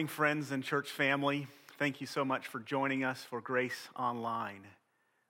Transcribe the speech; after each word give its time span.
morning, 0.00 0.08
friends 0.08 0.50
and 0.50 0.64
church 0.64 0.88
family. 0.88 1.46
Thank 1.78 2.00
you 2.00 2.06
so 2.06 2.24
much 2.24 2.46
for 2.46 2.58
joining 2.58 3.04
us 3.04 3.22
for 3.22 3.42
Grace 3.42 3.90
Online. 3.94 4.62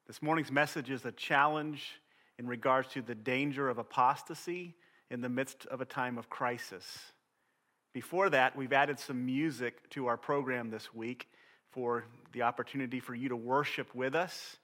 This 0.07 0.23
morning's 0.23 0.53
message 0.53 0.91
is 0.91 1.05
a 1.05 1.11
challenge 1.11 2.01
in 2.39 2.47
regards 2.47 2.87
to 2.91 3.03
the 3.03 3.17
danger 3.17 3.69
of 3.69 3.79
apostasy 3.79 4.77
in 5.11 5.23
the 5.23 5.29
midst 5.29 5.67
of 5.67 5.81
a 5.81 5.85
time 5.85 6.19
of 6.19 6.31
crisis. 6.31 6.87
Before 7.93 8.31
that, 8.31 8.55
we've 8.55 8.73
added 8.73 9.01
some 9.01 9.27
music 9.27 9.91
to 9.91 10.07
our 10.07 10.17
program 10.17 10.71
this 10.71 10.95
week 10.95 11.27
for 11.73 12.05
the 12.31 12.43
opportunity 12.43 13.01
for 13.01 13.17
you 13.17 13.31
to 13.31 13.37
worship 13.37 13.93
with 13.93 14.15
us. 14.15 14.57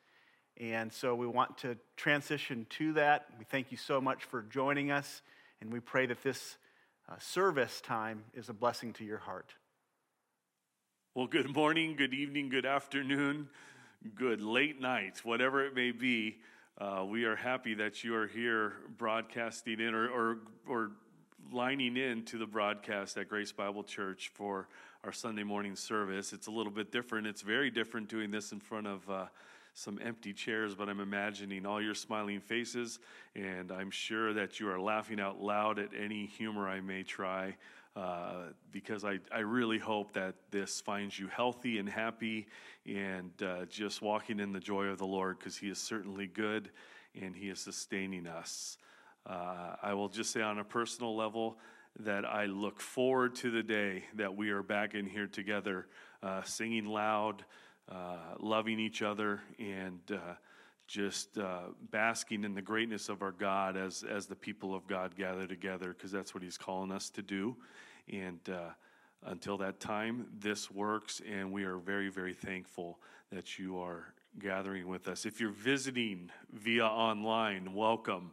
And 0.57 0.93
so 0.93 1.17
we 1.17 1.27
want 1.27 1.59
to 1.59 1.77
transition 1.97 2.65
to 2.79 2.93
that. 2.93 3.27
We 3.41 3.45
thank 3.45 3.73
you 3.73 3.77
so 3.77 4.01
much 4.01 4.23
for 4.23 4.43
joining 4.43 4.93
us, 4.93 5.21
and 5.61 5.73
we 5.73 5.81
pray 5.81 6.07
that 6.07 6.23
this 6.23 6.59
uh, 7.09 7.17
service 7.19 7.81
time 7.81 8.23
is 8.35 8.49
a 8.49 8.55
blessing 8.55 8.93
to 8.93 9.05
your 9.05 9.19
heart. 9.19 9.53
Well, 11.17 11.27
good 11.27 11.57
morning, 11.57 11.97
good 11.97 12.13
evening, 12.13 12.51
good 12.51 12.67
afternoon, 12.67 13.49
good 14.17 14.43
late 14.43 14.79
night, 14.83 15.23
whatever 15.25 15.65
it 15.65 15.75
may 15.75 15.91
be. 15.91 16.37
Uh, 16.77 17.07
we 17.09 17.25
are 17.25 17.35
happy 17.35 17.73
that 17.73 18.05
you 18.05 18.15
are 18.15 18.27
here 18.27 18.75
broadcasting 18.99 19.81
in 19.81 19.95
or, 19.95 20.11
or, 20.11 20.39
or 20.69 20.91
lining 21.51 21.97
in 21.97 22.23
to 22.25 22.37
the 22.37 22.45
broadcast 22.45 23.17
at 23.17 23.31
Grace 23.31 23.51
Bible 23.51 23.83
Church 23.83 24.31
for 24.35 24.69
our 25.05 25.13
Sunday 25.13 25.43
morning 25.43 25.75
service. 25.75 26.35
It's 26.35 26.49
a 26.49 26.51
little 26.51 26.71
bit 26.71 26.93
different. 26.93 27.27
It's 27.27 27.41
very 27.41 27.71
different 27.71 28.11
doing 28.11 28.31
this 28.31 28.53
in 28.53 28.61
front 28.61 28.87
of 28.87 29.09
uh, 29.09 29.25
some 29.73 29.99
empty 30.05 30.35
chairs, 30.35 30.75
but 30.75 30.91
I'm 30.91 31.01
imagining 31.01 31.65
all 31.65 31.81
your 31.81 31.95
smiling 31.95 32.41
faces, 32.41 32.99
and 33.35 33.73
I'm 33.73 33.91
sure 33.91 34.35
that 34.35 34.61
you 34.61 34.69
are 34.69 34.79
laughing 34.79 35.19
out 35.19 35.41
loud 35.41 35.79
at 35.79 35.93
any 35.99 36.27
humor 36.27 36.69
I 36.69 36.83
may 36.83 37.05
try. 37.05 37.57
Uh, 37.97 38.51
because 38.73 39.07
I, 39.07 39.19
I 39.33 39.39
really 39.39 39.79
hope 39.79 40.13
that 40.13 40.35
this 40.51 40.83
finds 40.83 41.19
you 41.19 41.29
healthy 41.29 41.79
and 41.79 41.89
happy 41.89 42.47
and 42.85 43.33
uh, 43.43 43.65
just 43.71 44.03
walking 44.03 44.39
in 44.39 44.53
the 44.53 44.61
joy 44.61 44.85
of 44.85 44.99
the 44.99 45.07
Lord 45.07 45.39
because 45.39 45.57
He 45.57 45.71
is 45.71 45.79
certainly 45.79 46.27
good 46.27 46.69
and 47.19 47.35
He 47.35 47.49
is 47.49 47.59
sustaining 47.59 48.27
us. 48.27 48.77
Uh, 49.25 49.77
I 49.83 49.95
will 49.95 50.11
just 50.11 50.31
say 50.31 50.43
on 50.43 50.59
a 50.59 50.65
personal 50.65 51.17
level 51.17 51.57
that 52.01 52.27
I 52.27 52.45
look 52.45 52.81
forward 52.81 53.35
to 53.37 53.51
the 53.51 53.63
day 53.63 54.05
that 54.17 54.37
we 54.37 54.51
are 54.51 54.63
back 54.63 54.95
in 54.95 55.07
here 55.07 55.27
together, 55.27 55.87
uh, 56.23 56.43
singing 56.43 56.85
loud, 56.85 57.47
uh, 57.91 58.35
loving 58.39 58.79
each 58.79 59.01
other 59.01 59.41
and 59.59 60.01
uh, 60.13 60.35
just 60.87 61.39
uh, 61.39 61.61
basking 61.91 62.45
in 62.45 62.55
the 62.55 62.63
greatness 62.63 63.09
of 63.09 63.23
our 63.23 63.33
God 63.33 63.77
as, 63.77 64.05
as 64.09 64.27
the 64.27 64.37
people 64.37 64.75
of 64.75 64.87
God 64.87 65.17
gather 65.17 65.47
together, 65.47 65.95
because 65.95 66.13
that's 66.13 66.35
what 66.35 66.43
He's 66.43 66.59
calling 66.59 66.93
us 66.93 67.09
to 67.11 67.23
do. 67.23 67.57
And 68.13 68.41
uh, 68.49 68.71
until 69.25 69.57
that 69.59 69.81
time, 69.81 70.27
this 70.39 70.71
works, 70.71 71.21
and 71.29 71.53
we 71.53 71.65
are 71.65 71.79
very, 71.79 72.09
very 72.09 72.35
thankful 72.35 72.99
that 73.31 73.59
you 73.59 73.79
are 73.79 74.13
gathering 74.39 74.87
with 74.87 75.09
us. 75.09 75.27
If 75.27 75.41
you're 75.41 75.51
visiting 75.51 76.31
via 76.53 76.87
online, 76.87 77.75
welcome. 77.75 78.33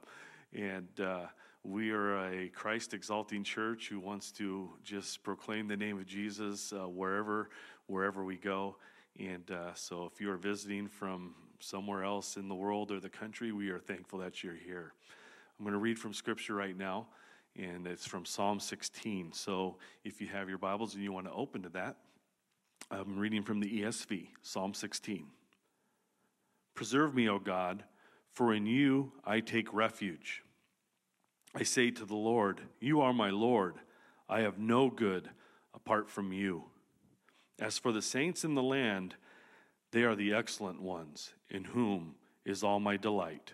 And 0.54 0.88
uh, 1.00 1.26
we 1.64 1.92
are 1.92 2.18
a 2.28 2.50
Christ 2.50 2.94
exalting 2.94 3.44
church 3.44 3.88
who 3.90 4.00
wants 4.00 4.32
to 4.34 4.70
just 4.84 5.24
proclaim 5.24 5.68
the 5.68 5.78
name 5.78 5.98
of 5.98 6.06
Jesus 6.06 6.74
uh, 6.74 6.88
wherever 6.88 7.50
wherever 7.88 8.24
we 8.24 8.38
go. 8.38 8.76
And 9.20 9.50
uh, 9.52 9.74
so, 9.74 10.10
if 10.12 10.20
you 10.20 10.32
are 10.32 10.38
visiting 10.38 10.88
from 10.88 11.36
somewhere 11.60 12.04
else 12.04 12.36
in 12.36 12.48
the 12.50 12.56
world 12.56 12.92
or 12.92 13.00
the 13.00 13.10
country, 13.10 13.52
we 13.52 13.70
are 13.70 13.80
thankful 13.80 14.20
that 14.20 14.44
you're 14.44 14.56
here. 14.56 14.94
I'm 15.58 15.66
going 15.66 15.74
to 15.74 15.80
read 15.80 16.00
from 16.00 16.14
Scripture 16.14 16.56
right 16.56 16.78
now, 16.78 17.08
and 17.56 17.86
it's 17.88 18.06
from 18.06 18.26
Psalm 18.26 18.60
16. 18.60 19.34
So, 19.34 19.78
if 20.04 20.22
you 20.22 20.28
have 20.28 20.50
your 20.50 20.58
Bibles 20.58 20.96
and 20.96 21.04
you 21.04 21.12
want 21.12 21.28
to 21.28 21.34
open 21.34 21.64
to 21.64 21.70
that, 21.70 21.98
I'm 22.90 23.18
reading 23.18 23.44
from 23.44 23.60
the 23.60 23.82
ESV, 23.82 24.28
Psalm 24.42 24.74
16. 24.74 25.28
Preserve 26.76 27.14
me, 27.14 27.30
O 27.30 27.40
God, 27.40 27.84
for 28.32 28.54
in 28.54 28.66
you 28.66 29.12
I 29.26 29.40
take 29.40 29.74
refuge. 29.74 30.44
I 31.56 31.64
say 31.64 31.92
to 31.92 32.06
the 32.06 32.16
Lord, 32.16 32.62
You 32.80 33.02
are 33.02 33.14
my 33.14 33.30
Lord. 33.30 33.76
I 34.28 34.42
have 34.42 34.58
no 34.58 34.90
good 34.90 35.30
apart 35.74 36.10
from 36.10 36.34
you. 36.34 36.66
As 37.60 37.78
for 37.78 37.92
the 37.92 38.02
saints 38.02 38.44
in 38.44 38.56
the 38.56 38.64
land, 38.64 39.16
they 39.92 40.04
are 40.04 40.16
the 40.16 40.34
excellent 40.34 40.82
ones, 40.82 41.34
in 41.50 41.66
whom 41.66 42.16
is 42.46 42.64
all 42.64 42.80
my 42.80 42.98
delight. 42.98 43.54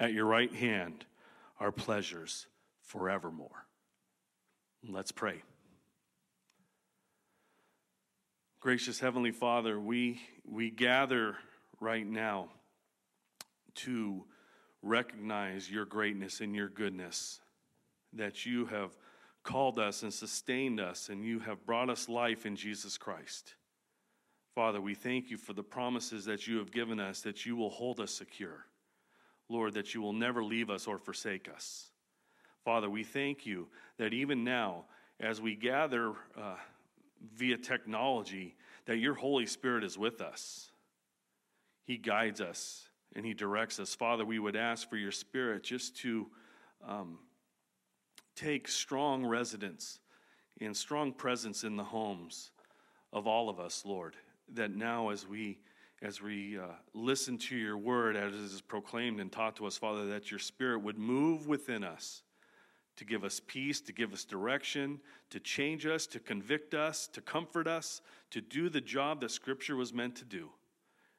At 0.00 0.14
your 0.14 0.24
right 0.24 0.52
hand 0.52 1.04
are 1.60 1.70
pleasures 1.70 2.46
forevermore. 2.80 3.66
Let's 4.82 5.12
pray. 5.12 5.42
Gracious 8.60 8.98
Heavenly 8.98 9.30
Father, 9.30 9.78
we, 9.78 10.22
we 10.42 10.70
gather 10.70 11.36
right 11.80 12.06
now 12.06 12.48
to 13.74 14.24
recognize 14.80 15.70
your 15.70 15.84
greatness 15.84 16.40
and 16.40 16.54
your 16.54 16.70
goodness, 16.70 17.40
that 18.14 18.46
you 18.46 18.64
have 18.66 18.96
called 19.44 19.78
us 19.78 20.02
and 20.02 20.12
sustained 20.14 20.80
us, 20.80 21.10
and 21.10 21.26
you 21.26 21.40
have 21.40 21.66
brought 21.66 21.90
us 21.90 22.08
life 22.08 22.46
in 22.46 22.56
Jesus 22.56 22.96
Christ. 22.96 23.54
Father, 24.54 24.80
we 24.80 24.94
thank 24.94 25.30
you 25.30 25.36
for 25.36 25.52
the 25.52 25.62
promises 25.62 26.24
that 26.24 26.46
you 26.46 26.56
have 26.56 26.72
given 26.72 26.98
us 26.98 27.20
that 27.20 27.44
you 27.44 27.54
will 27.54 27.70
hold 27.70 28.00
us 28.00 28.12
secure. 28.12 28.66
Lord, 29.50 29.74
that 29.74 29.94
you 29.94 30.00
will 30.00 30.12
never 30.12 30.42
leave 30.42 30.70
us 30.70 30.86
or 30.86 30.98
forsake 30.98 31.48
us. 31.52 31.90
Father, 32.64 32.88
we 32.88 33.04
thank 33.04 33.46
you 33.46 33.68
that 33.98 34.12
even 34.12 34.44
now, 34.44 34.84
as 35.18 35.40
we 35.40 35.54
gather 35.54 36.12
uh, 36.36 36.56
via 37.34 37.56
technology, 37.56 38.54
that 38.86 38.98
your 38.98 39.14
Holy 39.14 39.46
Spirit 39.46 39.84
is 39.84 39.98
with 39.98 40.20
us. 40.20 40.70
He 41.84 41.96
guides 41.96 42.40
us 42.40 42.88
and 43.14 43.26
He 43.26 43.34
directs 43.34 43.80
us. 43.80 43.94
Father, 43.94 44.24
we 44.24 44.38
would 44.38 44.56
ask 44.56 44.88
for 44.88 44.96
your 44.96 45.12
Spirit 45.12 45.62
just 45.62 45.96
to 45.98 46.28
um, 46.86 47.18
take 48.36 48.68
strong 48.68 49.26
residence 49.26 49.98
and 50.60 50.76
strong 50.76 51.12
presence 51.12 51.64
in 51.64 51.76
the 51.76 51.84
homes 51.84 52.50
of 53.12 53.26
all 53.26 53.48
of 53.48 53.58
us, 53.58 53.82
Lord 53.84 54.16
that 54.54 54.74
now 54.74 55.10
as 55.10 55.26
we 55.26 55.58
as 56.02 56.22
we 56.22 56.58
uh, 56.58 56.62
listen 56.94 57.36
to 57.36 57.56
your 57.56 57.76
word 57.76 58.16
as 58.16 58.34
it 58.34 58.40
is 58.40 58.60
proclaimed 58.60 59.20
and 59.20 59.30
taught 59.30 59.56
to 59.56 59.66
us 59.66 59.76
father 59.76 60.06
that 60.06 60.30
your 60.30 60.40
spirit 60.40 60.80
would 60.80 60.98
move 60.98 61.46
within 61.46 61.84
us 61.84 62.22
to 62.96 63.04
give 63.04 63.24
us 63.24 63.40
peace 63.46 63.80
to 63.80 63.92
give 63.92 64.12
us 64.12 64.24
direction 64.24 65.00
to 65.30 65.38
change 65.40 65.86
us 65.86 66.06
to 66.06 66.18
convict 66.18 66.74
us 66.74 67.06
to 67.06 67.20
comfort 67.20 67.66
us 67.66 68.00
to 68.30 68.40
do 68.40 68.68
the 68.68 68.80
job 68.80 69.20
that 69.20 69.30
scripture 69.30 69.76
was 69.76 69.92
meant 69.92 70.16
to 70.16 70.24
do 70.24 70.48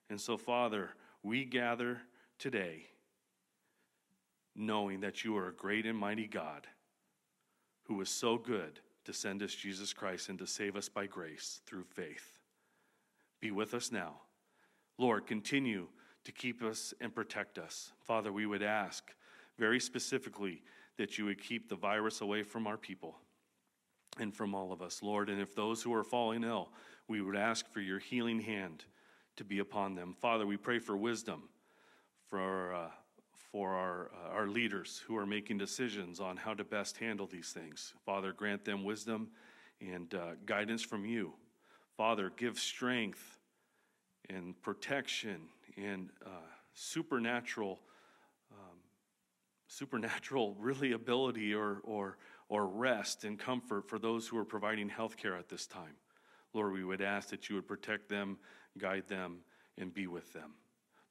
and 0.10 0.20
so 0.20 0.38
father 0.38 0.90
we 1.24 1.46
gather 1.46 2.02
today 2.40 2.86
knowing 4.56 5.00
that 5.02 5.24
you 5.24 5.38
are 5.38 5.48
a 5.48 5.54
great 5.54 5.86
and 5.86 5.98
mighty 5.98 6.28
god 6.28 6.68
who 7.84 8.00
is 8.02 8.10
so 8.10 8.38
good 8.38 8.80
to 9.06 9.14
send 9.14 9.42
us 9.42 9.54
jesus 9.54 9.94
christ 9.94 10.30
and 10.30 10.40
to 10.40 10.48
save 10.48 10.76
us 10.76 10.90
by 10.90 11.06
grace 11.06 11.62
through 11.66 11.84
faith 11.84 12.40
be 13.42 13.50
with 13.50 13.74
us 13.74 13.92
now. 13.92 14.22
Lord, 15.02 15.26
continue 15.26 15.88
to 16.26 16.32
keep 16.32 16.62
us 16.62 16.94
and 17.02 17.14
protect 17.14 17.58
us. 17.58 17.92
Father, 18.04 18.32
we 18.32 18.46
would 18.46 18.62
ask 18.62 19.12
very 19.58 19.80
specifically 19.80 20.62
that 20.98 21.18
you 21.18 21.26
would 21.26 21.42
keep 21.42 21.68
the 21.68 21.76
virus 21.76 22.22
away 22.22 22.44
from 22.44 22.68
our 22.68 22.78
people 22.78 23.18
and 24.20 24.32
from 24.32 24.54
all 24.54 24.72
of 24.72 24.80
us, 24.80 25.02
Lord. 25.02 25.28
And 25.28 25.42
if 25.42 25.56
those 25.56 25.82
who 25.82 25.92
are 25.92 26.04
falling 26.04 26.44
ill, 26.44 26.70
we 27.08 27.20
would 27.20 27.36
ask 27.36 27.68
for 27.72 27.82
your 27.82 27.98
healing 27.98 28.42
hand 28.42 28.86
to 29.38 29.44
be 29.44 29.58
upon 29.58 29.96
them. 29.96 30.14
Father, 30.22 30.46
we 30.46 30.56
pray 30.56 30.78
for 30.78 30.96
wisdom 30.96 31.50
for, 32.28 32.72
uh, 32.72 32.90
for 33.52 33.72
our, 33.72 34.12
uh, 34.14 34.36
our 34.36 34.48
leaders 34.48 35.02
who 35.08 35.18
are 35.18 35.26
making 35.26 35.58
decisions 35.58 36.20
on 36.20 36.38
how 36.38 36.54
to 36.54 36.64
best 36.64 36.98
handle 36.98 37.26
these 37.26 37.50
things. 37.50 37.96
Father, 38.06 38.34
grant 38.34 38.66
them 38.66 38.84
wisdom 38.84 39.32
and 39.80 40.14
uh, 40.14 40.34
guidance 40.46 40.84
from 40.84 41.06
you. 41.06 41.34
Father, 41.98 42.32
give 42.38 42.60
strength 42.60 43.40
and 44.30 44.60
protection 44.62 45.42
and 45.78 46.10
uh, 46.26 46.30
supernatural, 46.74 47.80
um, 48.52 48.78
supernatural 49.68 50.56
really 50.60 50.92
ability 50.92 51.54
or, 51.54 51.82
or, 51.84 52.18
or 52.50 52.68
rest 52.68 53.24
and 53.24 53.40
comfort 53.40 53.88
for 53.88 54.00
those 54.00 54.28
who 54.28 54.38
are 54.38 54.46
providing 54.46 54.90
health 54.90 55.18
care 55.18 55.36
at 55.36 55.50
this 55.50 55.66
time. 55.66 55.96
Lord, 56.54 56.74
we 56.74 56.84
would 56.84 57.02
ask 57.02 57.30
that 57.30 57.50
you 57.50 57.56
would 57.56 57.68
protect 57.68 58.10
them, 58.10 58.38
guide 58.78 59.08
them, 59.08 59.40
and 59.78 59.94
be 59.94 60.08
with 60.08 60.32
them. 60.34 60.52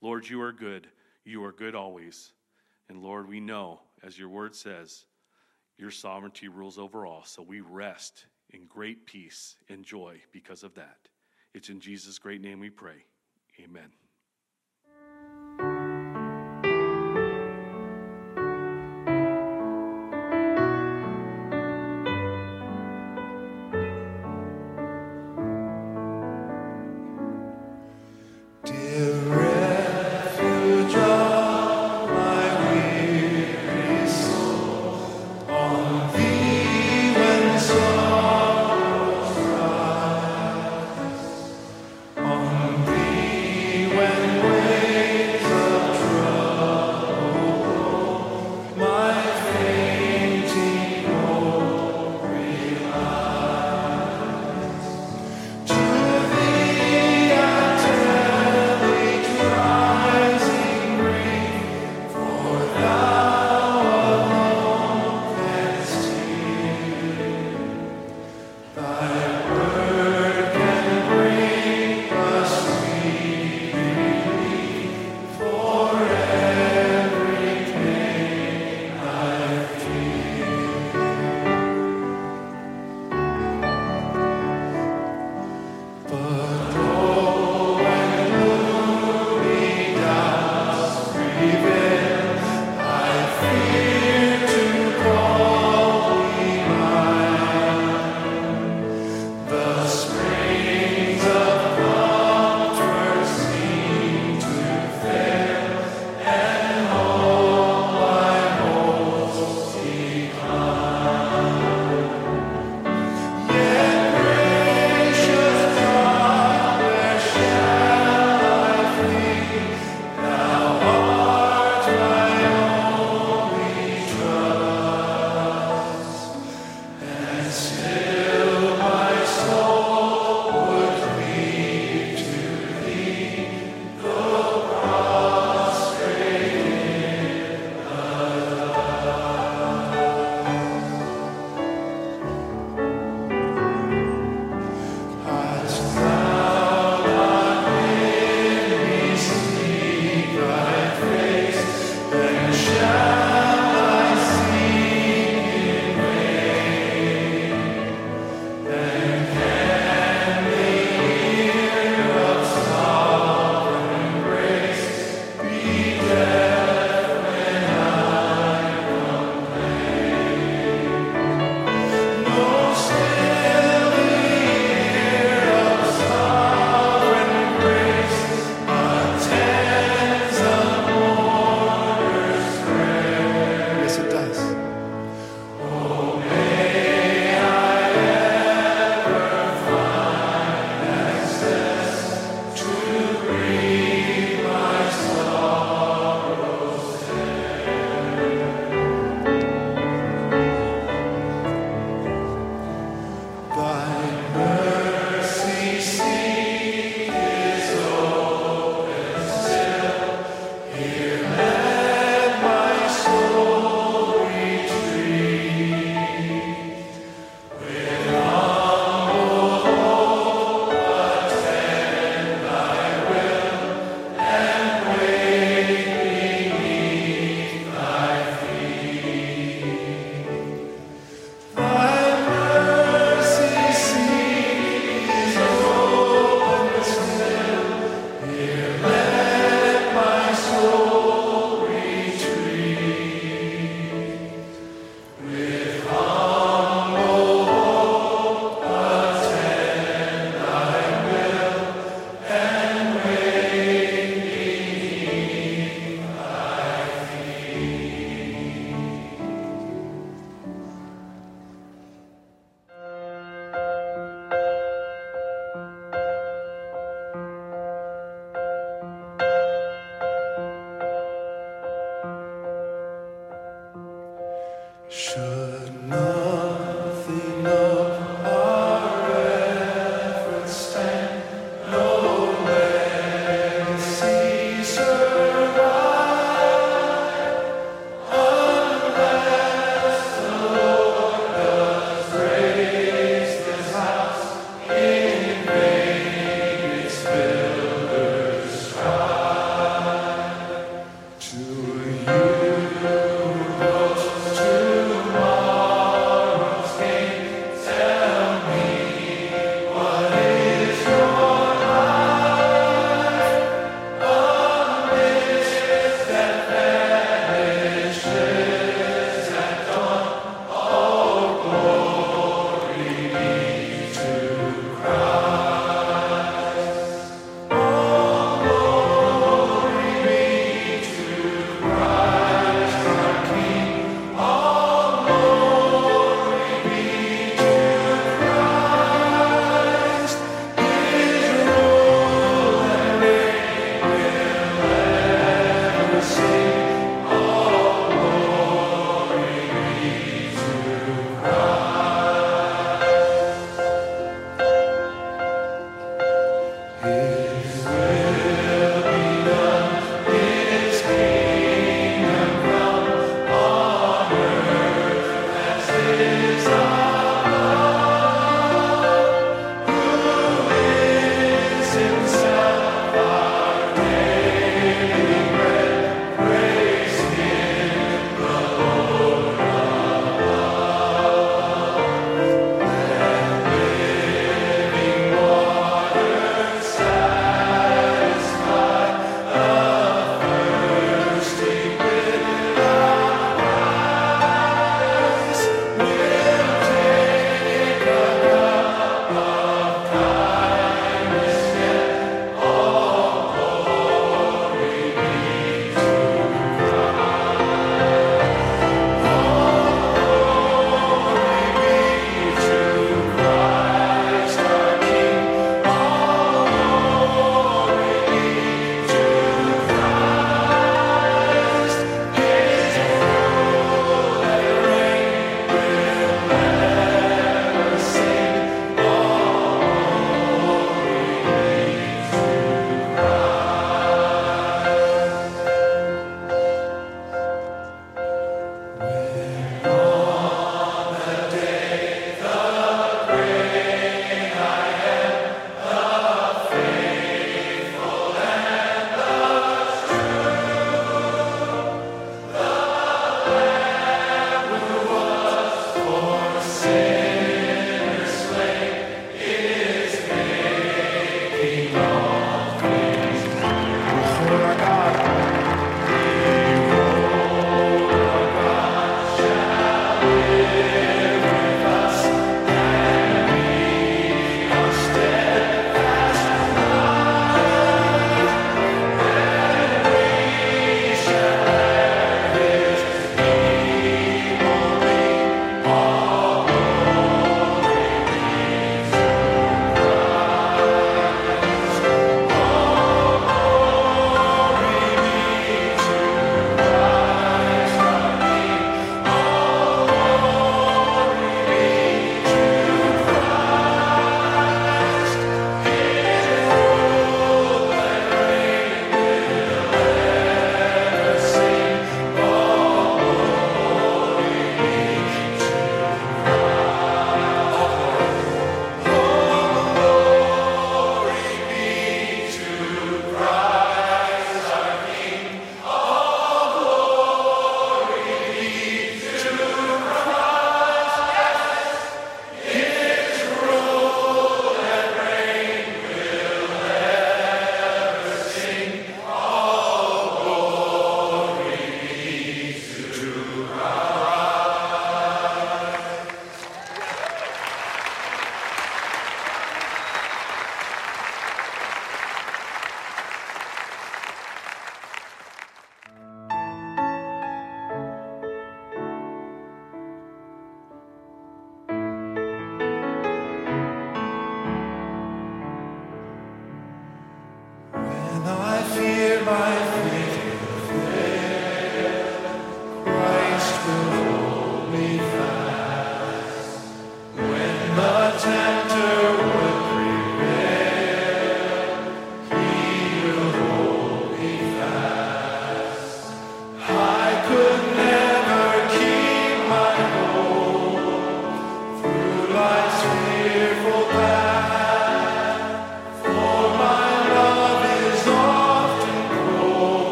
Lord, 0.00 0.28
you 0.28 0.40
are 0.42 0.52
good. 0.52 0.86
You 1.24 1.44
are 1.44 1.52
good 1.52 1.74
always. 1.74 2.32
And 2.88 3.02
Lord, 3.02 3.28
we 3.28 3.40
know, 3.40 3.80
as 4.02 4.18
your 4.18 4.28
word 4.28 4.54
says, 4.54 5.06
your 5.78 5.90
sovereignty 5.90 6.48
rules 6.48 6.78
over 6.78 7.06
all. 7.06 7.24
So 7.24 7.42
we 7.42 7.60
rest 7.60 8.26
in 8.50 8.66
great 8.66 9.06
peace 9.06 9.56
and 9.68 9.84
joy 9.84 10.20
because 10.32 10.62
of 10.62 10.74
that. 10.74 11.09
It's 11.54 11.68
in 11.68 11.80
Jesus' 11.80 12.18
great 12.18 12.40
name 12.40 12.60
we 12.60 12.70
pray. 12.70 13.04
Amen. 13.62 13.90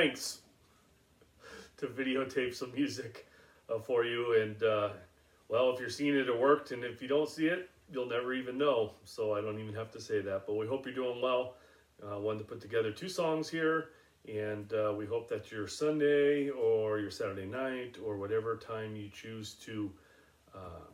Lengths 0.00 0.38
to 1.76 1.86
videotape 1.86 2.54
some 2.54 2.72
music 2.72 3.26
uh, 3.68 3.78
for 3.78 4.04
you. 4.04 4.40
And 4.40 4.62
uh, 4.62 4.90
well, 5.48 5.72
if 5.72 5.80
you're 5.80 5.90
seeing 5.90 6.16
it, 6.16 6.28
it 6.28 6.38
worked. 6.38 6.70
And 6.72 6.84
if 6.84 7.02
you 7.02 7.08
don't 7.08 7.28
see 7.28 7.46
it, 7.46 7.68
you'll 7.92 8.08
never 8.08 8.32
even 8.32 8.56
know. 8.56 8.92
So 9.04 9.34
I 9.34 9.40
don't 9.40 9.58
even 9.58 9.74
have 9.74 9.90
to 9.92 10.00
say 10.00 10.20
that. 10.20 10.46
But 10.46 10.54
we 10.54 10.66
hope 10.66 10.86
you're 10.86 10.94
doing 10.94 11.20
well. 11.20 11.56
Uh, 12.02 12.18
wanted 12.18 12.38
to 12.38 12.44
put 12.44 12.60
together 12.60 12.90
two 12.90 13.08
songs 13.08 13.48
here. 13.48 13.90
And 14.28 14.72
uh, 14.72 14.94
we 14.96 15.06
hope 15.06 15.28
that 15.28 15.50
your 15.50 15.66
Sunday 15.66 16.48
or 16.48 16.98
your 16.98 17.10
Saturday 17.10 17.46
night 17.46 17.96
or 18.04 18.16
whatever 18.16 18.56
time 18.56 18.96
you 18.96 19.08
choose 19.10 19.54
to 19.66 19.90
uh, 20.54 20.86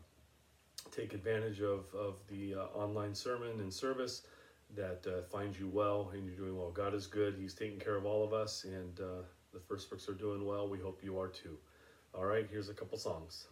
take 0.91 1.13
advantage 1.15 1.61
of, 1.61 1.85
of 1.95 2.15
the 2.29 2.55
uh, 2.55 2.79
online 2.79 3.15
sermon 3.15 3.61
and 3.61 3.73
service 3.73 4.23
that 4.75 5.07
uh, 5.07 5.23
finds 5.31 5.59
you 5.59 5.69
well 5.69 6.11
and 6.13 6.27
you're 6.27 6.37
doing 6.37 6.57
well. 6.57 6.71
God 6.71 6.95
is 6.95 7.07
good. 7.07 7.37
He's 7.39 7.55
taking 7.55 7.79
care 7.79 7.97
of 7.97 8.05
all 8.05 8.25
of 8.25 8.33
us, 8.33 8.65
and 8.65 9.01
uh, 9.01 9.23
the 9.53 9.61
first 9.61 9.89
books 9.91 10.09
are 10.09 10.15
doing 10.15 10.45
well. 10.45 10.69
We 10.69 10.79
hope 10.79 11.03
you 11.03 11.19
are 11.19 11.29
too. 11.29 11.57
All 12.15 12.25
right, 12.25 12.47
here's 12.51 12.69
a 12.69 12.75
couple 12.75 12.99
songs. 12.99 13.47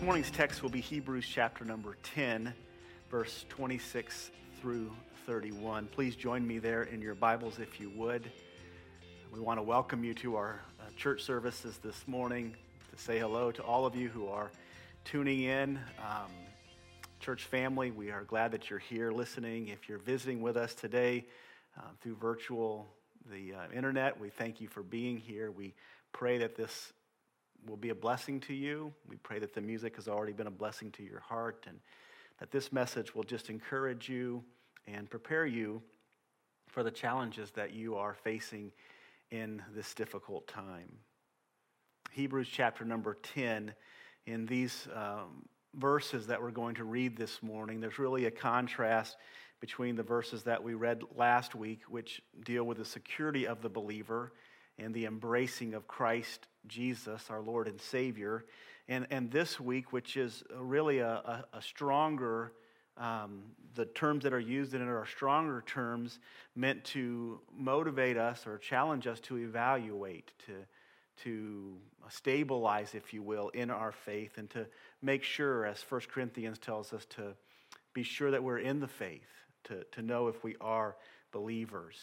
This 0.00 0.06
morning's 0.06 0.30
text 0.30 0.62
will 0.62 0.70
be 0.70 0.80
Hebrews 0.80 1.26
chapter 1.30 1.62
number 1.62 1.98
10, 2.14 2.54
verse 3.10 3.44
26 3.50 4.30
through 4.58 4.90
31. 5.26 5.88
Please 5.88 6.16
join 6.16 6.46
me 6.46 6.58
there 6.58 6.84
in 6.84 7.02
your 7.02 7.14
Bibles 7.14 7.58
if 7.58 7.78
you 7.78 7.90
would. 7.90 8.32
We 9.30 9.40
want 9.40 9.58
to 9.58 9.62
welcome 9.62 10.02
you 10.02 10.14
to 10.14 10.36
our 10.36 10.62
uh, 10.80 10.84
church 10.96 11.22
services 11.22 11.78
this 11.82 12.08
morning 12.08 12.56
to 12.90 12.98
say 12.98 13.18
hello 13.18 13.52
to 13.52 13.62
all 13.62 13.84
of 13.84 13.94
you 13.94 14.08
who 14.08 14.26
are 14.28 14.50
tuning 15.04 15.42
in. 15.42 15.78
Um, 15.98 16.30
church 17.20 17.44
family, 17.44 17.90
we 17.90 18.10
are 18.10 18.24
glad 18.24 18.52
that 18.52 18.70
you're 18.70 18.78
here 18.78 19.12
listening. 19.12 19.68
If 19.68 19.86
you're 19.86 19.98
visiting 19.98 20.40
with 20.40 20.56
us 20.56 20.72
today 20.72 21.26
uh, 21.76 21.82
through 22.00 22.16
virtual, 22.16 22.88
the 23.30 23.52
uh, 23.52 23.76
internet, 23.76 24.18
we 24.18 24.30
thank 24.30 24.62
you 24.62 24.68
for 24.68 24.82
being 24.82 25.18
here. 25.18 25.50
We 25.50 25.74
pray 26.12 26.38
that 26.38 26.56
this 26.56 26.94
will 27.66 27.76
be 27.76 27.90
a 27.90 27.94
blessing 27.94 28.40
to 28.40 28.54
you. 28.54 28.92
We 29.08 29.16
pray 29.16 29.38
that 29.38 29.54
the 29.54 29.60
music 29.60 29.96
has 29.96 30.08
already 30.08 30.32
been 30.32 30.46
a 30.46 30.52
blessing 30.52 30.90
to 30.92 31.02
your 31.02 31.20
heart 31.20 31.64
and 31.68 31.78
that 32.38 32.50
this 32.50 32.72
message 32.72 33.14
will 33.14 33.22
just 33.22 33.50
encourage 33.50 34.08
you 34.08 34.42
and 34.86 35.08
prepare 35.08 35.46
you 35.46 35.82
for 36.68 36.82
the 36.82 36.90
challenges 36.90 37.50
that 37.52 37.72
you 37.72 37.96
are 37.96 38.14
facing 38.14 38.72
in 39.30 39.62
this 39.74 39.94
difficult 39.94 40.46
time. 40.46 40.90
Hebrews 42.12 42.48
chapter 42.50 42.84
number 42.84 43.18
10, 43.34 43.74
in 44.26 44.46
these 44.46 44.88
um, 44.94 45.44
verses 45.74 46.26
that 46.26 46.40
we're 46.40 46.50
going 46.50 46.74
to 46.76 46.84
read 46.84 47.16
this 47.16 47.42
morning, 47.42 47.80
there's 47.80 47.98
really 47.98 48.26
a 48.26 48.30
contrast 48.30 49.16
between 49.60 49.94
the 49.94 50.02
verses 50.02 50.42
that 50.44 50.62
we 50.62 50.74
read 50.74 51.02
last 51.14 51.54
week, 51.54 51.82
which 51.88 52.22
deal 52.44 52.64
with 52.64 52.78
the 52.78 52.84
security 52.84 53.46
of 53.46 53.62
the 53.62 53.68
believer 53.68 54.32
and 54.80 54.94
the 54.94 55.06
embracing 55.06 55.74
of 55.74 55.86
Christ 55.86 56.48
Jesus, 56.66 57.28
our 57.30 57.40
Lord 57.40 57.68
and 57.68 57.80
Savior. 57.80 58.44
And, 58.88 59.06
and 59.10 59.30
this 59.30 59.60
week, 59.60 59.92
which 59.92 60.16
is 60.16 60.42
really 60.56 60.98
a, 60.98 61.12
a, 61.12 61.44
a 61.54 61.62
stronger, 61.62 62.52
um, 62.96 63.42
the 63.74 63.84
terms 63.84 64.24
that 64.24 64.32
are 64.32 64.40
used 64.40 64.74
in 64.74 64.82
it 64.82 64.88
are 64.88 65.06
stronger 65.06 65.62
terms 65.66 66.18
meant 66.56 66.84
to 66.86 67.40
motivate 67.56 68.16
us 68.16 68.46
or 68.46 68.58
challenge 68.58 69.06
us 69.06 69.20
to 69.20 69.38
evaluate, 69.38 70.32
to, 70.46 70.52
to 71.22 71.76
stabilize, 72.08 72.94
if 72.94 73.14
you 73.14 73.22
will, 73.22 73.48
in 73.50 73.70
our 73.70 73.92
faith 73.92 74.38
and 74.38 74.50
to 74.50 74.66
make 75.02 75.22
sure, 75.22 75.66
as 75.66 75.80
1 75.88 76.00
Corinthians 76.12 76.58
tells 76.58 76.92
us, 76.92 77.04
to 77.10 77.34
be 77.92 78.02
sure 78.02 78.30
that 78.30 78.42
we're 78.42 78.58
in 78.58 78.80
the 78.80 78.88
faith, 78.88 79.28
to, 79.64 79.84
to 79.92 80.02
know 80.02 80.28
if 80.28 80.42
we 80.42 80.56
are 80.60 80.96
believers. 81.32 81.96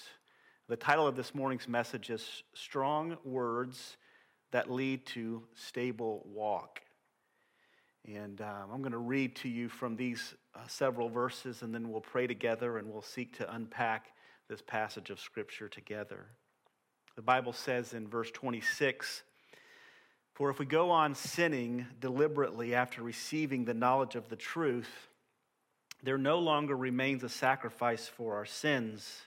The 0.69 0.75
title 0.75 1.07
of 1.07 1.15
this 1.15 1.33
morning's 1.33 1.69
message 1.69 2.09
is 2.09 2.43
Strong 2.53 3.15
Words 3.23 3.95
That 4.51 4.69
Lead 4.69 5.05
to 5.05 5.43
Stable 5.55 6.25
Walk. 6.25 6.81
And 8.05 8.41
um, 8.41 8.71
I'm 8.73 8.81
going 8.81 8.91
to 8.91 8.97
read 8.97 9.37
to 9.37 9.47
you 9.47 9.69
from 9.69 9.95
these 9.95 10.35
uh, 10.53 10.67
several 10.67 11.07
verses, 11.07 11.61
and 11.61 11.73
then 11.73 11.89
we'll 11.89 12.01
pray 12.01 12.27
together 12.27 12.79
and 12.79 12.91
we'll 12.91 13.01
seek 13.01 13.37
to 13.37 13.55
unpack 13.55 14.07
this 14.49 14.61
passage 14.61 15.09
of 15.09 15.21
Scripture 15.21 15.69
together. 15.69 16.25
The 17.15 17.21
Bible 17.21 17.53
says 17.53 17.93
in 17.93 18.05
verse 18.05 18.29
26 18.31 19.23
For 20.33 20.49
if 20.49 20.59
we 20.59 20.65
go 20.65 20.91
on 20.91 21.15
sinning 21.15 21.87
deliberately 22.01 22.75
after 22.75 23.01
receiving 23.01 23.63
the 23.63 23.73
knowledge 23.73 24.15
of 24.15 24.27
the 24.27 24.35
truth, 24.35 25.07
there 26.03 26.17
no 26.17 26.39
longer 26.39 26.75
remains 26.75 27.23
a 27.23 27.29
sacrifice 27.29 28.09
for 28.09 28.35
our 28.35 28.45
sins, 28.45 29.26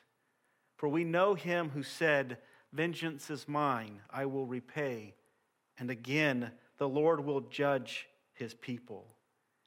For 0.81 0.89
we 0.89 1.03
know 1.03 1.35
him 1.35 1.69
who 1.69 1.83
said, 1.83 2.39
Vengeance 2.73 3.29
is 3.29 3.47
mine, 3.47 4.01
I 4.09 4.25
will 4.25 4.47
repay. 4.47 5.13
And 5.77 5.91
again, 5.91 6.49
the 6.79 6.89
Lord 6.89 7.23
will 7.23 7.41
judge 7.41 8.07
his 8.33 8.55
people. 8.55 9.05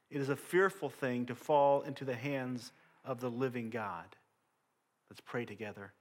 It 0.09 0.19
is 0.19 0.27
a 0.27 0.35
fearful 0.35 0.89
thing 0.89 1.25
to 1.27 1.33
fall 1.33 1.83
into 1.83 2.03
the 2.03 2.17
hands 2.17 2.73
of 3.05 3.21
the 3.21 3.29
living 3.29 3.69
God. 3.69 4.17
Let's 5.09 5.21
pray 5.21 5.45
together. 5.45 5.93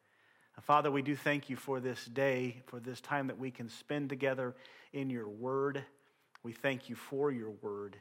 Father, 0.61 0.91
we 0.91 1.01
do 1.01 1.15
thank 1.15 1.49
you 1.49 1.55
for 1.55 1.79
this 1.79 2.07
day, 2.07 2.65
for 2.67 2.81
this 2.81 3.01
time 3.01 3.29
that 3.29 3.39
we 3.39 3.53
can 3.53 3.69
spend 3.69 4.09
together 4.09 4.57
in 4.93 5.11
your 5.11 5.29
word. 5.29 5.85
We 6.43 6.51
thank 6.51 6.89
you 6.89 6.97
for 6.97 7.31
your 7.31 7.51
word 7.63 7.99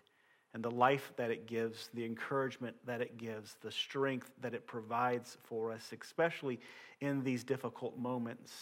and 0.53 0.63
the 0.63 0.71
life 0.71 1.11
that 1.15 1.31
it 1.31 1.47
gives, 1.47 1.89
the 1.93 2.05
encouragement 2.05 2.75
that 2.85 3.01
it 3.01 3.17
gives, 3.17 3.55
the 3.61 3.71
strength 3.71 4.31
that 4.41 4.53
it 4.53 4.67
provides 4.67 5.37
for 5.43 5.71
us, 5.71 5.91
especially 5.99 6.59
in 7.01 7.23
these 7.23 7.43
difficult 7.43 7.97
moments. 7.97 8.53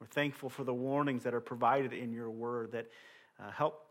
We're 0.00 0.06
thankful 0.06 0.48
for 0.48 0.64
the 0.64 0.74
warnings 0.74 1.24
that 1.24 1.34
are 1.34 1.40
provided 1.40 1.92
in 1.92 2.12
your 2.12 2.30
word 2.30 2.72
that 2.72 2.86
uh, 3.40 3.50
help, 3.50 3.86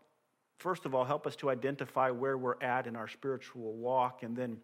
first 0.58 0.86
of 0.86 0.94
all, 0.94 1.04
help 1.04 1.26
us 1.26 1.36
to 1.36 1.50
identify 1.50 2.10
where 2.10 2.38
we're 2.38 2.60
at 2.62 2.86
in 2.86 2.96
our 2.96 3.08
spiritual 3.08 3.74
walk, 3.74 4.22
and 4.22 4.34
then, 4.34 4.58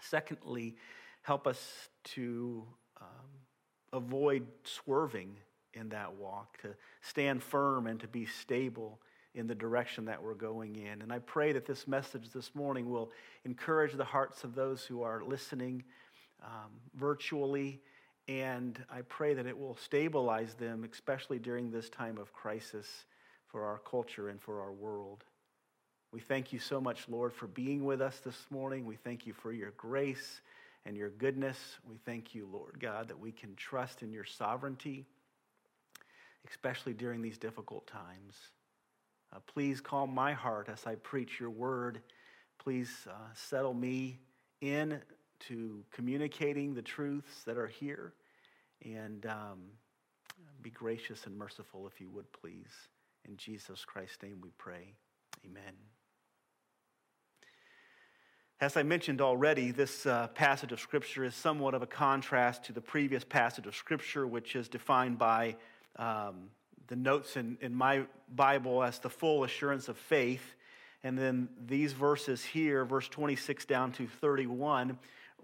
secondly, 0.00 0.76
help 1.22 1.46
us 1.46 1.88
to 2.04 2.64
um, 3.00 3.06
avoid 3.92 4.46
swerving 4.62 5.36
in 5.74 5.88
that 5.88 6.14
walk, 6.14 6.60
to 6.62 6.68
stand 7.00 7.42
firm 7.42 7.86
and 7.86 7.98
to 8.00 8.08
be 8.08 8.26
stable 8.26 9.00
in 9.34 9.46
the 9.46 9.54
direction 9.54 10.04
that 10.06 10.22
we're 10.22 10.34
going 10.34 10.76
in. 10.76 11.02
And 11.02 11.12
I 11.12 11.18
pray 11.20 11.52
that 11.52 11.66
this 11.66 11.86
message 11.86 12.30
this 12.30 12.54
morning 12.54 12.90
will 12.90 13.10
encourage 13.44 13.92
the 13.92 14.04
hearts 14.04 14.44
of 14.44 14.54
those 14.54 14.84
who 14.84 15.02
are 15.02 15.22
listening 15.22 15.84
um, 16.42 16.70
virtually. 16.94 17.80
And 18.26 18.82
I 18.90 19.02
pray 19.02 19.34
that 19.34 19.46
it 19.46 19.58
will 19.58 19.76
stabilize 19.76 20.54
them, 20.54 20.88
especially 20.90 21.38
during 21.38 21.70
this 21.70 21.88
time 21.88 22.18
of 22.18 22.32
crisis 22.32 23.06
for 23.46 23.64
our 23.64 23.78
culture 23.78 24.28
and 24.28 24.40
for 24.40 24.60
our 24.60 24.72
world. 24.72 25.24
We 26.12 26.20
thank 26.20 26.52
you 26.52 26.58
so 26.58 26.80
much, 26.80 27.06
Lord, 27.08 27.34
for 27.34 27.46
being 27.46 27.84
with 27.84 28.00
us 28.00 28.20
this 28.24 28.46
morning. 28.50 28.86
We 28.86 28.96
thank 28.96 29.26
you 29.26 29.34
for 29.34 29.52
your 29.52 29.72
grace 29.76 30.40
and 30.86 30.96
your 30.96 31.10
goodness. 31.10 31.58
We 31.88 31.96
thank 32.06 32.34
you, 32.34 32.48
Lord 32.50 32.78
God, 32.80 33.08
that 33.08 33.18
we 33.18 33.30
can 33.30 33.54
trust 33.56 34.02
in 34.02 34.10
your 34.10 34.24
sovereignty, 34.24 35.04
especially 36.48 36.94
during 36.94 37.20
these 37.20 37.36
difficult 37.36 37.86
times. 37.86 38.34
Uh, 39.32 39.38
please 39.46 39.80
calm 39.80 40.14
my 40.14 40.32
heart 40.32 40.68
as 40.72 40.86
I 40.86 40.94
preach 40.96 41.38
your 41.38 41.50
word. 41.50 42.00
Please 42.58 42.90
uh, 43.08 43.12
settle 43.34 43.74
me 43.74 44.18
in 44.60 45.00
to 45.40 45.84
communicating 45.92 46.74
the 46.74 46.82
truths 46.82 47.44
that 47.44 47.56
are 47.58 47.66
here. 47.66 48.14
And 48.84 49.26
um, 49.26 49.58
be 50.62 50.70
gracious 50.70 51.26
and 51.26 51.36
merciful 51.36 51.86
if 51.86 52.00
you 52.00 52.08
would, 52.10 52.30
please. 52.32 52.72
In 53.28 53.36
Jesus 53.36 53.84
Christ's 53.84 54.22
name 54.22 54.38
we 54.40 54.50
pray. 54.58 54.94
Amen. 55.44 55.74
As 58.60 58.76
I 58.76 58.82
mentioned 58.82 59.20
already, 59.20 59.70
this 59.70 60.04
uh, 60.04 60.26
passage 60.28 60.72
of 60.72 60.80
Scripture 60.80 61.22
is 61.22 61.34
somewhat 61.34 61.74
of 61.74 61.82
a 61.82 61.86
contrast 61.86 62.64
to 62.64 62.72
the 62.72 62.80
previous 62.80 63.22
passage 63.22 63.68
of 63.68 63.76
Scripture, 63.76 64.26
which 64.26 64.56
is 64.56 64.68
defined 64.68 65.16
by 65.16 65.54
um, 65.96 66.50
the 66.88 66.96
notes 66.96 67.36
in, 67.36 67.56
in 67.60 67.74
my 67.74 68.04
Bible 68.34 68.82
as 68.82 68.98
the 68.98 69.10
full 69.10 69.44
assurance 69.44 69.88
of 69.88 69.96
faith. 69.96 70.54
And 71.04 71.16
then 71.16 71.48
these 71.66 71.92
verses 71.92 72.44
here, 72.44 72.84
verse 72.84 73.08
26 73.08 73.64
down 73.64 73.92
to 73.92 74.06
31, 74.06 74.98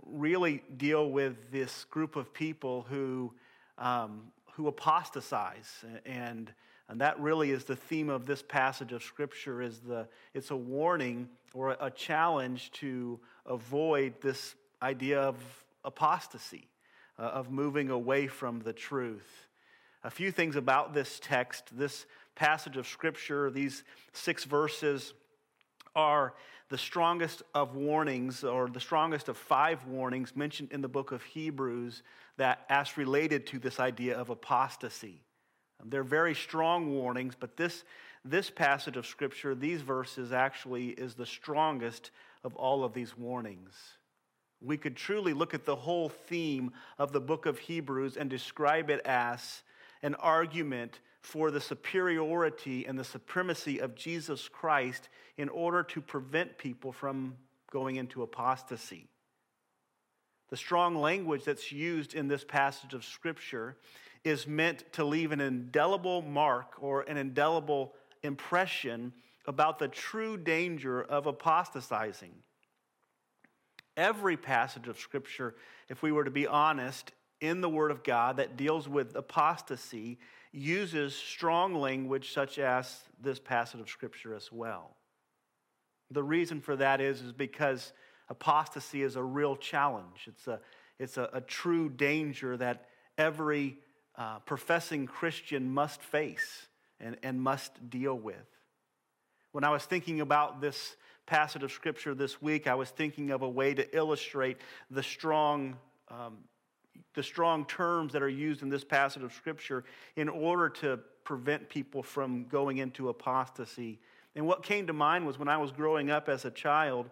really 0.07 0.63
deal 0.77 1.09
with 1.11 1.51
this 1.53 1.85
group 1.85 2.17
of 2.17 2.35
people 2.35 2.87
who, 2.91 3.33
um, 3.79 4.33
who 4.53 4.67
apostatize 4.67 5.85
and 6.05 6.53
and 6.89 7.01
that 7.01 7.19
really 7.19 7.51
is 7.51 7.65
the 7.65 7.77
theme 7.77 8.11
of 8.11 8.27
this 8.27 8.43
passage 8.43 8.93
of 8.93 9.03
Scripture 9.03 9.63
is 9.63 9.81
the, 9.81 10.07
it's 10.35 10.51
a 10.51 10.57
warning 10.57 11.29
or 11.55 11.77
a 11.81 11.91
challenge 11.91 12.71
to 12.73 13.19
avoid 13.47 14.21
this 14.21 14.55
idea 14.83 15.21
of 15.21 15.37
apostasy, 15.85 16.69
uh, 17.19 17.23
of 17.23 17.51
moving 17.51 17.91
away 17.91 18.27
from 18.27 18.61
the 18.61 18.73
truth. 18.73 19.49
A 20.05 20.11
few 20.11 20.31
things 20.31 20.55
about 20.55 20.93
this 20.93 21.19
text, 21.23 21.77
this 21.77 22.05
passage 22.35 22.77
of 22.77 22.87
Scripture, 22.87 23.51
these 23.51 23.85
six 24.13 24.45
verses 24.45 25.15
are 25.97 26.35
the 26.69 26.77
strongest 26.77 27.43
of 27.55 27.75
warnings, 27.75 28.45
or 28.45 28.69
the 28.69 28.81
strongest 28.81 29.31
of 29.31 29.39
five 29.39 29.87
warnings 29.87 30.37
mentioned 30.37 30.73
in 30.73 30.83
the 30.83 30.89
book 30.89 31.11
of 31.11 31.23
Hebrews 31.23 32.03
that 32.37 32.67
as 32.69 32.99
related 32.99 33.47
to 33.49 33.59
this 33.59 33.81
idea 33.81 34.17
of 34.17 34.29
apostasy. 34.29 35.23
They're 35.83 36.05
very 36.05 36.35
strong 36.35 36.91
warnings, 36.91 37.35
but 37.39 37.57
this, 37.57 37.85
this 38.27 38.51
passage 38.51 38.99
of 38.99 39.07
Scripture, 39.07 39.55
these 39.55 39.81
verses, 39.81 40.33
actually 40.33 40.89
is 40.89 41.15
the 41.15 41.27
strongest 41.27 42.11
of 42.43 42.55
all 42.57 42.85
of 42.85 42.93
these 42.93 43.17
warnings. 43.17 43.75
We 44.61 44.77
could 44.77 44.97
truly 44.97 45.33
look 45.33 45.55
at 45.55 45.65
the 45.65 45.77
whole 45.77 46.11
theme 46.11 46.73
of 46.99 47.13
the 47.13 47.21
book 47.21 47.47
of 47.47 47.59
Hebrews 47.59 48.19
and 48.19 48.29
describe 48.29 48.91
it 48.91 49.01
as 49.07 49.63
an 50.05 50.15
argument 50.17 51.01
for 51.23 51.51
the 51.51 51.61
superiority 51.61 52.85
and 52.87 52.99
the 52.99 53.05
supremacy 53.05 53.79
of 53.79 53.95
Jesus 53.95 54.49
Christ 54.49 55.09
in 55.39 55.49
order 55.49 55.83
to 55.83 56.03
prevent 56.03 56.59
people 56.59 56.93
from 56.93 57.35
going 57.71 57.97
into 57.97 58.23
apostasy. 58.23 59.09
The 60.51 60.59
strong 60.59 60.95
language 60.95 61.45
that's 61.45 61.73
used 61.73 62.13
in 62.13 62.29
this 62.29 62.45
passage 62.45 62.93
of 62.93 63.03
Scripture 63.03 63.79
is 64.25 64.47
meant 64.47 64.85
to 64.93 65.05
leave 65.05 65.33
an 65.33 65.41
indelible 65.41 66.21
mark 66.21 66.75
or 66.81 67.01
an 67.03 67.17
indelible 67.17 67.95
impression 68.23 69.15
about 69.47 69.79
the 69.79 69.89
true 69.89 70.37
danger 70.37 71.03
of 71.03 71.27
apostatizing. 71.27 72.35
Every 73.97 74.37
passage 74.37 74.87
of 74.87 74.99
Scripture, 74.99 75.55
if 75.89 76.03
we 76.03 76.13
were 76.13 76.25
to 76.25 76.31
be 76.31 76.47
honest, 76.47 77.13
in 77.45 77.61
the 77.61 77.69
Word 77.69 77.91
of 77.91 78.03
God 78.03 78.37
that 78.37 78.57
deals 78.57 78.89
with 78.89 79.15
apostasy 79.15 80.19
uses 80.53 81.15
strong 81.15 81.75
language 81.75 82.33
such 82.33 82.59
as 82.59 83.01
this 83.21 83.39
passage 83.39 83.81
of 83.81 83.89
Scripture 83.89 84.35
as 84.35 84.51
well. 84.53 84.97
The 86.11 86.23
reason 86.23 86.61
for 86.61 86.77
that 86.77 87.01
is, 87.01 87.21
is 87.21 87.33
because 87.33 87.93
apostasy 88.29 89.03
is 89.03 89.17
a 89.17 89.23
real 89.23 89.57
challenge. 89.57 90.27
It's 90.27 90.47
a, 90.47 90.61
it's 90.99 91.17
a, 91.17 91.29
a 91.33 91.41
true 91.41 91.89
danger 91.89 92.57
that 92.57 92.87
every 93.19 93.79
uh, 94.17 94.39
professing 94.41 95.07
Christian 95.07 95.73
must 95.73 96.01
face 96.01 96.67
and, 97.01 97.17
and 97.23 97.41
must 97.41 97.91
deal 97.91 98.15
with. 98.15 98.47
When 99.53 99.65
I 99.65 99.71
was 99.71 99.85
thinking 99.85 100.21
about 100.21 100.61
this 100.61 100.97
passage 101.27 101.63
of 101.63 101.73
Scripture 101.73 102.15
this 102.15 102.41
week, 102.41 102.67
I 102.67 102.75
was 102.75 102.91
thinking 102.91 103.31
of 103.31 103.43
a 103.43 103.49
way 103.49 103.75
to 103.75 103.97
illustrate 103.97 104.59
the 104.91 105.03
strong, 105.03 105.77
um, 106.09 106.39
the 107.15 107.23
strong 107.23 107.65
terms 107.65 108.13
that 108.13 108.23
are 108.23 108.29
used 108.29 108.63
in 108.63 108.69
this 108.69 108.85
passage 108.85 109.23
of 109.23 109.33
Scripture 109.33 109.85
in 110.17 110.29
order 110.29 110.69
to 110.69 110.99
prevent 111.23 111.69
people 111.69 112.03
from 112.03 112.45
going 112.45 112.79
into 112.79 113.09
apostasy. 113.09 113.99
And 114.35 114.47
what 114.47 114.63
came 114.63 114.87
to 114.89 114.93
mind 114.93 115.27
was 115.27 115.39
when 115.39 115.49
I 115.49 115.57
was 115.57 115.73
growing 115.73 116.11
up 116.11 116.29
as 116.29 116.45
a 116.45 116.51
child, 116.51 117.09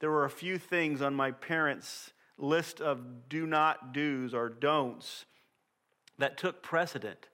there 0.00 0.10
were 0.10 0.24
a 0.24 0.30
few 0.30 0.58
things 0.58 1.00
on 1.00 1.14
my 1.14 1.30
parents' 1.30 2.12
list 2.36 2.80
of 2.80 3.28
do 3.28 3.46
not 3.46 3.92
do's 3.92 4.34
or 4.34 4.48
don'ts 4.48 5.24
that 6.18 6.36
took 6.36 6.62
precedent. 6.62 7.28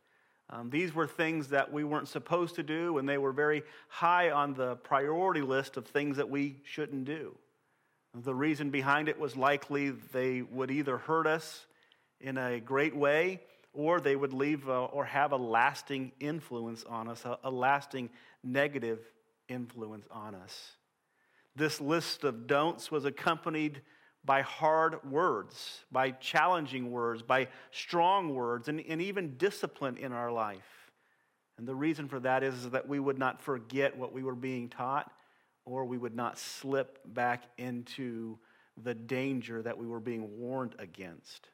Um, 0.50 0.68
these 0.68 0.94
were 0.94 1.06
things 1.06 1.48
that 1.48 1.72
we 1.72 1.84
weren't 1.84 2.08
supposed 2.08 2.56
to 2.56 2.62
do, 2.62 2.98
and 2.98 3.08
they 3.08 3.18
were 3.18 3.32
very 3.32 3.62
high 3.88 4.30
on 4.30 4.54
the 4.54 4.76
priority 4.76 5.42
list 5.42 5.76
of 5.76 5.86
things 5.86 6.16
that 6.16 6.28
we 6.28 6.56
shouldn't 6.64 7.04
do. 7.04 7.36
The 8.14 8.34
reason 8.34 8.70
behind 8.70 9.08
it 9.08 9.18
was 9.18 9.36
likely 9.36 9.90
they 9.90 10.42
would 10.42 10.70
either 10.70 10.98
hurt 10.98 11.28
us 11.28 11.66
in 12.20 12.36
a 12.38 12.60
great 12.60 12.94
way 12.94 13.40
or 13.72 14.00
they 14.00 14.16
would 14.16 14.32
leave 14.32 14.68
a, 14.68 14.72
or 14.76 15.04
have 15.04 15.32
a 15.32 15.36
lasting 15.36 16.12
influence 16.20 16.84
on 16.84 17.08
us, 17.08 17.24
a, 17.24 17.38
a 17.44 17.50
lasting 17.50 18.10
negative 18.42 18.98
influence 19.48 20.06
on 20.10 20.34
us. 20.34 20.72
This 21.56 21.80
list 21.80 22.24
of 22.24 22.46
don'ts 22.46 22.90
was 22.90 23.04
accompanied 23.04 23.82
by 24.24 24.42
hard 24.42 25.02
words, 25.10 25.84
by 25.90 26.10
challenging 26.10 26.90
words, 26.90 27.22
by 27.22 27.48
strong 27.70 28.34
words, 28.34 28.68
and, 28.68 28.80
and 28.88 29.00
even 29.00 29.36
discipline 29.36 29.96
in 29.96 30.12
our 30.12 30.30
life. 30.30 30.90
And 31.58 31.66
the 31.66 31.74
reason 31.74 32.08
for 32.08 32.20
that 32.20 32.42
is, 32.42 32.54
is 32.54 32.70
that 32.70 32.88
we 32.88 32.98
would 32.98 33.18
not 33.18 33.40
forget 33.40 33.96
what 33.96 34.12
we 34.12 34.22
were 34.22 34.34
being 34.34 34.68
taught, 34.68 35.10
or 35.64 35.84
we 35.84 35.98
would 35.98 36.14
not 36.14 36.38
slip 36.38 37.00
back 37.04 37.44
into 37.56 38.38
the 38.82 38.94
danger 38.94 39.62
that 39.62 39.76
we 39.76 39.86
were 39.86 40.00
being 40.00 40.38
warned 40.38 40.74
against. 40.78 41.48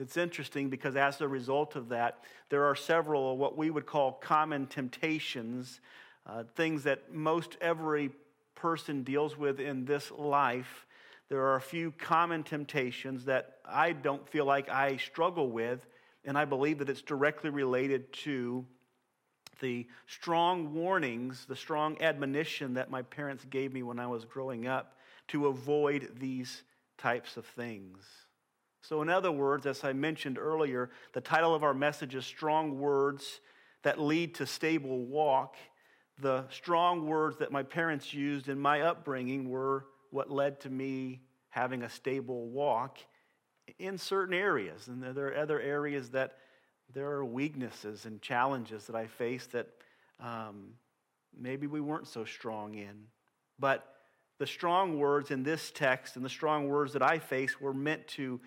It's 0.00 0.16
interesting 0.16 0.70
because 0.70 0.96
as 0.96 1.20
a 1.20 1.28
result 1.28 1.76
of 1.76 1.90
that, 1.90 2.24
there 2.48 2.64
are 2.64 2.74
several 2.74 3.36
what 3.36 3.56
we 3.56 3.70
would 3.70 3.86
call 3.86 4.12
common 4.12 4.66
temptations, 4.66 5.80
uh, 6.26 6.44
things 6.56 6.82
that 6.84 7.12
most 7.12 7.56
every 7.60 8.10
person 8.54 9.04
deals 9.04 9.38
with 9.38 9.60
in 9.60 9.84
this 9.84 10.10
life 10.10 10.86
there 11.30 11.42
are 11.46 11.54
a 11.54 11.60
few 11.60 11.92
common 11.92 12.42
temptations 12.42 13.24
that 13.26 13.58
I 13.64 13.92
don't 13.92 14.28
feel 14.28 14.44
like 14.44 14.68
I 14.68 14.96
struggle 14.96 15.48
with, 15.48 15.86
and 16.24 16.36
I 16.36 16.44
believe 16.44 16.78
that 16.78 16.90
it's 16.90 17.02
directly 17.02 17.50
related 17.50 18.12
to 18.24 18.66
the 19.60 19.86
strong 20.08 20.74
warnings, 20.74 21.46
the 21.46 21.54
strong 21.54 22.02
admonition 22.02 22.74
that 22.74 22.90
my 22.90 23.02
parents 23.02 23.44
gave 23.44 23.72
me 23.72 23.84
when 23.84 24.00
I 24.00 24.08
was 24.08 24.24
growing 24.24 24.66
up 24.66 24.96
to 25.28 25.46
avoid 25.46 26.16
these 26.18 26.64
types 26.98 27.36
of 27.36 27.46
things. 27.46 28.04
So, 28.82 29.02
in 29.02 29.08
other 29.08 29.30
words, 29.30 29.66
as 29.66 29.84
I 29.84 29.92
mentioned 29.92 30.38
earlier, 30.38 30.90
the 31.12 31.20
title 31.20 31.54
of 31.54 31.62
our 31.62 31.74
message 31.74 32.14
is 32.14 32.24
Strong 32.24 32.78
Words 32.78 33.40
That 33.82 34.00
Lead 34.00 34.34
to 34.36 34.46
Stable 34.46 35.04
Walk. 35.04 35.56
The 36.18 36.44
strong 36.50 37.06
words 37.06 37.38
that 37.38 37.52
my 37.52 37.62
parents 37.62 38.12
used 38.12 38.48
in 38.48 38.58
my 38.58 38.82
upbringing 38.82 39.48
were 39.48 39.86
what 40.10 40.30
led 40.30 40.60
to 40.60 40.70
me 40.70 41.20
having 41.50 41.82
a 41.82 41.88
stable 41.88 42.48
walk 42.48 42.98
in 43.78 43.98
certain 43.98 44.34
areas. 44.34 44.88
And 44.88 45.02
there 45.02 45.28
are 45.28 45.36
other 45.36 45.60
areas 45.60 46.10
that 46.10 46.38
there 46.92 47.10
are 47.10 47.24
weaknesses 47.24 48.06
and 48.06 48.20
challenges 48.20 48.86
that 48.86 48.96
I 48.96 49.06
face 49.06 49.46
that 49.48 49.68
um, 50.20 50.72
maybe 51.38 51.66
we 51.66 51.80
weren't 51.80 52.08
so 52.08 52.24
strong 52.24 52.74
in. 52.74 53.06
But 53.58 53.86
the 54.38 54.46
strong 54.46 54.98
words 54.98 55.30
in 55.30 55.42
this 55.42 55.70
text 55.70 56.16
and 56.16 56.24
the 56.24 56.30
strong 56.30 56.68
words 56.68 56.94
that 56.94 57.02
I 57.02 57.18
face 57.18 57.60
were 57.60 57.74
meant 57.74 58.08
to 58.08 58.40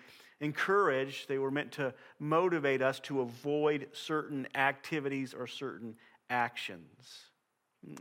encourage, 0.44 1.26
they 1.26 1.38
were 1.38 1.50
meant 1.50 1.72
to 1.72 1.94
motivate 2.18 2.82
us 2.82 3.00
to 3.00 3.20
avoid 3.20 3.88
certain 3.92 4.46
activities 4.54 5.34
or 5.34 5.46
certain 5.46 5.96
actions. 6.30 7.24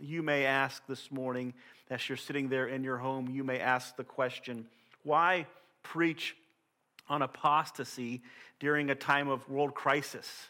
You 0.01 0.21
may 0.21 0.45
ask 0.45 0.85
this 0.87 1.11
morning, 1.11 1.53
as 1.89 2.07
you're 2.07 2.17
sitting 2.17 2.49
there 2.49 2.67
in 2.67 2.83
your 2.83 2.97
home, 2.97 3.29
you 3.29 3.43
may 3.43 3.59
ask 3.59 3.95
the 3.95 4.03
question 4.03 4.65
why 5.03 5.47
preach 5.81 6.35
on 7.09 7.21
apostasy 7.21 8.21
during 8.59 8.89
a 8.89 8.95
time 8.95 9.27
of 9.27 9.47
world 9.49 9.73
crisis? 9.73 10.47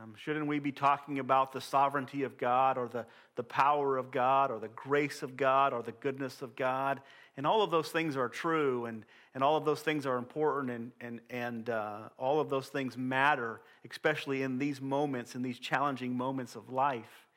Um, 0.00 0.14
shouldn't 0.16 0.46
we 0.46 0.60
be 0.60 0.70
talking 0.70 1.18
about 1.18 1.52
the 1.52 1.60
sovereignty 1.60 2.22
of 2.22 2.38
God 2.38 2.78
or 2.78 2.88
the, 2.88 3.04
the 3.34 3.42
power 3.42 3.96
of 3.96 4.12
God 4.12 4.50
or 4.50 4.60
the 4.60 4.68
grace 4.68 5.22
of 5.22 5.36
God 5.36 5.72
or 5.72 5.82
the 5.82 5.92
goodness 5.92 6.40
of 6.40 6.54
God? 6.54 7.00
And 7.38 7.46
all 7.46 7.62
of 7.62 7.70
those 7.70 7.88
things 7.90 8.16
are 8.16 8.28
true 8.28 8.86
and, 8.86 9.04
and 9.32 9.44
all 9.44 9.56
of 9.56 9.64
those 9.64 9.80
things 9.80 10.06
are 10.06 10.18
important 10.18 10.72
and, 10.72 10.90
and, 11.00 11.20
and 11.30 11.70
uh, 11.70 12.08
all 12.18 12.40
of 12.40 12.50
those 12.50 12.66
things 12.66 12.98
matter, 12.98 13.60
especially 13.88 14.42
in 14.42 14.58
these 14.58 14.80
moments, 14.80 15.36
in 15.36 15.42
these 15.42 15.60
challenging 15.60 16.16
moments 16.16 16.56
of 16.56 16.68
life. 16.68 17.28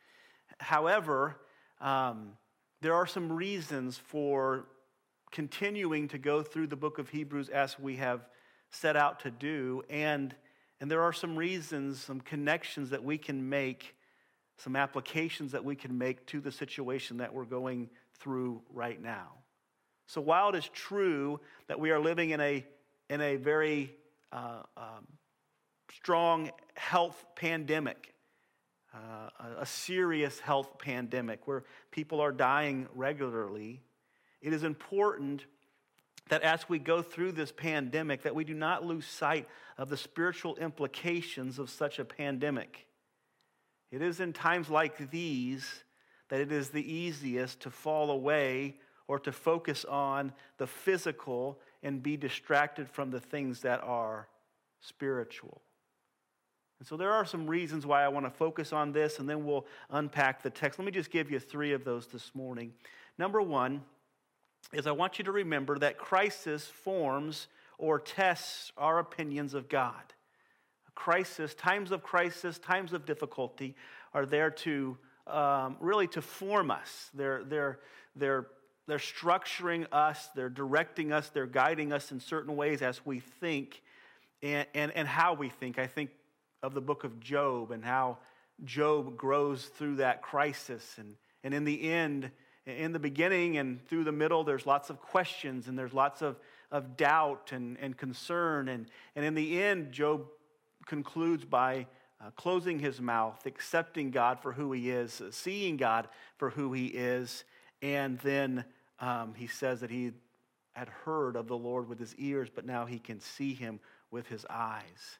However, 0.58 1.38
um, 1.80 2.32
there 2.82 2.96
are 2.96 3.06
some 3.06 3.32
reasons 3.32 4.00
for 4.00 4.66
continuing 5.32 6.08
to 6.08 6.18
go 6.18 6.42
through 6.42 6.66
the 6.66 6.76
book 6.76 6.98
of 6.98 7.10
Hebrews 7.10 7.50
as 7.50 7.78
we 7.78 7.98
have 7.98 8.28
set 8.72 8.96
out 8.96 9.20
to 9.20 9.30
do. 9.30 9.84
And, 9.88 10.34
and 10.80 10.90
there 10.90 11.04
are 11.04 11.14
some 11.14 11.38
reasons, 11.38 12.02
some 12.02 12.22
connections 12.22 12.90
that 12.90 13.04
we 13.04 13.20
can 13.20 13.50
make, 13.50 13.96
some 14.58 14.76
applications 14.76 15.52
that 15.52 15.64
we 15.64 15.76
can 15.76 15.96
make 15.96 16.26
to 16.26 16.40
the 16.40 16.52
situation 16.52 17.18
that 17.18 17.32
we're 17.32 17.46
going 17.46 17.92
through 18.20 18.64
right 18.74 19.00
now. 19.00 19.41
So 20.12 20.20
while 20.20 20.50
it 20.50 20.56
is 20.56 20.68
true 20.74 21.40
that 21.68 21.80
we 21.80 21.90
are 21.92 22.00
living 22.00 22.32
in 22.32 22.42
a, 22.42 22.66
in 23.10 23.22
a 23.22 23.38
very 23.38 23.96
uh, 24.34 24.64
um, 24.76 25.08
strong 25.96 26.52
health 26.74 27.26
pandemic, 27.38 28.14
uh, 28.94 29.30
a 29.58 29.66
serious 29.66 30.38
health 30.42 30.78
pandemic 30.80 31.48
where 31.48 31.64
people 31.92 32.20
are 32.20 32.34
dying 32.34 32.90
regularly, 32.94 33.80
it 34.42 34.52
is 34.52 34.66
important 34.66 35.46
that 36.28 36.42
as 36.42 36.68
we 36.68 36.78
go 36.78 37.02
through 37.02 37.32
this 37.32 37.54
pandemic 37.54 38.24
that 38.24 38.36
we 38.36 38.44
do 38.44 38.54
not 38.54 38.86
lose 38.86 39.06
sight 39.06 39.48
of 39.78 39.88
the 39.88 39.96
spiritual 39.96 40.58
implications 40.58 41.58
of 41.58 41.70
such 41.70 42.00
a 42.00 42.04
pandemic. 42.04 42.86
It 43.92 44.02
is 44.02 44.20
in 44.20 44.34
times 44.34 44.70
like 44.70 45.10
these 45.10 45.86
that 46.28 46.42
it 46.42 46.52
is 46.52 46.68
the 46.68 46.94
easiest 46.94 47.62
to 47.62 47.70
fall 47.70 48.12
away 48.12 48.76
or 49.12 49.20
to 49.20 49.32
focus 49.34 49.84
on 49.84 50.32
the 50.58 50.66
physical 50.66 51.60
and 51.84 52.02
be 52.02 52.16
distracted 52.16 52.88
from 52.88 53.12
the 53.12 53.20
things 53.20 53.60
that 53.60 53.84
are 53.84 54.30
spiritual. 54.80 55.62
And 56.80 56.88
so 56.88 56.96
there 56.96 57.12
are 57.12 57.26
some 57.26 57.46
reasons 57.46 57.86
why 57.86 58.06
I 58.06 58.08
want 58.08 58.26
to 58.26 58.30
focus 58.30 58.72
on 58.72 58.94
this, 58.94 59.20
and 59.20 59.28
then 59.28 59.44
we'll 59.44 59.66
unpack 59.90 60.42
the 60.42 60.50
text. 60.50 60.80
Let 60.80 60.86
me 60.86 60.94
just 60.94 61.12
give 61.12 61.30
you 61.30 61.40
three 61.40 61.74
of 61.74 61.84
those 61.84 62.08
this 62.08 62.32
morning. 62.34 62.72
Number 63.18 63.42
one, 63.42 63.82
is 64.72 64.88
I 64.88 64.92
want 64.92 65.20
you 65.20 65.26
to 65.26 65.34
remember 65.34 65.78
that 65.80 65.98
crisis 65.98 66.68
forms 66.68 67.48
or 67.78 68.00
tests 68.00 68.72
our 68.78 69.00
opinions 69.00 69.54
of 69.54 69.68
God. 69.68 70.14
Crisis, 70.96 71.54
times 71.54 71.92
of 71.92 72.02
crisis, 72.02 72.60
times 72.60 72.94
of 72.94 73.06
difficulty 73.06 73.76
are 74.14 74.26
there 74.26 74.52
to 74.52 74.98
um, 75.28 75.76
really 75.82 76.08
to 76.08 76.22
form 76.22 76.72
us. 76.72 77.10
They're, 77.14 77.44
they're, 77.44 77.80
they're, 78.16 78.46
they're 78.88 78.98
structuring 78.98 79.86
us, 79.92 80.30
they're 80.36 80.50
directing 80.50 81.12
us, 81.12 81.30
they're 81.30 81.46
guiding 81.46 81.94
us 81.94 82.12
in 82.12 82.20
certain 82.20 82.56
ways 82.56 82.82
as 82.82 83.06
we 83.06 83.20
think 83.20 83.82
and, 84.42 84.66
and, 84.74 84.92
and 84.96 85.08
how 85.08 85.34
we 85.34 85.50
think. 85.50 85.80
I 85.80 85.88
think 85.88 86.10
of 86.64 86.74
the 86.74 86.82
book 86.82 87.04
of 87.04 87.20
Job 87.20 87.72
and 87.72 87.84
how 87.84 88.18
Job 88.64 89.18
grows 89.18 89.66
through 89.66 89.98
that 89.98 90.22
crisis. 90.22 90.96
And, 90.98 91.16
and 91.44 91.54
in 91.54 91.64
the 91.64 91.92
end, 91.92 92.32
in 92.66 92.92
the 92.92 93.00
beginning 93.00 93.58
and 93.58 93.86
through 93.88 94.04
the 94.04 94.12
middle, 94.12 94.44
there's 94.44 94.66
lots 94.66 94.90
of 94.90 95.00
questions 95.00 95.68
and 95.68 95.78
there's 95.78 95.94
lots 95.94 96.22
of, 96.22 96.38
of 96.72 96.98
doubt 96.98 97.52
and, 97.52 97.78
and 97.80 97.98
concern. 97.98 98.68
And, 98.68 98.88
and 99.16 99.26
in 99.26 99.36
the 99.36 99.62
end, 99.62 99.92
Job 99.92 100.26
concludes 100.86 101.46
by 101.46 101.88
uh, 102.20 102.30
closing 102.36 102.80
his 102.80 103.02
mouth, 103.02 103.46
accepting 103.46 104.12
God 104.12 104.40
for 104.40 104.52
who 104.52 104.72
he 104.72 104.92
is, 104.92 105.22
seeing 105.32 105.78
God 105.78 106.08
for 106.38 106.52
who 106.52 106.74
he 106.74 106.88
is. 106.88 107.44
And 107.82 108.20
then 108.20 108.66
um, 109.00 109.34
he 109.36 109.48
says 109.48 109.82
that 109.82 109.90
he 109.90 110.12
had 110.74 110.88
heard 110.88 111.36
of 111.36 111.48
the 111.48 111.58
Lord 111.58 111.90
with 111.90 112.00
his 112.00 112.16
ears, 112.16 112.50
but 112.54 112.66
now 112.66 112.86
he 112.86 113.00
can 113.00 113.20
see 113.20 113.54
him 113.54 113.80
with 114.10 114.28
his 114.28 114.46
eyes. 114.50 115.20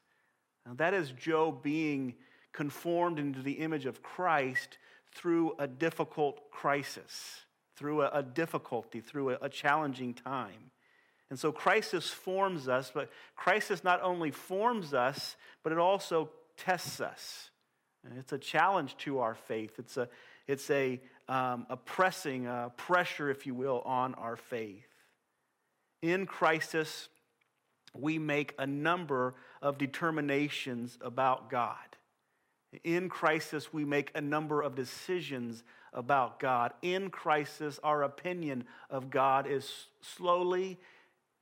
Now, 0.66 0.74
that 0.74 0.94
is 0.94 1.10
Job 1.12 1.62
being 1.62 2.14
conformed 2.52 3.18
into 3.18 3.42
the 3.42 3.52
image 3.52 3.86
of 3.86 4.02
Christ 4.02 4.78
through 5.14 5.54
a 5.58 5.66
difficult 5.66 6.50
crisis, 6.50 7.40
through 7.76 8.02
a, 8.02 8.10
a 8.10 8.22
difficulty, 8.22 9.00
through 9.00 9.30
a, 9.30 9.38
a 9.42 9.48
challenging 9.48 10.14
time. 10.14 10.70
And 11.30 11.38
so 11.38 11.50
crisis 11.50 12.08
forms 12.08 12.68
us, 12.68 12.90
but 12.94 13.10
crisis 13.36 13.82
not 13.82 14.02
only 14.02 14.30
forms 14.30 14.92
us, 14.92 15.36
but 15.62 15.72
it 15.72 15.78
also 15.78 16.30
tests 16.56 17.00
us. 17.00 17.50
And 18.04 18.18
it's 18.18 18.32
a 18.32 18.38
challenge 18.38 18.96
to 18.98 19.20
our 19.20 19.34
faith. 19.34 19.78
It's 19.78 19.96
a, 19.96 20.08
it's 20.46 20.70
a, 20.70 21.00
um, 21.28 21.66
a 21.70 21.76
pressing, 21.76 22.46
a 22.46 22.72
pressure, 22.76 23.30
if 23.30 23.46
you 23.46 23.54
will, 23.54 23.80
on 23.84 24.14
our 24.14 24.36
faith. 24.36 24.86
In 26.02 26.26
crisis, 26.26 27.08
we 27.94 28.18
make 28.18 28.54
a 28.58 28.66
number 28.66 29.34
of 29.60 29.78
determinations 29.78 30.98
about 31.00 31.50
God. 31.50 31.76
In 32.84 33.08
crisis, 33.08 33.72
we 33.72 33.84
make 33.84 34.10
a 34.14 34.20
number 34.20 34.62
of 34.62 34.74
decisions 34.74 35.62
about 35.92 36.40
God. 36.40 36.72
In 36.80 37.10
crisis, 37.10 37.78
our 37.84 38.02
opinion 38.02 38.64
of 38.88 39.10
God 39.10 39.46
is 39.46 39.88
slowly 40.00 40.78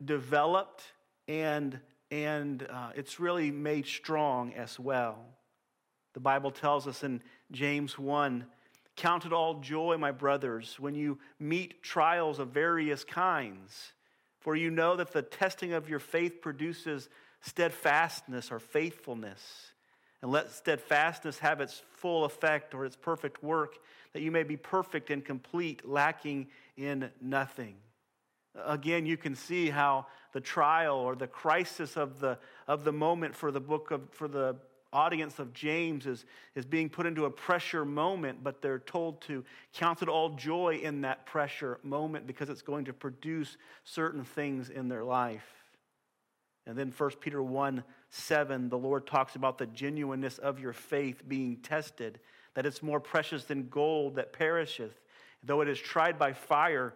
developed 0.05 0.82
and, 1.28 1.78
and 2.11 2.66
uh, 2.68 2.90
it's 2.96 3.20
really 3.20 3.53
made 3.53 3.86
strong 3.86 4.53
as 4.55 4.78
well. 4.78 5.18
The 6.14 6.20
Bible 6.20 6.51
tells 6.51 6.88
us 6.88 7.05
in 7.05 7.22
James 7.53 7.96
1 7.96 8.44
Count 9.01 9.24
it 9.24 9.32
all 9.32 9.55
joy, 9.61 9.96
my 9.96 10.11
brothers, 10.11 10.78
when 10.78 10.94
you 10.94 11.18
meet 11.38 11.82
trials 11.82 12.38
of 12.38 12.48
various 12.48 13.03
kinds, 13.03 13.92
for 14.40 14.55
you 14.55 14.70
know 14.70 14.94
that 14.94 15.14
the 15.14 15.22
testing 15.22 15.72
of 15.72 15.88
your 15.88 15.98
faith 15.98 16.42
produces 16.42 17.09
steadfastness 17.40 18.53
or 18.53 18.59
faithfulness. 18.59 19.72
And 20.20 20.30
let 20.30 20.51
steadfastness 20.51 21.38
have 21.38 21.62
its 21.62 21.82
full 21.94 22.26
effect 22.26 22.74
or 22.74 22.84
its 22.84 22.94
perfect 22.94 23.42
work, 23.42 23.78
that 24.12 24.20
you 24.20 24.30
may 24.30 24.42
be 24.42 24.59
perfect 24.59 25.09
and 25.09 25.24
complete, 25.24 25.88
lacking 25.88 26.48
in 26.76 27.11
nothing. 27.22 27.76
Again, 28.66 29.07
you 29.07 29.16
can 29.16 29.34
see 29.34 29.70
how 29.70 30.09
the 30.34 30.42
trial 30.42 30.96
or 30.96 31.16
the 31.16 31.26
crisis 31.26 31.96
of 31.96 32.20
the, 32.20 32.36
of 32.68 32.84
the 32.84 32.92
moment 32.92 33.34
for 33.34 33.51
the 33.51 33.61
book 33.61 33.92
of, 33.92 34.11
for 34.11 34.28
the 34.28 34.57
audience 34.93 35.38
of 35.38 35.53
James 35.53 36.07
is, 36.07 36.24
is 36.55 36.64
being 36.64 36.88
put 36.88 37.07
into 37.07 37.24
a 37.24 37.30
pressure 37.30 37.84
moment, 37.84 38.43
but 38.43 38.61
they're 38.61 38.80
told 38.80 39.20
to 39.22 39.45
count 39.72 40.03
it 40.03 40.09
all 40.09 40.30
joy 40.30 40.80
in 40.82 41.03
that 41.03 41.26
pressure 41.26 41.78
moment 41.82 42.26
because 42.26 42.49
it's 42.49 42.62
going 42.62 42.84
to 42.86 42.93
produce 42.93 43.57
certain 43.84 44.24
things 44.24 44.70
in 44.70 44.88
their 44.88 45.05
life. 45.05 45.47
And 46.66 46.76
then 46.76 46.93
1 46.97 47.11
Peter 47.20 47.43
1 47.43 47.84
7, 48.12 48.68
the 48.68 48.78
Lord 48.78 49.07
talks 49.07 49.36
about 49.36 49.59
the 49.59 49.66
genuineness 49.66 50.38
of 50.38 50.59
your 50.59 50.72
faith 50.72 51.22
being 51.28 51.57
tested, 51.59 52.18
that 52.55 52.66
it's 52.66 52.82
more 52.82 52.99
precious 52.99 53.45
than 53.45 53.68
gold 53.68 54.16
that 54.16 54.32
perisheth, 54.32 55.01
though 55.45 55.61
it 55.61 55.68
is 55.68 55.78
tried 55.78 56.18
by 56.18 56.32
fire, 56.32 56.93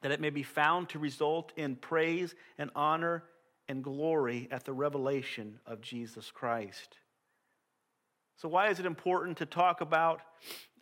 that 0.00 0.10
it 0.10 0.20
may 0.20 0.30
be 0.30 0.42
found 0.42 0.88
to 0.88 0.98
result 0.98 1.52
in 1.56 1.76
praise 1.76 2.34
and 2.58 2.70
honor 2.74 3.22
and 3.68 3.84
glory 3.84 4.48
at 4.50 4.64
the 4.64 4.72
revelation 4.72 5.60
of 5.64 5.80
Jesus 5.80 6.30
Christ. 6.32 6.96
So, 8.36 8.48
why 8.48 8.68
is 8.70 8.80
it 8.80 8.86
important 8.86 9.38
to 9.38 9.46
talk 9.46 9.80
about 9.80 10.20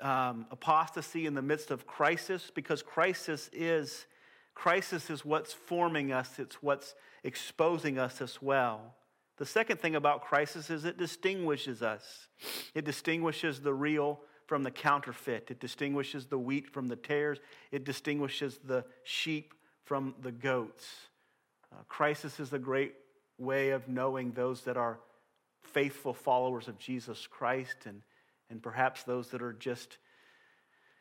um, 0.00 0.46
apostasy 0.50 1.26
in 1.26 1.34
the 1.34 1.42
midst 1.42 1.70
of 1.70 1.86
crisis? 1.86 2.50
Because 2.54 2.82
crisis 2.82 3.50
is, 3.52 4.06
crisis 4.54 5.10
is 5.10 5.24
what's 5.24 5.52
forming 5.52 6.12
us, 6.12 6.38
it's 6.38 6.62
what's 6.62 6.94
exposing 7.24 7.98
us 7.98 8.20
as 8.20 8.40
well. 8.40 8.94
The 9.36 9.46
second 9.46 9.80
thing 9.80 9.96
about 9.96 10.22
crisis 10.22 10.68
is 10.68 10.84
it 10.84 10.98
distinguishes 10.98 11.82
us. 11.82 12.28
It 12.74 12.84
distinguishes 12.84 13.60
the 13.60 13.72
real 13.72 14.20
from 14.46 14.62
the 14.64 14.70
counterfeit. 14.70 15.48
It 15.50 15.60
distinguishes 15.60 16.26
the 16.26 16.38
wheat 16.38 16.68
from 16.68 16.88
the 16.88 16.96
tares. 16.96 17.38
It 17.70 17.84
distinguishes 17.84 18.58
the 18.64 18.84
sheep 19.04 19.54
from 19.84 20.14
the 20.20 20.32
goats. 20.32 20.86
Uh, 21.72 21.82
crisis 21.88 22.38
is 22.38 22.52
a 22.52 22.58
great 22.58 22.94
way 23.38 23.70
of 23.70 23.88
knowing 23.88 24.32
those 24.32 24.62
that 24.64 24.76
are 24.76 25.00
faithful 25.62 26.14
followers 26.14 26.68
of 26.68 26.78
Jesus 26.78 27.26
Christ 27.26 27.76
and, 27.86 28.02
and 28.50 28.62
perhaps 28.62 29.02
those 29.02 29.28
that 29.28 29.42
are 29.42 29.52
just 29.52 29.98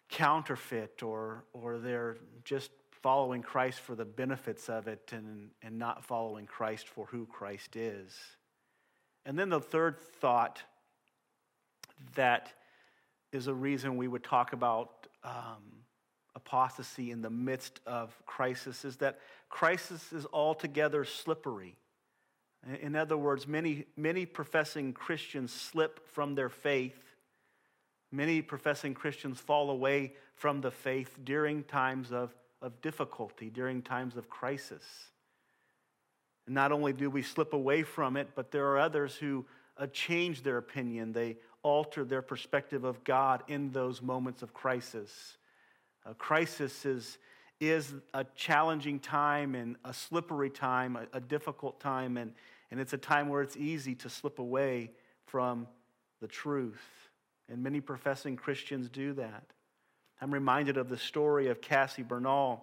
counterfeit 0.10 1.04
or, 1.04 1.46
or 1.54 1.78
they're 1.78 2.18
just 2.44 2.72
following 3.02 3.42
Christ 3.42 3.80
for 3.80 3.96
the 3.96 4.06
benefits 4.06 4.70
of 4.70 4.88
it 4.88 5.12
and, 5.14 5.52
and 5.62 5.78
not 5.78 6.04
following 6.04 6.46
Christ 6.46 6.88
for 6.88 7.06
who 7.06 7.26
Christ 7.26 7.76
is. 7.76 8.14
And 9.26 9.38
then 9.38 9.50
the 9.50 9.60
third 9.60 10.00
thought 10.00 10.62
that 12.16 12.52
is 13.32 13.48
a 13.48 13.54
reason 13.54 13.98
we 13.98 14.08
would 14.08 14.24
talk 14.24 14.54
about 14.54 15.08
um, 15.24 15.84
apostasy 16.36 17.12
in 17.12 17.22
the 17.22 17.30
midst 17.30 17.80
of 17.86 18.16
crisis 18.26 18.86
is 18.86 18.98
that 18.98 19.20
crisis 19.50 20.12
is 20.14 20.26
altogether 20.34 21.06
slippery. 21.06 21.76
In 22.82 22.96
other 22.96 23.18
words, 23.18 23.48
many, 23.48 23.86
many 23.96 24.26
professing 24.26 24.94
Christians 24.94 25.52
slip 25.54 26.08
from 26.10 26.36
their 26.36 26.50
faith. 26.50 27.00
Many 28.12 28.42
professing 28.42 28.94
Christians 28.94 29.40
fall 29.40 29.70
away 29.70 30.14
from 30.36 30.62
the 30.62 30.72
faith 30.72 31.18
during 31.24 31.64
times 31.64 32.12
of, 32.12 32.34
of 32.62 32.82
difficulty, 32.82 33.50
during 33.50 33.82
times 33.82 34.18
of 34.18 34.30
crisis. 34.30 34.84
And 36.46 36.56
not 36.56 36.72
only 36.72 36.94
do 36.94 37.10
we 37.10 37.22
slip 37.22 37.54
away 37.54 37.84
from 37.84 38.18
it, 38.18 38.30
but 38.36 38.52
there 38.52 38.66
are 38.68 38.80
others 38.80 39.16
who 39.16 39.46
uh, 39.78 39.88
change 39.88 40.44
their 40.44 40.58
opinion. 40.58 41.14
They 41.14 41.38
alter 41.64 42.04
their 42.04 42.22
perspective 42.22 42.84
of 42.84 43.04
God 43.04 43.44
in 43.48 43.72
those 43.72 44.02
moments 44.02 44.42
of 44.42 44.54
crisis. 44.54 45.38
A 46.06 46.14
crisis 46.14 46.86
is, 46.86 47.18
is 47.60 47.94
a 48.14 48.24
challenging 48.36 49.00
time 49.00 49.56
and 49.56 49.76
a 49.84 49.94
slippery 49.94 50.50
time, 50.50 50.96
a, 50.96 51.18
a 51.18 51.20
difficult 51.20 51.80
time, 51.80 52.18
and, 52.18 52.34
and 52.72 52.80
it's 52.80 52.94
a 52.94 52.98
time 52.98 53.30
where 53.30 53.42
it's 53.42 53.58
easy 53.58 53.96
to 53.96 54.10
slip 54.10 54.40
away 54.40 54.92
from 55.26 55.68
the 56.22 56.28
truth. 56.28 56.82
And 57.50 57.64
many 57.64 57.82
professing 57.82 58.36
Christians 58.36 58.90
do 58.90 59.14
that. 59.14 59.44
I'm 60.22 60.34
reminded 60.34 60.78
of 60.78 60.90
the 60.90 60.98
story 60.98 61.48
of 61.48 61.62
Cassie 61.62 62.04
Bernall, 62.04 62.62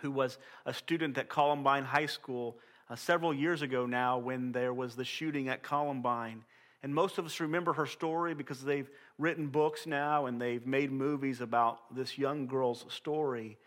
who 0.00 0.10
was 0.10 0.38
a 0.66 0.74
student 0.74 1.18
at 1.18 1.28
Columbine 1.28 1.84
High 1.84 2.06
School 2.06 2.58
uh, 2.88 2.96
several 2.96 3.32
years 3.32 3.62
ago 3.62 3.86
now 3.86 4.18
when 4.18 4.52
there 4.52 4.74
was 4.74 4.94
the 4.94 5.04
shooting 5.04 5.48
at 5.48 5.62
Columbine. 5.62 6.44
And 6.82 6.94
most 6.94 7.18
of 7.18 7.26
us 7.26 7.40
remember 7.40 7.72
her 7.74 7.86
story 7.86 8.34
because 8.34 8.62
they've 8.62 8.90
written 9.18 9.48
books 9.48 9.86
now 9.86 10.26
and 10.26 10.40
they've 10.40 10.66
made 10.66 10.90
movies 10.90 11.40
about 11.40 11.94
this 11.94 12.16
young 12.16 12.46
girl's 12.46 12.86
story. 12.88 13.58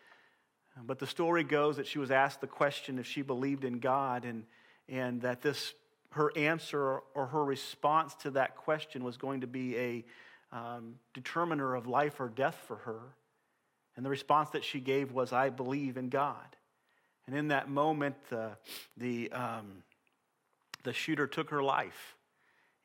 But 0.82 0.99
the 0.99 1.07
story 1.07 1.43
goes 1.43 1.78
that 1.78 1.88
she 1.88 1.99
was 1.99 2.11
asked 2.11 2.41
the 2.41 2.47
question 2.47 2.97
if 2.97 3.05
she 3.05 3.21
believed 3.21 3.63
in 3.63 3.80
God, 3.80 4.26
and, 4.26 4.45
and 4.89 5.21
that 5.21 5.41
this, 5.41 5.74
her 6.11 6.32
answer 6.36 6.99
or 7.13 7.28
her 7.28 7.43
response 7.43 8.15
to 8.15 8.32
that 8.32 8.55
question 8.55 9.03
was 9.03 9.17
going 9.17 9.41
to 9.41 9.47
be 9.47 9.78
a 9.78 10.05
um, 10.51 10.95
determiner 11.13 11.76
of 11.76 11.88
life 11.88 12.19
or 12.19 12.30
death 12.30 12.57
for 12.67 12.78
her. 12.78 12.99
And 13.95 14.05
the 14.05 14.09
response 14.09 14.49
that 14.51 14.63
she 14.63 14.80
gave 14.80 15.11
was, 15.11 15.32
I 15.32 15.49
believe 15.49 15.97
in 15.97 16.09
God. 16.09 16.55
And 17.28 17.36
in 17.36 17.49
that 17.49 17.69
moment, 17.69 18.15
uh, 18.32 18.49
the, 18.97 19.32
um, 19.32 19.84
the 20.84 20.93
shooter 20.93 21.28
took 21.28 21.51
her 21.51 21.63
life. 21.63 22.15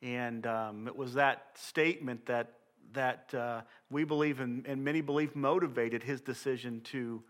And 0.01 0.45
um, 0.45 0.87
it 0.87 0.95
was 0.95 1.15
that 1.15 1.47
statement 1.55 2.27
that, 2.27 2.53
that 2.93 3.33
uh, 3.33 3.61
we 3.89 4.03
believe 4.03 4.39
and, 4.39 4.65
and 4.65 4.83
many 4.83 5.01
believe 5.01 5.35
motivated 5.35 6.03
his 6.03 6.21
decision 6.21 6.81
to, 6.85 7.21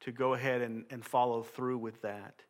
to 0.00 0.12
go 0.12 0.34
ahead 0.34 0.62
and, 0.62 0.84
and 0.90 1.04
follow 1.04 1.42
through 1.42 1.78
with 1.78 2.02
that. 2.02 2.42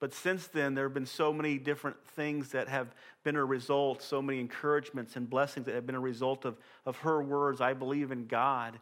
But 0.00 0.12
since 0.12 0.48
then, 0.48 0.74
there 0.74 0.84
have 0.84 0.94
been 0.94 1.06
so 1.06 1.32
many 1.32 1.58
different 1.58 1.96
things 2.16 2.48
that 2.50 2.68
have 2.68 2.92
been 3.22 3.36
a 3.36 3.44
result, 3.44 4.02
so 4.02 4.20
many 4.20 4.40
encouragements 4.40 5.14
and 5.14 5.30
blessings 5.30 5.66
that 5.66 5.76
have 5.76 5.86
been 5.86 5.94
a 5.94 6.00
result 6.00 6.44
of, 6.44 6.58
of 6.84 6.96
her 6.98 7.22
words, 7.22 7.60
I 7.60 7.72
believe 7.72 8.10
in 8.10 8.26
God. 8.26 8.80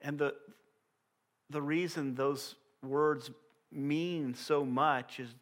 And 0.00 0.18
the, 0.18 0.34
the 1.48 1.62
reason 1.62 2.16
those 2.16 2.56
words 2.82 3.30
mean 3.70 4.34
so 4.34 4.64
much 4.64 5.20
is 5.20 5.32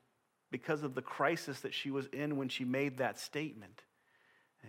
because 0.51 0.83
of 0.83 0.95
the 0.95 1.03
crisis 1.03 1.61
that 1.61 1.73
she 1.73 1.91
was 1.91 2.07
in 2.13 2.37
when 2.37 2.51
she 2.51 2.65
made 2.65 2.99
that 2.99 3.19
statement. 3.19 3.85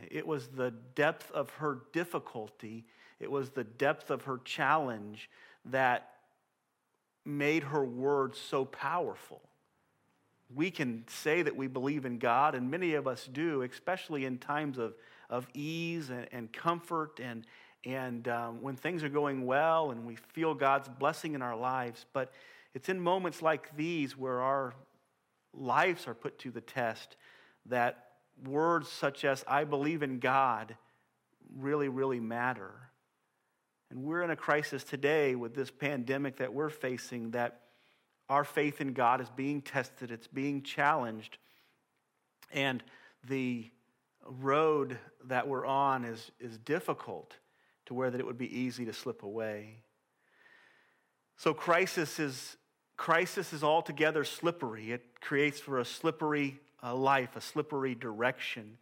It 0.09 0.25
was 0.25 0.47
the 0.47 0.71
depth 0.95 1.31
of 1.31 1.49
her 1.55 1.79
difficulty, 1.91 2.85
it 3.19 3.29
was 3.29 3.49
the 3.49 3.63
depth 3.63 4.11
of 4.11 4.23
her 4.23 4.39
challenge 4.45 5.29
that 5.65 6.11
made 7.27 7.63
her 7.63 7.83
words 7.83 8.39
so 8.39 8.63
powerful. 8.63 9.41
We 10.55 10.71
can 10.71 11.03
say 11.09 11.41
that 11.41 11.57
we 11.57 11.67
believe 11.67 12.05
in 12.05 12.19
God, 12.19 12.55
and 12.55 12.71
many 12.71 12.93
of 12.93 13.05
us 13.05 13.27
do, 13.31 13.63
especially 13.63 14.23
in 14.23 14.37
times 14.37 14.77
of, 14.77 14.95
of 15.29 15.45
ease 15.53 16.09
and, 16.09 16.27
and 16.31 16.51
comfort 16.53 17.19
and, 17.21 17.45
and 17.83 18.27
um, 18.29 18.61
when 18.61 18.77
things 18.77 19.03
are 19.03 19.09
going 19.09 19.45
well 19.45 19.91
and 19.91 20.05
we 20.05 20.15
feel 20.15 20.53
God's 20.53 20.87
blessing 20.87 21.33
in 21.35 21.41
our 21.41 21.57
lives. 21.57 22.05
But 22.13 22.31
it's 22.73 22.87
in 22.87 22.99
moments 22.99 23.41
like 23.41 23.75
these 23.75 24.17
where 24.17 24.39
our 24.39 24.73
lives 25.53 26.07
are 26.07 26.13
put 26.13 26.39
to 26.39 26.51
the 26.51 26.61
test 26.61 27.17
that 27.65 28.05
words 28.45 28.87
such 28.87 29.25
as, 29.25 29.43
I 29.47 29.65
believe 29.65 30.01
in 30.01 30.19
God, 30.19 30.77
really, 31.57 31.89
really 31.89 32.21
matter. 32.21 32.71
And 33.89 34.03
we're 34.03 34.21
in 34.21 34.29
a 34.29 34.35
crisis 34.35 34.83
today 34.83 35.35
with 35.35 35.55
this 35.55 35.71
pandemic 35.71 36.37
that 36.37 36.53
we're 36.53 36.69
facing 36.69 37.31
that 37.31 37.61
our 38.29 38.43
faith 38.43 38.81
in 38.81 38.93
God 38.93 39.21
is 39.21 39.29
being 39.29 39.61
tested, 39.61 40.11
it's 40.11 40.27
being 40.27 40.61
challenged. 40.61 41.37
And 42.51 42.83
the 43.27 43.69
road 44.25 44.97
that 45.25 45.47
we're 45.47 45.65
on 45.65 46.03
is, 46.03 46.31
is 46.39 46.57
difficult 46.57 47.35
to 47.85 47.93
where 47.93 48.11
that 48.11 48.19
it 48.19 48.25
would 48.25 48.37
be 48.37 48.59
easy 48.59 48.85
to 48.85 48.93
slip 48.93 49.23
away. 49.23 49.83
So 51.37 51.53
crisis 51.53 52.19
is 52.19 52.57
crisis 52.97 53.53
is 53.53 53.63
altogether 53.63 54.23
slippery. 54.23 54.91
It 54.91 55.21
creates 55.21 55.59
for 55.59 55.79
a 55.79 55.85
slippery 55.85 56.59
uh, 56.83 56.95
life, 56.95 57.35
a 57.35 57.41
slippery 57.41 57.93
direction. 57.93 58.77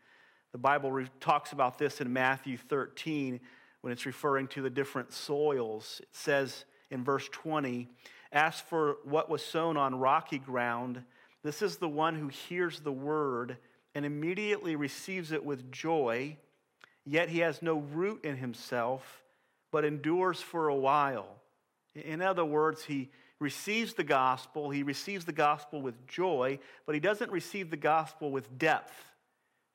The 0.54 0.58
Bible 0.58 0.90
re- 0.90 1.10
talks 1.20 1.52
about 1.52 1.78
this 1.78 2.00
in 2.00 2.14
Matthew 2.14 2.58
13 2.58 3.42
when 3.86 3.92
it's 3.92 4.08
referring 4.08 4.48
to 4.48 4.64
the 4.64 4.70
different 4.72 5.14
soils. 5.14 6.02
It 6.02 6.08
says 6.12 6.66
in 6.90 7.04
verse 7.04 7.30
20, 7.32 7.88
As 8.32 8.60
for 8.60 8.98
what 9.04 9.30
was 9.30 9.46
sown 9.46 9.78
on 9.78 10.00
rocky 10.00 10.40
ground, 10.40 11.04
this 11.44 11.62
is 11.62 11.78
the 11.78 11.88
one 11.88 12.16
who 12.16 12.30
hears 12.30 12.80
the 12.80 12.92
word 12.92 13.58
and 13.94 14.04
immediately 14.04 14.76
receives 14.76 15.32
it 15.32 15.46
with 15.46 15.72
joy, 15.72 16.36
yet 17.06 17.30
he 17.30 17.38
has 17.42 17.62
no 17.62 17.78
root 17.78 18.26
in 18.26 18.38
himself, 18.38 19.24
but 19.72 19.86
endures 19.86 20.42
for 20.42 20.70
a 20.70 20.76
while. 20.76 21.28
In 21.94 22.24
other 22.24 22.44
words, 22.44 22.86
he 22.86 23.12
receives 23.40 23.94
the 23.94 24.04
gospel, 24.04 24.72
he 24.72 24.82
receives 24.82 25.26
the 25.26 25.32
gospel 25.32 25.80
with 25.80 26.08
joy, 26.08 26.58
but 26.88 26.96
he 26.96 27.00
doesn't 27.00 27.32
receive 27.32 27.70
the 27.70 27.78
gospel 27.78 28.32
with 28.32 28.58
depth. 28.58 28.96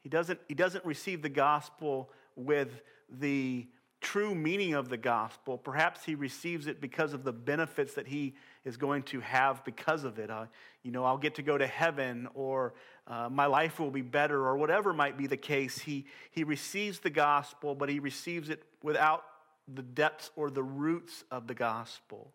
He 0.02 0.08
doesn't, 0.08 0.40
he 0.48 0.54
doesn't 0.54 0.84
receive 0.84 1.22
the 1.22 1.28
gospel 1.28 2.10
with 2.34 2.82
the 3.08 3.68
true 4.00 4.34
meaning 4.34 4.74
of 4.74 4.88
the 4.88 4.96
gospel. 4.96 5.58
Perhaps 5.58 6.04
he 6.04 6.14
receives 6.14 6.66
it 6.66 6.80
because 6.80 7.12
of 7.12 7.24
the 7.24 7.32
benefits 7.32 7.94
that 7.94 8.06
he 8.06 8.34
is 8.64 8.76
going 8.76 9.02
to 9.04 9.20
have 9.20 9.64
because 9.64 10.04
of 10.04 10.18
it. 10.18 10.30
Uh, 10.30 10.46
you 10.82 10.90
know, 10.90 11.04
I'll 11.04 11.18
get 11.18 11.34
to 11.36 11.42
go 11.42 11.58
to 11.58 11.66
heaven, 11.66 12.28
or 12.34 12.74
uh, 13.06 13.28
my 13.30 13.46
life 13.46 13.78
will 13.78 13.90
be 13.90 14.02
better, 14.02 14.46
or 14.46 14.56
whatever 14.56 14.92
might 14.92 15.18
be 15.18 15.26
the 15.26 15.36
case. 15.36 15.78
He, 15.78 16.06
he 16.30 16.44
receives 16.44 16.98
the 17.00 17.10
gospel, 17.10 17.74
but 17.74 17.88
he 17.88 17.98
receives 17.98 18.48
it 18.48 18.62
without 18.82 19.24
the 19.72 19.82
depths 19.82 20.30
or 20.36 20.50
the 20.50 20.62
roots 20.62 21.24
of 21.30 21.46
the 21.46 21.54
gospel. 21.54 22.32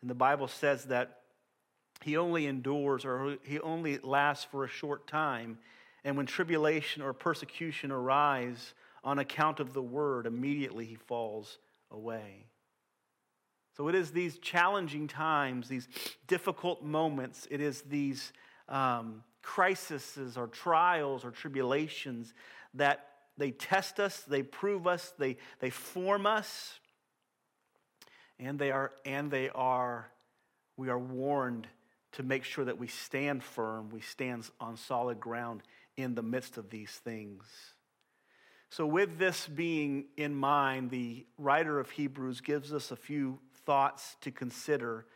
And 0.00 0.10
the 0.10 0.14
Bible 0.14 0.48
says 0.48 0.84
that 0.86 1.20
he 2.02 2.16
only 2.16 2.46
endures 2.46 3.04
or 3.04 3.36
he 3.44 3.60
only 3.60 3.98
lasts 3.98 4.44
for 4.44 4.64
a 4.64 4.68
short 4.68 5.06
time. 5.06 5.58
And 6.04 6.16
when 6.16 6.26
tribulation 6.26 7.02
or 7.02 7.12
persecution 7.12 7.90
arise 7.90 8.74
on 9.02 9.18
account 9.18 9.60
of 9.60 9.72
the 9.72 9.82
word, 9.82 10.26
immediately 10.26 10.84
he 10.84 10.94
falls 10.94 11.58
away. 11.90 12.46
So 13.76 13.88
it 13.88 13.94
is 13.94 14.10
these 14.10 14.38
challenging 14.38 15.08
times, 15.08 15.68
these 15.68 15.88
difficult 16.26 16.84
moments, 16.84 17.46
it 17.50 17.60
is 17.60 17.82
these 17.82 18.32
um, 18.68 19.22
crises 19.42 20.36
or 20.36 20.48
trials 20.48 21.24
or 21.24 21.30
tribulations 21.30 22.34
that 22.74 23.06
they 23.38 23.52
test 23.52 23.98
us, 23.98 24.20
they 24.22 24.42
prove 24.42 24.86
us, 24.86 25.14
they, 25.18 25.38
they 25.60 25.70
form 25.70 26.26
us, 26.26 26.78
and 28.38 28.58
they 28.58 28.70
are, 28.70 28.92
and 29.04 29.30
they 29.30 29.48
are, 29.50 30.10
we 30.76 30.88
are 30.88 30.98
warned 30.98 31.66
to 32.12 32.22
make 32.22 32.44
sure 32.44 32.64
that 32.64 32.78
we 32.78 32.86
stand 32.86 33.42
firm, 33.42 33.88
we 33.90 34.00
stand 34.00 34.48
on 34.60 34.76
solid 34.76 35.20
ground 35.20 35.62
in 35.96 36.14
the 36.14 36.22
midst 36.22 36.58
of 36.58 36.70
these 36.70 36.90
things. 36.90 37.44
So, 38.72 38.86
with 38.86 39.18
this 39.18 39.48
being 39.48 40.04
in 40.16 40.32
mind, 40.32 40.90
the 40.90 41.26
writer 41.38 41.80
of 41.80 41.90
Hebrews 41.90 42.40
gives 42.40 42.72
us 42.72 42.92
a 42.92 42.96
few 42.96 43.40
thoughts 43.66 44.16
to 44.20 44.30
consider. 44.30 45.06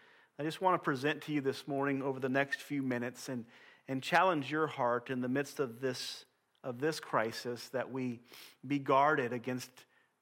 I 0.41 0.43
just 0.43 0.61
want 0.61 0.75
to 0.75 0.85
present 0.85 1.23
to 1.23 1.33
you 1.33 1.41
this 1.41 1.69
morning 1.69 2.03
over 2.03 2.19
the 2.19 2.29
next 2.29 2.61
few 2.61 2.83
minutes 2.83 3.29
and, 3.29 3.45
and 3.87 4.03
challenge 4.03 4.51
your 4.51 4.67
heart 4.67 5.09
in 5.09 5.21
the 5.21 5.29
midst 5.29 5.61
of 5.61 5.81
this, 5.81 6.25
of 6.65 6.81
this 6.81 6.99
crisis 6.99 7.69
that 7.69 7.93
we 7.93 8.19
be 8.67 8.81
guarded 8.81 9.33
against 9.33 9.71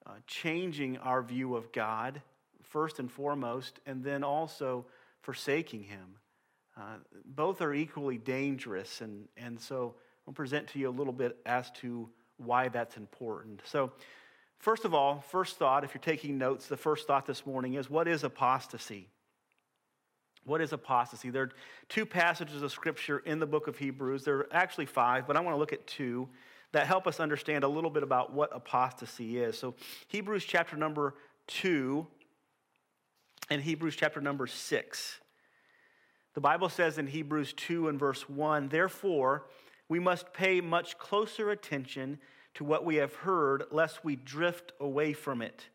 uh, 0.05 0.11
changing 0.27 0.99
our 0.99 1.23
view 1.23 1.57
of 1.57 1.73
God, 1.73 2.21
first 2.63 2.99
and 2.99 3.11
foremost, 3.11 3.81
and 3.87 4.05
then 4.05 4.23
also 4.23 4.85
forsaking 5.23 5.85
Him. 5.85 6.19
Uh, 6.77 6.97
both 7.25 7.63
are 7.63 7.73
equally 7.73 8.19
dangerous, 8.19 9.01
and, 9.01 9.27
and 9.39 9.59
so 9.59 9.95
I'll 10.29 10.35
present 10.35 10.69
to 10.69 10.79
you 10.79 10.91
a 10.91 10.93
little 10.93 11.15
bit 11.15 11.39
as 11.47 11.71
to 11.81 12.11
why 12.45 12.69
that's 12.69 12.97
important. 12.97 13.63
So, 13.65 13.93
First 14.63 14.85
of 14.85 14.95
all, 14.95 15.25
first 15.29 15.57
thought, 15.57 15.83
if 15.83 15.93
you're 15.93 16.01
taking 16.01 16.39
notes, 16.39 16.69
the 16.69 16.77
first 16.77 17.09
thought 17.09 17.27
this 17.27 17.45
morning 17.45 17.75
is 17.75 17.91
what 17.91 18.07
is 18.07 18.23
apostasy? 18.23 19.09
What 20.45 20.61
is 20.61 20.73
apostasy? 20.73 21.31
There 21.31 21.43
are 21.43 21.51
two 21.89 22.07
passages 22.07 22.63
of 22.63 22.71
scripture 22.71 23.19
in 23.19 23.41
the 23.41 23.47
book 23.47 23.67
of 23.67 23.77
Hebrews. 23.77 24.23
There 24.23 24.37
are 24.37 24.49
actually 24.53 24.87
five, 24.87 25.27
but 25.27 25.37
I 25.37 25.41
want 25.41 25.57
to 25.57 25.59
look 25.59 25.73
at 25.73 25.85
two 25.89 26.29
that 26.71 26.87
help 26.87 27.09
us 27.09 27.19
understand 27.19 27.65
a 27.65 27.69
little 27.69 27.91
bit 27.91 28.05
about 28.05 28.33
what 28.33 28.55
apostasy 28.55 29.39
is. 29.39 29.59
So, 29.59 29.75
Hebrews 30.07 30.45
chapter 30.45 30.77
number 30.77 31.17
two 31.49 32.07
and 33.51 33.61
Hebrews 33.61 33.97
chapter 33.97 34.21
number 34.21 34.47
six. 34.47 35.19
The 36.35 36.41
Bible 36.41 36.69
says 36.69 36.99
in 36.99 37.09
Hebrews 37.09 37.53
2 37.53 37.89
and 37.89 37.99
verse 37.99 38.29
1 38.29 38.69
Therefore, 38.69 39.45
we 39.93 39.99
must 39.99 40.33
pay 40.33 40.59
much 40.63 40.97
closer 40.97 41.51
attention 41.51 42.19
to 42.55 42.65
what 42.65 42.83
we 42.83 42.95
have 42.95 43.15
heard, 43.15 43.65
lest 43.71 44.03
we 44.03 44.17
drift 44.17 44.73
away 44.81 45.13
from 45.13 45.43
it. 45.43 45.69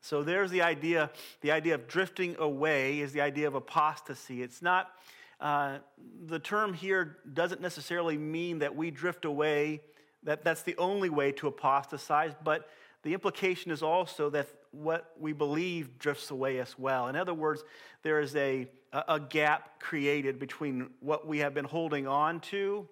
So 0.00 0.22
there's 0.22 0.52
the 0.52 0.62
idea. 0.62 1.10
The 1.40 1.50
idea 1.50 1.74
of 1.74 1.88
drifting 1.88 2.36
away 2.38 3.00
is 3.00 3.10
the 3.12 3.20
idea 3.20 3.48
of 3.48 3.56
apostasy. 3.56 4.40
It's 4.40 4.62
not, 4.62 4.92
uh, 5.40 5.78
the 6.26 6.38
term 6.38 6.74
here 6.74 7.16
doesn't 7.34 7.60
necessarily 7.60 8.16
mean 8.16 8.60
that 8.60 8.76
we 8.76 8.92
drift 8.92 9.24
away, 9.24 9.80
that 10.22 10.44
that's 10.44 10.62
the 10.62 10.76
only 10.76 11.10
way 11.10 11.32
to 11.32 11.48
apostatize, 11.48 12.36
but 12.44 12.70
the 13.02 13.14
implication 13.14 13.70
is 13.70 13.82
also 13.82 14.30
that 14.30 14.48
what 14.70 15.12
we 15.18 15.32
believe 15.32 15.98
drifts 15.98 16.30
away 16.30 16.58
as 16.58 16.78
well. 16.78 17.08
In 17.08 17.16
other 17.16 17.34
words, 17.34 17.64
there 18.02 18.20
is 18.20 18.34
a, 18.36 18.68
a 18.92 19.20
gap 19.20 19.80
created 19.80 20.38
between 20.38 20.90
what 21.00 21.26
we 21.26 21.38
have 21.38 21.52
been 21.52 21.64
holding 21.64 22.06
on 22.06 22.40
to 22.40 22.88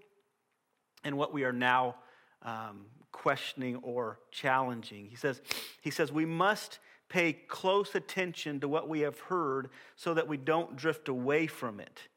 and 1.04 1.16
what 1.16 1.32
we 1.32 1.44
are 1.44 1.52
now 1.52 1.96
um, 2.42 2.86
questioning 3.12 3.76
or 3.76 4.18
challenging. 4.30 5.06
He 5.08 5.16
says, 5.16 5.40
he 5.80 5.90
says, 5.90 6.12
we 6.12 6.26
must 6.26 6.78
pay 7.08 7.32
close 7.32 7.94
attention 7.94 8.60
to 8.60 8.68
what 8.68 8.88
we 8.88 9.00
have 9.00 9.18
heard 9.20 9.70
so 9.96 10.14
that 10.14 10.28
we 10.28 10.36
don't 10.36 10.76
drift 10.76 11.08
away 11.08 11.46
from 11.46 11.80
it. 11.80 12.08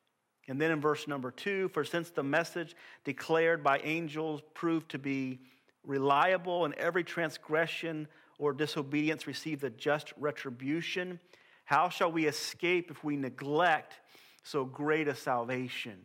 And 0.48 0.60
then 0.60 0.72
in 0.72 0.82
verse 0.82 1.08
number 1.08 1.32
two, 1.32 1.70
for 1.70 1.84
since 1.84 2.10
the 2.10 2.24
message 2.24 2.76
declared 3.04 3.64
by 3.64 3.80
angels 3.80 4.42
proved 4.54 4.90
to 4.90 5.00
be 5.00 5.40
reliable 5.84 6.66
and 6.66 6.74
every 6.76 7.04
transgression 7.04 8.08
or 8.40 8.54
disobedience 8.54 9.28
received 9.28 9.64
a 9.64 9.70
just 9.70 10.14
retribution, 10.18 11.20
how 11.66 11.90
shall 11.90 12.12
we 12.12 12.26
escape 12.26 12.92
if 12.92 13.04
we 13.04 13.16
neglect 13.16 14.00
so 14.44 14.66
great 14.66 15.08
a 15.08 15.16
salvation? 15.16 15.98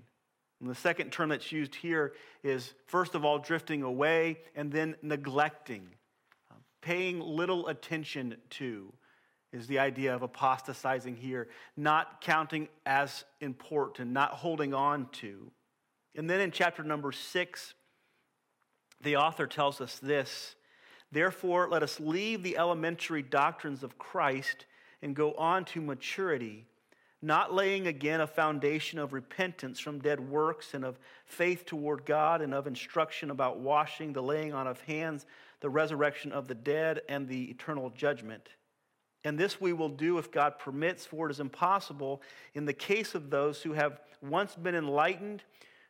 And 0.61 0.69
the 0.69 0.75
second 0.75 1.11
term 1.11 1.29
that's 1.29 1.53
used 1.53 1.75
here 1.75 2.15
is, 2.43 2.75
first 2.87 3.15
of 3.15 3.25
all, 3.25 3.39
drifting 3.39 3.83
away 3.83 4.39
and 4.55 4.73
then 4.73 4.97
neglecting. 5.03 5.89
Uh, 6.51 6.55
paying 6.81 7.21
little 7.21 7.69
attention 7.69 8.37
to 8.51 8.93
is 9.53 9.67
the 9.67 9.79
idea 9.79 10.15
of 10.15 10.23
apostatizing 10.23 11.17
here, 11.17 11.49
not 11.77 12.21
counting 12.21 12.69
as 12.85 13.25
important, 13.41 14.11
not 14.11 14.33
holding 14.33 14.75
on 14.75 15.09
to. 15.13 15.51
And 16.17 16.29
then 16.29 16.41
in 16.41 16.51
chapter 16.51 16.83
number 16.83 17.13
six, 17.13 17.75
the 19.03 19.17
author 19.17 19.47
tells 19.47 19.81
us 19.81 19.99
this 19.99 20.55
Therefore, 21.11 21.69
let 21.71 21.83
us 21.83 21.99
leave 21.99 22.43
the 22.43 22.59
elementary 22.59 23.23
doctrines 23.23 23.83
of 23.83 23.99
Christ 23.99 24.67
and 25.01 25.17
go 25.17 25.33
on 25.35 25.65
to 25.67 25.81
maturity 25.81 26.67
not 27.21 27.53
laying 27.53 27.87
again 27.89 28.21
a 28.21 28.27
foundation 28.27 28.99
of 28.99 29.13
repentance 29.13 29.81
from 29.81 29.99
dead 29.99 30.21
works 30.21 30.75
and 30.75 30.85
of 30.85 30.99
faith 31.27 31.67
toward 31.67 32.07
God 32.07 32.43
and 32.43 32.55
of 32.55 32.67
instruction 32.67 33.31
about 33.31 33.59
washing, 33.59 34.13
the 34.13 34.23
laying 34.23 34.53
on 34.53 34.69
of 34.69 34.81
hands, 34.83 35.27
the 35.61 35.71
resurrection 35.71 36.31
of 36.31 36.47
the 36.47 36.55
dead, 36.55 37.01
and 37.09 37.27
the 37.27 37.51
eternal 37.51 37.91
judgment. 37.91 38.51
And 39.25 39.37
this 39.37 39.61
we 39.61 39.73
will 39.73 39.89
do 39.89 40.19
if 40.19 40.31
God 40.31 40.61
permits, 40.61 41.05
for 41.05 41.29
it 41.29 41.33
is 41.33 41.41
impossible 41.41 42.23
in 42.55 42.67
the 42.67 42.73
case 42.73 43.17
of 43.17 43.31
those 43.31 43.63
who 43.63 43.73
have 43.73 44.01
once 44.23 44.55
been 44.55 44.77
enlightened, 44.77 45.43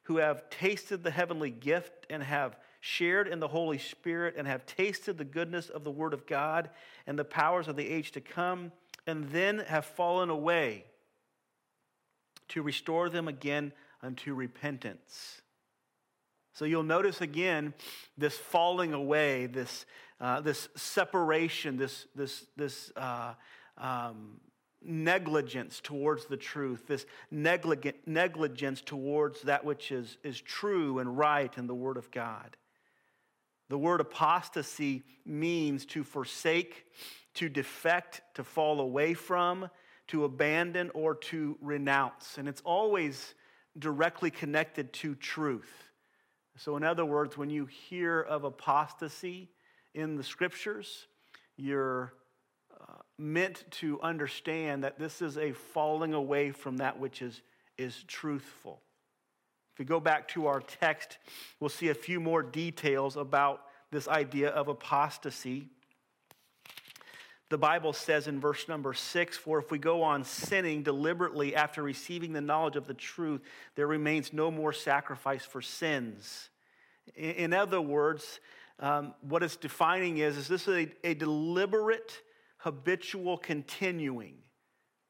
who 0.05 0.17
have 0.17 0.49
tasted 0.49 1.05
the 1.05 1.11
heavenly 1.11 1.51
gift 1.51 2.07
and 2.09 2.23
have 2.23 2.57
shared 2.81 3.29
in 3.29 3.41
the 3.41 3.49
Holy 3.49 3.79
Spirit 3.79 4.35
and 4.37 4.47
have 4.47 4.67
tasted 4.67 5.19
the 5.19 5.25
goodness 5.25 5.69
of 5.69 5.85
the 5.85 5.91
Word 5.91 6.15
of 6.15 6.27
God 6.27 6.71
and 7.07 7.19
the 7.19 7.25
powers 7.25 7.69
of 7.69 7.77
the 7.77 7.89
age 7.89 8.13
to 8.13 8.21
come, 8.21 8.73
and 9.07 9.31
then 9.31 9.59
have 9.61 9.85
fallen 9.85 10.31
away 10.31 10.85
to 12.49 12.63
restore 12.63 13.09
them 13.09 13.29
again 13.29 13.73
unto 14.03 14.35
repentance. 14.35 15.41
So 16.53 16.65
you'll 16.65 16.83
notice 16.83 17.21
again 17.21 17.73
this 18.17 18.37
falling 18.37 18.93
away, 18.93 19.47
this, 19.47 19.87
uh, 20.21 20.41
this 20.41 20.69
separation, 20.77 21.77
this, 21.77 22.07
this, 22.15 22.47
this 22.57 22.93
uh, 22.97 23.35
um, 23.77 24.41
negligence 24.83 25.81
towards 25.81 26.27
the 26.27 26.37
truth, 26.37 26.87
this 26.87 27.07
negligence 27.31 28.81
towards 28.81 29.43
that 29.43 29.65
which 29.65 29.93
is, 29.93 30.19
is 30.23 30.41
true 30.41 30.99
and 30.99 31.17
right 31.17 31.57
in 31.57 31.67
the 31.67 31.75
Word 31.75 31.97
of 31.97 32.11
God. 32.11 32.57
The 33.69 33.79
word 33.79 34.01
apostasy 34.01 35.03
means 35.27 35.85
to 35.87 36.03
forsake, 36.03 36.87
to 37.35 37.49
defect, 37.49 38.23
to 38.35 38.45
fall 38.45 38.81
away 38.81 39.15
from, 39.15 39.69
to 40.09 40.25
abandon, 40.25 40.91
or 40.95 41.15
to 41.15 41.59
renounce. 41.61 42.39
And 42.39 42.49
it's 42.49 42.63
always 42.65 43.35
directly 43.79 44.31
connected 44.31 44.93
to 44.95 45.15
truth. 45.15 45.71
So, 46.57 46.77
in 46.77 46.83
other 46.83 47.05
words, 47.05 47.37
when 47.37 47.51
you 47.51 47.67
hear 47.67 48.21
of 48.21 48.45
apostasy 48.45 49.51
in 49.95 50.17
the 50.17 50.25
scriptures, 50.25 51.07
you're 51.57 52.15
uh, 52.81 52.95
meant 53.19 53.65
to 53.71 54.01
understand 54.01 54.83
that 54.83 54.99
this 54.99 55.23
is 55.23 55.37
a 55.37 55.53
falling 55.53 56.15
away 56.15 56.51
from 56.51 56.79
that 56.79 56.99
which 56.99 57.23
is, 57.23 57.43
is 57.77 58.03
truthful. 58.09 58.81
If 59.79 59.87
we 59.87 59.87
go 59.87 60.01
back 60.01 60.27
to 60.31 60.49
our 60.49 60.59
text, 60.59 61.19
we'll 61.61 61.71
see 61.71 61.89
a 61.91 61.95
few 61.95 62.19
more 62.19 62.43
details 62.43 63.17
about 63.17 63.63
this 63.93 64.09
idea 64.09 64.49
of 64.49 64.67
apostasy. 64.67 65.69
The 67.49 67.59
Bible 67.59 67.93
says 67.93 68.27
in 68.27 68.41
verse 68.41 68.67
number 68.67 68.93
six, 68.93 69.37
For 69.37 69.61
if 69.61 69.71
we 69.71 69.79
go 69.79 70.03
on 70.03 70.25
sinning 70.25 70.83
deliberately 70.83 71.55
after 71.55 71.81
receiving 71.81 72.33
the 72.33 72.41
knowledge 72.41 72.75
of 72.75 72.89
the 72.89 72.95
truth, 72.95 73.41
there 73.77 73.87
remains 73.87 74.33
no 74.33 74.51
more 74.51 74.73
sacrifice 74.73 75.45
for 75.45 75.63
sins. 75.63 76.49
In 77.15 77.55
other 77.55 77.81
words, 77.81 78.41
um, 78.81 79.15
what 79.21 79.45
it's 79.45 79.55
defining 79.55 80.19
is, 80.19 80.37
is 80.37 80.49
this 80.49 80.67
is 80.67 80.89
a, 81.05 81.09
a 81.11 81.15
deliberate, 81.15 82.21
habitual 82.57 83.39
continuing. 83.39 84.39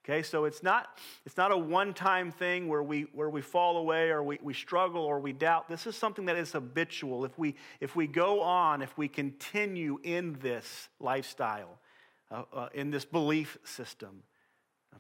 Okay, 0.09 0.23
so 0.23 0.47
it's 0.47 0.63
not, 0.63 0.99
it's 1.27 1.37
not 1.37 1.53
a 1.53 1.57
one 1.57 1.93
time 1.93 2.33
thing 2.33 2.67
where 2.67 2.83
we, 2.83 3.03
where 3.13 3.29
we 3.29 3.43
fall 3.43 3.77
away 3.77 4.09
or 4.09 4.23
we, 4.23 4.39
we 4.43 4.55
struggle 4.55 5.03
or 5.03 5.21
we 5.21 5.35
doubt. 5.35 5.69
This 5.69 5.87
is 5.87 5.97
something 5.97 6.25
that 6.27 6.37
is 6.37 6.53
habitual. 6.53 7.27
If 7.27 7.39
we, 7.39 7.57
if 7.81 7.95
we 7.95 8.07
go 8.07 8.41
on, 8.41 8.81
if 8.81 8.97
we 8.97 9.07
continue 9.07 9.99
in 10.03 10.39
this 10.41 10.89
lifestyle, 10.99 11.79
uh, 12.31 12.45
uh, 12.55 12.69
in 12.73 12.91
this 12.91 13.05
belief 13.05 13.59
system, 13.65 14.23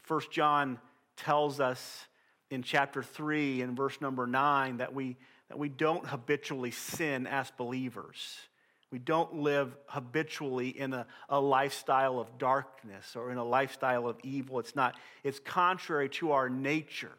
First 0.02 0.30
John 0.30 0.78
tells 1.16 1.58
us 1.58 2.06
in 2.50 2.62
chapter 2.62 3.02
3 3.02 3.62
in 3.62 3.74
verse 3.74 4.02
number 4.02 4.26
9 4.26 4.76
that 4.76 4.94
we, 4.94 5.16
that 5.48 5.58
we 5.58 5.70
don't 5.70 6.06
habitually 6.06 6.70
sin 6.70 7.26
as 7.26 7.50
believers. 7.56 8.36
We 8.90 8.98
don't 8.98 9.34
live 9.34 9.76
habitually 9.86 10.68
in 10.68 10.94
a, 10.94 11.06
a 11.28 11.38
lifestyle 11.38 12.18
of 12.18 12.38
darkness 12.38 13.16
or 13.16 13.30
in 13.30 13.36
a 13.36 13.44
lifestyle 13.44 14.08
of 14.08 14.16
evil. 14.22 14.58
It's 14.58 14.74
not, 14.74 14.94
it's 15.22 15.38
contrary 15.38 16.08
to 16.10 16.32
our 16.32 16.48
nature. 16.48 17.12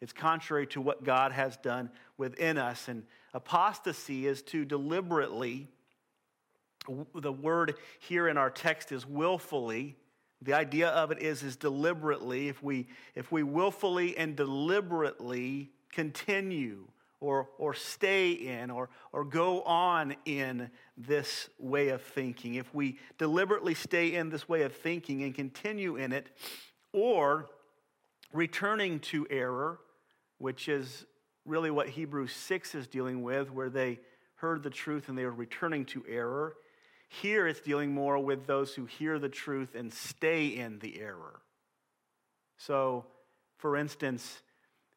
It's 0.00 0.12
contrary 0.12 0.66
to 0.68 0.80
what 0.80 1.04
God 1.04 1.30
has 1.30 1.56
done 1.58 1.90
within 2.18 2.58
us. 2.58 2.88
And 2.88 3.04
apostasy 3.34 4.26
is 4.26 4.42
to 4.42 4.64
deliberately, 4.64 5.68
the 7.14 7.32
word 7.32 7.74
here 8.00 8.26
in 8.26 8.36
our 8.36 8.50
text 8.50 8.90
is 8.90 9.06
willfully. 9.06 9.96
The 10.42 10.54
idea 10.54 10.88
of 10.88 11.12
it 11.12 11.20
is, 11.20 11.44
is 11.44 11.54
deliberately. 11.56 12.48
If 12.48 12.62
we, 12.64 12.88
if 13.14 13.30
we 13.30 13.44
willfully 13.44 14.16
and 14.18 14.34
deliberately 14.34 15.70
continue 15.92 16.88
or, 17.26 17.48
or 17.58 17.74
stay 17.74 18.30
in 18.30 18.70
or, 18.70 18.88
or 19.12 19.24
go 19.24 19.62
on 19.62 20.14
in 20.26 20.70
this 20.96 21.50
way 21.58 21.88
of 21.88 22.00
thinking, 22.00 22.54
if 22.54 22.72
we 22.72 22.98
deliberately 23.18 23.74
stay 23.74 24.14
in 24.14 24.30
this 24.30 24.48
way 24.48 24.62
of 24.62 24.72
thinking 24.72 25.24
and 25.24 25.34
continue 25.34 25.96
in 25.96 26.12
it, 26.12 26.28
or 26.92 27.48
returning 28.32 29.00
to 29.00 29.26
error, 29.28 29.80
which 30.38 30.68
is 30.68 31.04
really 31.44 31.70
what 31.70 31.88
Hebrews 31.88 32.32
6 32.32 32.76
is 32.76 32.86
dealing 32.86 33.24
with, 33.24 33.50
where 33.50 33.70
they 33.70 33.98
heard 34.36 34.62
the 34.62 34.70
truth 34.70 35.08
and 35.08 35.18
they 35.18 35.24
are 35.24 35.30
returning 35.32 35.84
to 35.86 36.04
error. 36.08 36.54
Here 37.08 37.48
it's 37.48 37.60
dealing 37.60 37.92
more 37.92 38.20
with 38.20 38.46
those 38.46 38.72
who 38.72 38.84
hear 38.84 39.18
the 39.18 39.28
truth 39.28 39.74
and 39.74 39.92
stay 39.92 40.46
in 40.46 40.78
the 40.78 41.00
error. 41.00 41.40
So, 42.56 43.04
for 43.58 43.76
instance, 43.76 44.42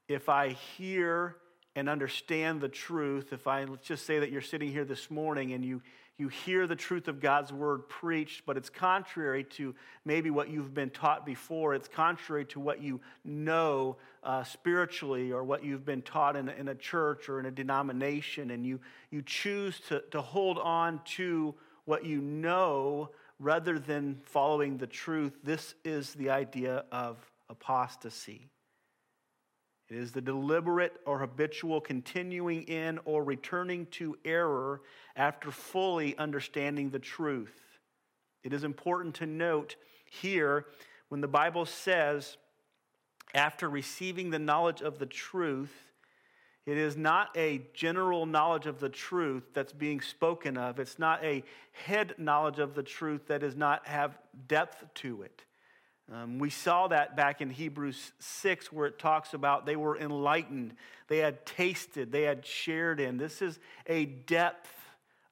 if 0.08 0.30
I 0.30 0.50
hear 0.50 1.38
and 1.80 1.90
understand 1.90 2.60
the 2.62 2.70
truth, 2.70 3.32
if 3.32 3.48
I 3.48 3.64
let's 3.64 3.88
just 3.88 4.06
say 4.06 4.20
that 4.20 4.32
you're 4.32 4.42
sitting 4.42 4.72
here 4.72 4.86
this 4.86 5.10
morning 5.10 5.54
and 5.54 5.64
you, 5.64 5.82
you 6.18 6.28
hear 6.28 6.68
the 6.68 6.76
truth 6.76 7.08
of 7.08 7.22
God's 7.22 7.54
word 7.54 7.88
preached, 7.88 8.46
but 8.46 8.58
it's 8.58 8.70
contrary 8.70 9.46
to 9.56 9.74
maybe 10.04 10.30
what 10.30 10.50
you've 10.50 10.74
been 10.74 10.90
taught 10.90 11.26
before, 11.26 11.74
it's 11.74 11.88
contrary 11.88 12.44
to 12.46 12.60
what 12.60 12.82
you 12.82 13.00
know 13.24 13.96
uh, 14.24 14.44
spiritually 14.44 15.32
or 15.32 15.44
what 15.44 15.64
you've 15.64 15.86
been 15.86 16.02
taught 16.02 16.36
in 16.36 16.50
in 16.50 16.68
a 16.68 16.76
church 16.76 17.30
or 17.30 17.40
in 17.40 17.46
a 17.46 17.52
denomination, 17.52 18.52
and 18.52 18.66
you, 18.66 18.82
you 19.10 19.22
choose 19.22 19.80
to, 19.88 20.04
to 20.12 20.22
hold 20.22 20.60
on 20.60 21.00
to 21.06 21.56
what 21.86 22.06
you 22.06 22.20
know 22.20 23.10
rather 23.40 23.80
than 23.80 24.20
following 24.24 24.78
the 24.78 24.88
truth, 24.88 25.34
this 25.44 25.74
is 25.86 26.14
the 26.16 26.30
idea 26.30 26.84
of 26.92 27.18
apostasy. 27.50 28.50
It 29.90 29.98
is 29.98 30.12
the 30.12 30.22
deliberate 30.22 30.98
or 31.06 31.20
habitual 31.20 31.82
continuing 31.82 32.64
in 32.64 33.00
or 33.06 33.24
returning 33.24 33.88
to 33.88 34.18
error 34.24 34.82
after 35.16 35.50
fully 35.50 36.18
understanding 36.18 36.92
the 36.92 37.00
truth. 37.00 37.80
It 38.44 38.54
is 38.54 38.64
important 38.64 39.16
to 39.16 39.26
note 39.26 39.76
here 40.06 40.68
when 41.10 41.22
the 41.22 41.28
Bible 41.28 41.66
says, 41.66 42.38
after 43.34 43.70
receiving 43.70 44.30
the 44.30 44.40
knowledge 44.40 44.82
of 44.82 45.00
the 45.00 45.06
truth, 45.06 45.74
it 46.66 46.78
is 46.78 46.96
not 46.96 47.36
a 47.36 47.64
general 47.74 48.28
knowledge 48.28 48.68
of 48.68 48.80
the 48.80 48.90
truth 48.90 49.44
that's 49.54 49.74
being 49.74 50.02
spoken 50.02 50.56
of. 50.56 50.80
It's 50.80 51.00
not 51.00 51.24
a 51.24 51.44
head 51.72 52.14
knowledge 52.20 52.60
of 52.60 52.76
the 52.76 52.84
truth 52.84 53.28
that 53.28 53.42
does 53.42 53.56
not 53.56 53.88
have 53.88 54.20
depth 54.48 54.84
to 54.96 55.24
it. 55.24 55.44
Um, 56.12 56.40
we 56.40 56.50
saw 56.50 56.88
that 56.88 57.16
back 57.16 57.40
in 57.40 57.52
Hebrews 57.52 58.14
6, 58.20 58.72
where 58.74 58.88
it 58.88 58.98
talks 58.98 59.34
about 59.34 59.66
they 59.66 59.76
were 59.76 59.98
enlightened, 59.98 60.74
they 61.08 61.20
had 61.20 61.46
tasted, 61.46 62.12
they 62.12 62.24
had 62.24 62.46
shared 62.46 63.00
in. 63.00 63.18
This 63.18 63.42
is 63.42 63.60
a 63.86 64.06
depth 64.06 64.74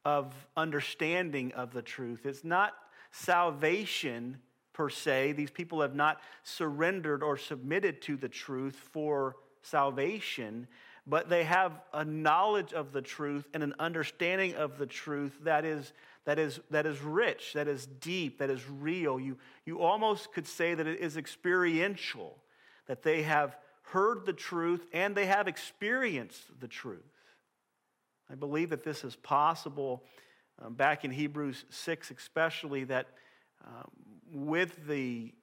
of 0.06 0.34
understanding 0.56 1.52
of 1.54 1.74
the 1.74 1.82
truth. 1.82 2.26
It's 2.26 2.44
not 2.44 2.74
salvation 3.12 4.38
per 4.74 4.90
se. 4.90 5.32
These 5.32 5.50
people 5.50 5.82
have 5.82 5.96
not 5.96 6.22
surrendered 6.44 7.24
or 7.24 7.38
submitted 7.38 8.02
to 8.04 8.16
the 8.16 8.30
truth 8.30 8.76
for 8.92 9.38
salvation, 9.64 10.68
but 11.08 11.28
they 11.28 11.44
have 11.44 11.82
a 11.94 12.06
knowledge 12.06 12.74
of 12.74 12.92
the 12.92 13.02
truth 13.02 13.48
and 13.56 13.64
an 13.64 13.74
understanding 13.80 14.54
of 14.54 14.78
the 14.78 14.86
truth 14.86 15.40
that 15.44 15.66
is 15.66 15.92
that 16.28 16.38
is, 16.38 16.60
that 16.72 16.86
is 16.86 17.02
rich, 17.02 17.54
that 17.54 17.70
is 17.70 17.86
deep, 17.86 18.40
that 18.40 18.50
is 18.50 18.62
real. 18.70 19.18
You, 19.18 19.38
you 19.66 19.80
almost 19.80 20.34
could 20.34 20.46
say 20.46 20.74
that 20.74 20.86
it 20.86 21.00
is 21.00 21.16
experiential, 21.16 22.36
that 22.88 23.02
they 23.02 23.24
have 23.24 23.56
heard 23.84 24.26
the 24.26 24.34
truth 24.34 24.86
and 24.92 25.16
they 25.16 25.26
have 25.26 25.48
experienced 25.48 26.60
the 26.60 26.68
truth. 26.68 27.00
I 28.30 28.36
believe 28.36 28.72
that 28.72 28.84
this 28.84 29.06
is 29.06 29.16
possible 29.16 30.04
um, 30.62 30.74
back 30.74 31.06
in 31.06 31.12
Hebrews 31.12 31.64
6, 31.70 32.12
especially, 32.12 32.84
that 32.84 33.08
um, 33.66 33.90
with 34.34 34.86
the 34.86 35.34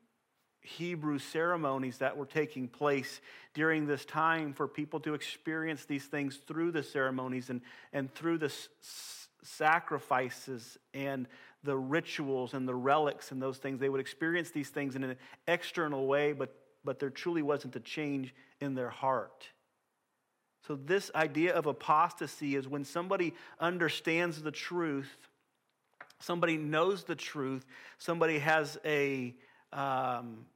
Hebrew 0.61 1.19
ceremonies 1.19 1.97
that 1.99 2.15
were 2.15 2.27
taking 2.27 2.69
place 2.69 3.23
during 3.55 3.87
this 3.87 4.05
time, 4.05 4.53
for 4.53 4.69
people 4.69 5.01
to 5.01 5.15
experience 5.15 5.87
these 5.87 6.05
things 6.05 6.37
through 6.47 6.73
the 6.73 6.83
ceremonies 6.83 7.49
and, 7.49 7.63
and 7.95 8.15
through 8.15 8.37
the 8.37 8.53
sacrifices 9.45 10.79
and 10.93 11.29
the 11.63 11.77
rituals 11.77 12.55
and 12.55 12.69
the 12.69 12.75
relics 12.75 13.31
and 13.31 13.41
those 13.41 13.59
things. 13.59 13.79
They 13.79 13.89
would 13.89 14.01
experience 14.01 14.51
these 14.51 14.69
things 14.69 14.97
in 14.97 15.05
an 15.05 15.17
external 15.47 16.07
way, 16.07 16.33
but, 16.33 16.55
but 16.85 16.99
there 16.99 17.11
truly 17.11 17.43
wasn't 17.43 17.77
a 17.77 17.81
change 17.81 18.35
in 18.61 18.75
their 18.75 18.91
heart. 18.91 19.49
So, 20.67 20.77
this 20.77 21.11
idea 21.15 21.53
of 21.55 21.67
apostasy 21.67 22.57
is 22.57 22.67
when 22.67 22.85
somebody 22.85 23.35
understands 23.61 24.43
the 24.43 24.51
truth, 24.51 25.15
somebody 26.21 26.57
knows 26.57 27.05
the 27.05 27.15
truth, 27.15 27.67
somebody 27.99 28.39
has 28.39 28.79
a 28.85 29.35
um, 29.75 30.47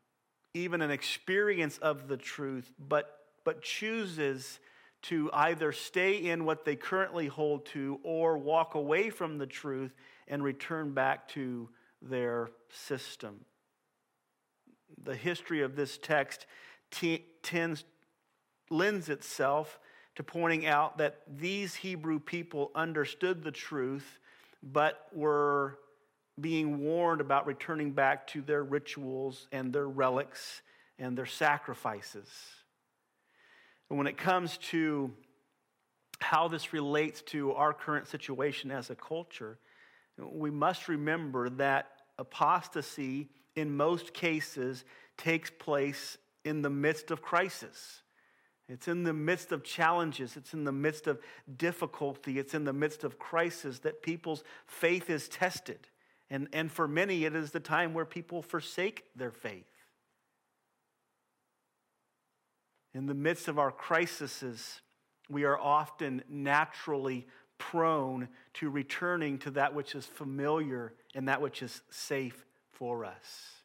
even 0.55 0.81
an 0.83 0.91
experience 0.91 1.79
of 1.79 2.09
the 2.09 2.17
truth, 2.17 2.73
but, 2.89 3.19
but 3.45 3.63
chooses 3.63 4.61
to 5.03 5.31
either 5.33 5.73
stay 5.73 6.17
in 6.17 6.45
what 6.45 6.65
they 6.65 6.77
currently 6.77 7.27
hold 7.27 7.67
to 7.67 8.01
or 8.03 8.37
walk 8.37 8.75
away 8.75 9.11
from 9.11 9.39
the 9.39 9.47
truth 9.47 9.95
and 10.27 10.43
return 10.43 10.93
back 10.93 11.29
to 11.29 11.69
their 12.03 12.51
system. 12.71 13.45
The 15.03 15.17
history 15.17 15.63
of 15.63 15.77
this 15.77 15.99
text 15.99 16.47
t- 16.91 17.27
tends, 17.43 17.85
lends 18.71 19.09
itself 19.09 19.79
to 20.17 20.25
pointing 20.25 20.67
out 20.67 20.99
that 20.99 21.23
these 21.29 21.77
Hebrew 21.77 22.19
people 22.19 22.73
understood 22.75 23.45
the 23.45 23.53
truth, 23.53 24.19
but 24.63 25.07
were 25.13 25.79
being 26.41 26.81
warned 26.81 27.21
about 27.21 27.47
returning 27.47 27.93
back 27.93 28.27
to 28.29 28.43
their 28.43 28.65
rituals 28.65 29.47
and 29.53 29.73
their 29.73 29.89
relics 29.89 30.63
and 30.99 31.17
their 31.17 31.27
sacrifices. 31.27 32.29
When 33.89 34.07
it 34.07 34.17
comes 34.17 34.59
to 34.71 35.11
how 36.21 36.49
this 36.49 36.73
relates 36.73 37.23
to 37.23 37.53
our 37.53 37.73
current 37.73 38.07
situation 38.07 38.71
as 38.71 38.91
a 38.91 38.95
culture, 38.95 39.59
we 40.19 40.51
must 40.51 40.89
remember 40.89 41.49
that 41.49 41.91
apostasy, 42.19 43.29
in 43.57 43.77
most 43.77 44.13
cases, 44.13 44.85
takes 45.17 45.51
place 45.51 46.19
in 46.45 46.63
the 46.63 46.71
midst 46.71 47.11
of 47.11 47.23
crisis. 47.23 48.03
It's 48.69 48.89
in 48.89 49.05
the 49.05 49.15
midst 49.15 49.53
of 49.53 49.65
challenges, 49.65 50.37
it's 50.37 50.53
in 50.53 50.65
the 50.65 50.73
midst 50.73 51.07
of 51.07 51.21
difficulty, 51.57 52.39
it's 52.39 52.53
in 52.53 52.65
the 52.65 52.73
midst 52.73 53.03
of 53.03 53.19
crisis 53.19 53.79
that 53.81 54.03
people's 54.03 54.45
faith 54.67 55.09
is 55.09 55.29
tested. 55.29 55.89
And, 56.29 56.49
and 56.53 56.71
for 56.71 56.87
many, 56.87 57.25
it 57.25 57.35
is 57.35 57.53
the 57.53 57.61
time 57.61 57.95
where 57.95 58.05
people 58.05 58.43
forsake 58.43 59.05
their 59.17 59.31
faith. 59.31 59.65
In 62.95 63.07
the 63.07 63.15
midst 63.15 63.49
of 63.49 63.59
our 63.59 63.71
crises, 63.71 64.81
we 65.29 65.45
are 65.45 65.59
often 65.59 66.23
naturally 66.29 67.27
prone 67.59 68.29
to 68.55 68.71
returning 68.71 69.39
to 69.39 69.51
that 69.51 69.75
which 69.75 69.95
is 69.95 70.07
familiar 70.07 70.95
and 71.15 71.29
that 71.29 71.41
which 71.41 71.63
is 71.63 71.83
safe 71.91 72.45
for 72.73 73.05
us. 73.05 73.59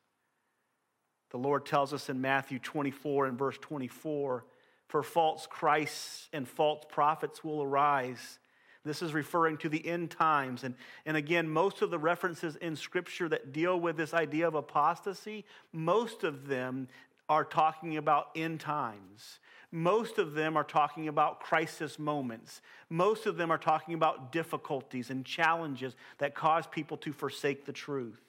The 1.29 1.37
Lord 1.37 1.65
tells 1.65 1.93
us 1.93 2.09
in 2.09 2.21
Matthew 2.21 2.59
24 2.59 3.27
and 3.27 3.37
verse 3.37 3.57
24 3.59 4.45
For 4.87 5.03
false 5.03 5.47
Christs 5.47 6.29
and 6.33 6.47
false 6.47 6.83
prophets 6.89 7.43
will 7.43 7.61
arise. 7.63 8.39
This 8.85 9.01
is 9.01 9.13
referring 9.13 9.57
to 9.57 9.69
the 9.69 9.87
end 9.87 10.11
times. 10.11 10.63
And, 10.63 10.75
and 11.05 11.15
again, 11.15 11.47
most 11.47 11.81
of 11.81 11.89
the 11.89 11.97
references 11.97 12.57
in 12.57 12.75
Scripture 12.75 13.29
that 13.29 13.53
deal 13.53 13.79
with 13.79 13.95
this 13.95 14.13
idea 14.13 14.45
of 14.47 14.55
apostasy, 14.55 15.45
most 15.71 16.23
of 16.23 16.47
them 16.47 16.89
are 17.29 17.43
talking 17.43 17.97
about 17.97 18.29
end 18.35 18.59
times. 18.59 19.39
Most 19.71 20.19
of 20.19 20.33
them 20.33 20.55
are 20.55 20.63
talking 20.63 21.07
about 21.07 21.39
crisis 21.39 21.97
moments. 21.97 22.61
Most 22.89 23.25
of 23.25 23.37
them 23.37 23.51
are 23.51 23.57
talking 23.57 23.95
about 23.95 24.31
difficulties 24.31 25.09
and 25.09 25.25
challenges 25.25 25.95
that 26.19 26.35
cause 26.35 26.67
people 26.67 26.97
to 26.97 27.11
forsake 27.11 27.65
the 27.65 27.73
truth. 27.73 28.21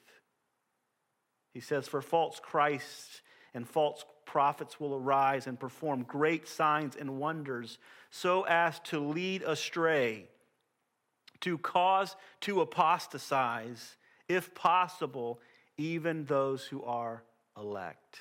He 1.53 1.59
says, 1.59 1.87
For 1.87 2.01
false 2.01 2.39
Christs 2.41 3.21
and 3.53 3.67
false 3.67 4.05
prophets 4.25 4.79
will 4.79 4.95
arise 4.95 5.47
and 5.47 5.59
perform 5.59 6.03
great 6.03 6.47
signs 6.47 6.95
and 6.95 7.19
wonders 7.19 7.77
so 8.09 8.43
as 8.43 8.79
to 8.79 8.99
lead 8.99 9.43
astray, 9.43 10.25
to 11.41 11.57
cause 11.57 12.15
to 12.41 12.61
apostatize, 12.61 13.97
if 14.27 14.55
possible, 14.55 15.39
even 15.77 16.25
those 16.25 16.65
who 16.65 16.83
are 16.83 17.23
elect. 17.57 18.19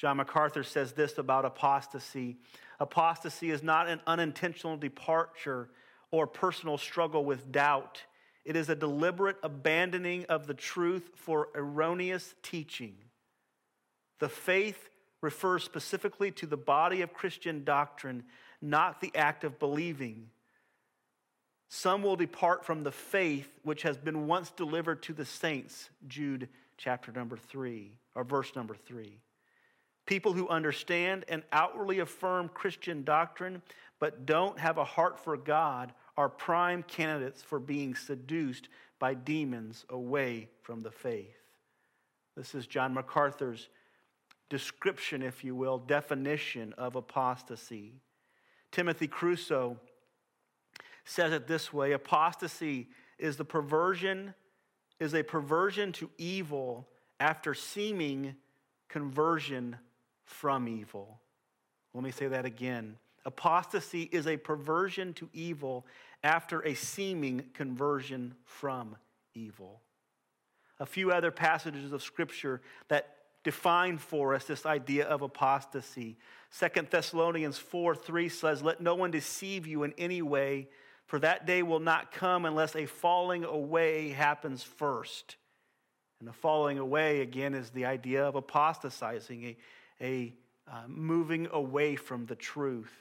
John 0.00 0.16
MacArthur 0.16 0.62
says 0.62 0.92
this 0.92 1.18
about 1.18 1.44
apostasy 1.44 2.38
apostasy 2.80 3.50
is 3.50 3.62
not 3.62 3.86
an 3.86 4.00
unintentional 4.06 4.78
departure 4.78 5.68
or 6.10 6.26
personal 6.26 6.78
struggle 6.78 7.22
with 7.22 7.52
doubt. 7.52 8.02
It 8.46 8.56
is 8.56 8.70
a 8.70 8.74
deliberate 8.74 9.36
abandoning 9.42 10.24
of 10.30 10.46
the 10.46 10.54
truth 10.54 11.10
for 11.14 11.48
erroneous 11.54 12.34
teaching. 12.42 12.94
The 14.20 14.30
faith 14.30 14.88
refers 15.20 15.64
specifically 15.64 16.30
to 16.30 16.46
the 16.46 16.56
body 16.56 17.02
of 17.02 17.12
Christian 17.12 17.62
doctrine, 17.62 18.24
not 18.62 19.02
the 19.02 19.14
act 19.14 19.44
of 19.44 19.58
believing. 19.58 20.30
Some 21.68 22.02
will 22.02 22.16
depart 22.16 22.64
from 22.64 22.84
the 22.84 22.90
faith 22.90 23.52
which 23.64 23.82
has 23.82 23.98
been 23.98 24.26
once 24.26 24.50
delivered 24.50 25.02
to 25.02 25.12
the 25.12 25.26
saints, 25.26 25.90
Jude 26.08 26.48
chapter 26.78 27.12
number 27.12 27.36
3, 27.36 27.98
or 28.14 28.24
verse 28.24 28.56
number 28.56 28.74
3. 28.74 29.20
People 30.10 30.32
who 30.32 30.48
understand 30.48 31.24
and 31.28 31.44
outwardly 31.52 32.00
affirm 32.00 32.48
Christian 32.48 33.04
doctrine 33.04 33.62
but 34.00 34.26
don't 34.26 34.58
have 34.58 34.76
a 34.76 34.84
heart 34.84 35.20
for 35.20 35.36
God 35.36 35.92
are 36.16 36.28
prime 36.28 36.82
candidates 36.82 37.44
for 37.44 37.60
being 37.60 37.94
seduced 37.94 38.68
by 38.98 39.14
demons 39.14 39.84
away 39.88 40.48
from 40.62 40.82
the 40.82 40.90
faith. 40.90 41.36
This 42.36 42.56
is 42.56 42.66
John 42.66 42.92
MacArthur's 42.92 43.68
description, 44.48 45.22
if 45.22 45.44
you 45.44 45.54
will, 45.54 45.78
definition 45.78 46.72
of 46.76 46.96
apostasy. 46.96 47.92
Timothy 48.72 49.06
Cruso 49.06 49.76
says 51.04 51.32
it 51.32 51.46
this 51.46 51.72
way 51.72 51.92
apostasy 51.92 52.88
is 53.16 53.36
the 53.36 53.44
perversion 53.44 54.34
is 54.98 55.14
a 55.14 55.22
perversion 55.22 55.92
to 55.92 56.10
evil 56.18 56.88
after 57.20 57.54
seeming 57.54 58.34
conversion 58.88 59.76
from 60.30 60.68
evil. 60.68 61.20
Let 61.92 62.04
me 62.04 62.10
say 62.10 62.28
that 62.28 62.44
again. 62.44 62.96
Apostasy 63.26 64.08
is 64.12 64.26
a 64.26 64.36
perversion 64.36 65.12
to 65.14 65.28
evil 65.32 65.86
after 66.22 66.60
a 66.60 66.74
seeming 66.74 67.44
conversion 67.52 68.34
from 68.44 68.96
evil. 69.34 69.82
A 70.78 70.86
few 70.86 71.10
other 71.10 71.30
passages 71.30 71.92
of 71.92 72.02
Scripture 72.02 72.62
that 72.88 73.16
define 73.42 73.98
for 73.98 74.34
us 74.34 74.44
this 74.44 74.64
idea 74.64 75.06
of 75.06 75.20
apostasy. 75.20 76.16
Second 76.50 76.88
Thessalonians 76.90 77.58
4 77.58 77.94
3 77.94 78.28
says, 78.28 78.62
Let 78.62 78.80
no 78.80 78.94
one 78.94 79.10
deceive 79.10 79.66
you 79.66 79.82
in 79.82 79.92
any 79.98 80.22
way, 80.22 80.68
for 81.06 81.18
that 81.18 81.46
day 81.46 81.62
will 81.62 81.80
not 81.80 82.12
come 82.12 82.44
unless 82.44 82.76
a 82.76 82.86
falling 82.86 83.44
away 83.44 84.10
happens 84.10 84.62
first. 84.62 85.36
And 86.20 86.28
the 86.28 86.32
falling 86.32 86.78
away, 86.78 87.22
again, 87.22 87.54
is 87.54 87.70
the 87.70 87.86
idea 87.86 88.24
of 88.24 88.34
apostatizing, 88.34 89.44
a, 89.44 89.56
a 90.00 90.34
uh, 90.70 90.82
moving 90.86 91.48
away 91.52 91.96
from 91.96 92.26
the 92.26 92.36
truth. 92.36 92.92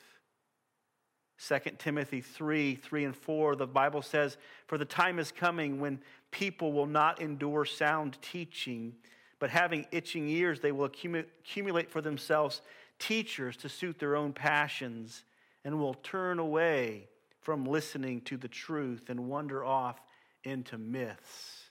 2 1.48 1.60
Timothy 1.78 2.20
3 2.22 2.76
3 2.76 3.06
and 3.06 3.16
4, 3.16 3.56
the 3.56 3.68
Bible 3.68 4.02
says, 4.02 4.38
For 4.68 4.78
the 4.78 4.86
time 4.86 5.20
is 5.20 5.32
coming 5.32 5.80
when 5.80 6.00
people 6.32 6.74
will 6.74 6.88
not 6.88 7.22
endure 7.22 7.66
sound 7.66 8.18
teaching, 8.22 8.96
but 9.40 9.50
having 9.50 9.86
itching 9.92 10.28
ears, 10.28 10.60
they 10.60 10.72
will 10.72 10.86
accumulate 10.86 11.90
for 11.90 12.02
themselves 12.02 12.62
teachers 12.98 13.56
to 13.58 13.70
suit 13.70 14.00
their 14.00 14.16
own 14.16 14.34
passions, 14.34 15.24
and 15.64 15.80
will 15.80 15.94
turn 15.94 16.40
away 16.40 17.08
from 17.40 17.66
listening 17.66 18.22
to 18.22 18.36
the 18.36 18.48
truth 18.48 19.10
and 19.10 19.30
wander 19.30 19.64
off 19.64 20.02
into 20.44 20.78
myths. 20.78 21.70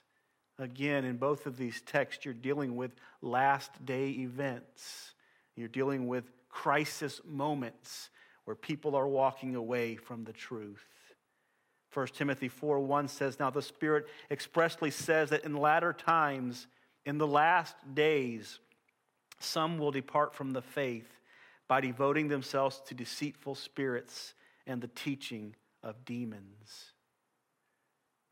Again, 0.57 1.05
in 1.05 1.17
both 1.17 1.45
of 1.45 1.57
these 1.57 1.81
texts, 1.81 2.25
you're 2.25 2.33
dealing 2.33 2.75
with 2.75 2.91
last 3.21 3.85
day 3.85 4.09
events. 4.09 5.13
You're 5.59 5.67
dealing 5.67 6.07
with 6.07 6.31
crisis 6.49 7.19
moments 7.25 8.09
where 8.45 8.55
people 8.55 8.95
are 8.95 9.07
walking 9.07 9.55
away 9.55 9.95
from 9.97 10.23
the 10.23 10.33
truth. 10.33 10.85
1 11.93 12.07
Timothy 12.07 12.47
4 12.47 12.79
1 12.79 13.07
says, 13.07 13.39
Now 13.39 13.49
the 13.49 13.61
Spirit 13.61 14.07
expressly 14.31 14.89
says 14.89 15.31
that 15.31 15.43
in 15.43 15.57
latter 15.57 15.91
times, 15.91 16.67
in 17.05 17.17
the 17.17 17.27
last 17.27 17.75
days, 17.93 18.59
some 19.39 19.77
will 19.77 19.91
depart 19.91 20.33
from 20.33 20.51
the 20.51 20.61
faith 20.61 21.09
by 21.67 21.81
devoting 21.81 22.27
themselves 22.27 22.81
to 22.87 22.93
deceitful 22.93 23.55
spirits 23.55 24.33
and 24.65 24.81
the 24.81 24.87
teaching 24.87 25.55
of 25.83 26.05
demons. 26.05 26.93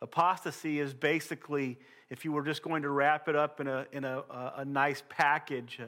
Apostasy 0.01 0.79
is 0.79 0.93
basically, 0.93 1.79
if 2.09 2.23
you 2.23 2.31
were 2.31 2.43
just 2.43 2.61
going 2.61 2.83
to 2.83 2.89
wrap 2.89 3.27
it 3.27 3.35
up 3.35 3.59
in 3.59 3.67
a, 3.67 3.85
in 3.91 4.05
a, 4.05 4.23
a, 4.57 4.65
nice 4.65 5.01
package, 5.09 5.79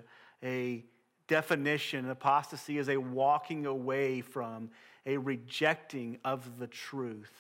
a 0.44 0.84
definition, 1.30 2.10
apostasy 2.10 2.78
is 2.78 2.90
a 2.90 2.98
walking 2.98 3.66
away 3.66 4.20
from, 4.20 4.70
a 5.06 5.16
rejecting 5.16 6.20
of 6.26 6.60
the 6.60 6.68
truth. 6.68 7.32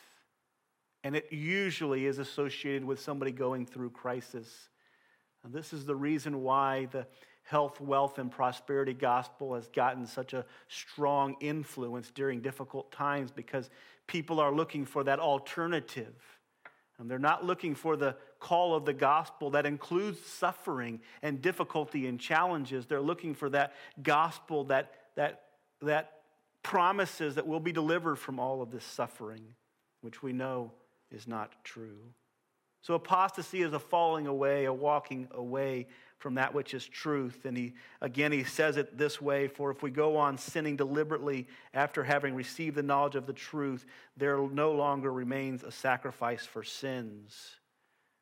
And 1.03 1.15
it 1.15 1.27
usually 1.31 2.05
is 2.05 2.19
associated 2.19 2.85
with 2.85 3.01
somebody 3.01 3.31
going 3.31 3.65
through 3.65 3.89
crisis. 3.89 4.69
And 5.43 5.53
this 5.53 5.73
is 5.73 5.85
the 5.85 5.95
reason 5.95 6.43
why 6.43 6.85
the 6.91 7.07
health, 7.43 7.81
wealth, 7.81 8.19
and 8.19 8.31
prosperity 8.31 8.93
gospel 8.93 9.55
has 9.55 9.67
gotten 9.67 10.05
such 10.05 10.33
a 10.33 10.45
strong 10.67 11.35
influence 11.39 12.11
during 12.11 12.41
difficult 12.41 12.91
times 12.91 13.31
because 13.31 13.69
people 14.07 14.39
are 14.39 14.53
looking 14.53 14.85
for 14.85 15.03
that 15.03 15.19
alternative. 15.19 16.15
And 16.99 17.09
they're 17.09 17.17
not 17.17 17.45
looking 17.45 17.75
for 17.75 17.95
the 17.95 18.15
call 18.39 18.75
of 18.75 18.85
the 18.85 18.93
gospel 18.93 19.51
that 19.51 19.65
includes 19.65 20.19
suffering 20.25 21.01
and 21.21 21.41
difficulty 21.41 22.07
and 22.07 22.19
challenges. 22.19 22.85
They're 22.85 23.01
looking 23.01 23.33
for 23.33 23.49
that 23.49 23.73
gospel 24.01 24.65
that, 24.65 24.93
that, 25.15 25.43
that 25.81 26.13
promises 26.63 27.35
that 27.35 27.47
we'll 27.47 27.59
be 27.59 27.71
delivered 27.71 28.15
from 28.15 28.39
all 28.39 28.61
of 28.61 28.71
this 28.71 28.83
suffering, 28.83 29.43
which 30.01 30.23
we 30.23 30.33
know 30.33 30.71
is 31.11 31.27
not 31.27 31.51
true. 31.63 31.99
So 32.81 32.93
apostasy 32.93 33.61
is 33.61 33.73
a 33.73 33.79
falling 33.79 34.27
away, 34.27 34.65
a 34.65 34.73
walking 34.73 35.27
away 35.31 35.87
from 36.17 36.35
that 36.35 36.53
which 36.53 36.73
is 36.73 36.85
truth. 36.85 37.45
And 37.45 37.57
he, 37.57 37.73
again, 38.01 38.31
he 38.31 38.43
says 38.43 38.77
it 38.77 38.97
this 38.97 39.21
way 39.21 39.47
For 39.47 39.71
if 39.71 39.81
we 39.81 39.91
go 39.91 40.17
on 40.17 40.37
sinning 40.37 40.75
deliberately 40.75 41.47
after 41.73 42.03
having 42.03 42.35
received 42.35 42.75
the 42.75 42.83
knowledge 42.83 43.15
of 43.15 43.25
the 43.25 43.33
truth, 43.33 43.85
there 44.15 44.37
no 44.37 44.71
longer 44.71 45.11
remains 45.11 45.63
a 45.63 45.71
sacrifice 45.71 46.45
for 46.45 46.63
sins. 46.63 47.55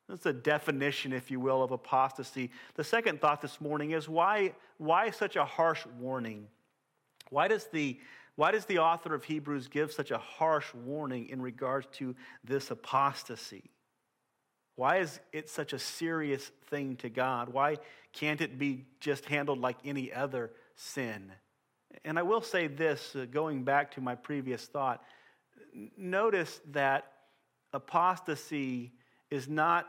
That's 0.10 0.26
a 0.26 0.34
definition, 0.34 1.12
if 1.12 1.30
you 1.30 1.40
will, 1.40 1.62
of 1.62 1.72
apostasy. 1.72 2.52
The 2.76 2.84
second 2.84 3.20
thought 3.20 3.42
this 3.42 3.60
morning 3.60 3.92
is 3.92 4.08
why, 4.08 4.54
why 4.78 5.10
such 5.10 5.36
a 5.36 5.44
harsh 5.44 5.86
warning? 6.00 6.48
Why 7.30 7.50
does, 7.50 7.66
the, 7.66 8.00
why 8.36 8.52
does 8.52 8.66
the 8.66 8.80
author 8.80 9.14
of 9.14 9.26
Hebrews 9.26 9.68
give 9.68 9.92
such 9.92 10.12
a 10.12 10.18
harsh 10.18 10.74
warning 10.74 11.28
in 11.28 11.42
regards 11.42 11.88
to 11.94 12.16
this 12.44 12.72
apostasy? 12.72 13.70
Why 14.76 14.98
is 14.98 15.20
it 15.34 15.50
such 15.50 15.74
a 15.74 15.80
serious 15.80 16.52
thing 16.70 16.96
to 16.98 17.10
God? 17.10 17.50
Why 17.50 17.78
can't 18.14 18.40
it 18.42 18.58
be 18.58 18.86
just 19.00 19.26
handled 19.26 19.60
like 19.60 19.78
any 19.84 20.14
other 20.14 20.52
sin? 20.76 21.32
And 22.06 22.18
I 22.18 22.22
will 22.22 22.42
say 22.42 22.68
this, 22.68 23.16
uh, 23.16 23.26
going 23.26 23.64
back 23.64 23.92
to 23.92 24.02
my 24.02 24.16
previous 24.16 24.66
thought, 24.66 25.04
notice 25.98 26.62
that 26.72 27.12
apostasy 27.74 28.94
is 29.30 29.48
not, 29.48 29.88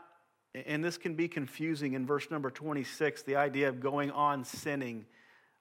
and 0.53 0.83
this 0.83 0.97
can 0.97 1.15
be 1.15 1.27
confusing 1.27 1.93
in 1.93 2.05
verse 2.05 2.29
number 2.31 2.49
26, 2.49 3.23
the 3.23 3.35
idea 3.35 3.69
of 3.69 3.79
going 3.79 4.11
on 4.11 4.43
sinning. 4.43 5.05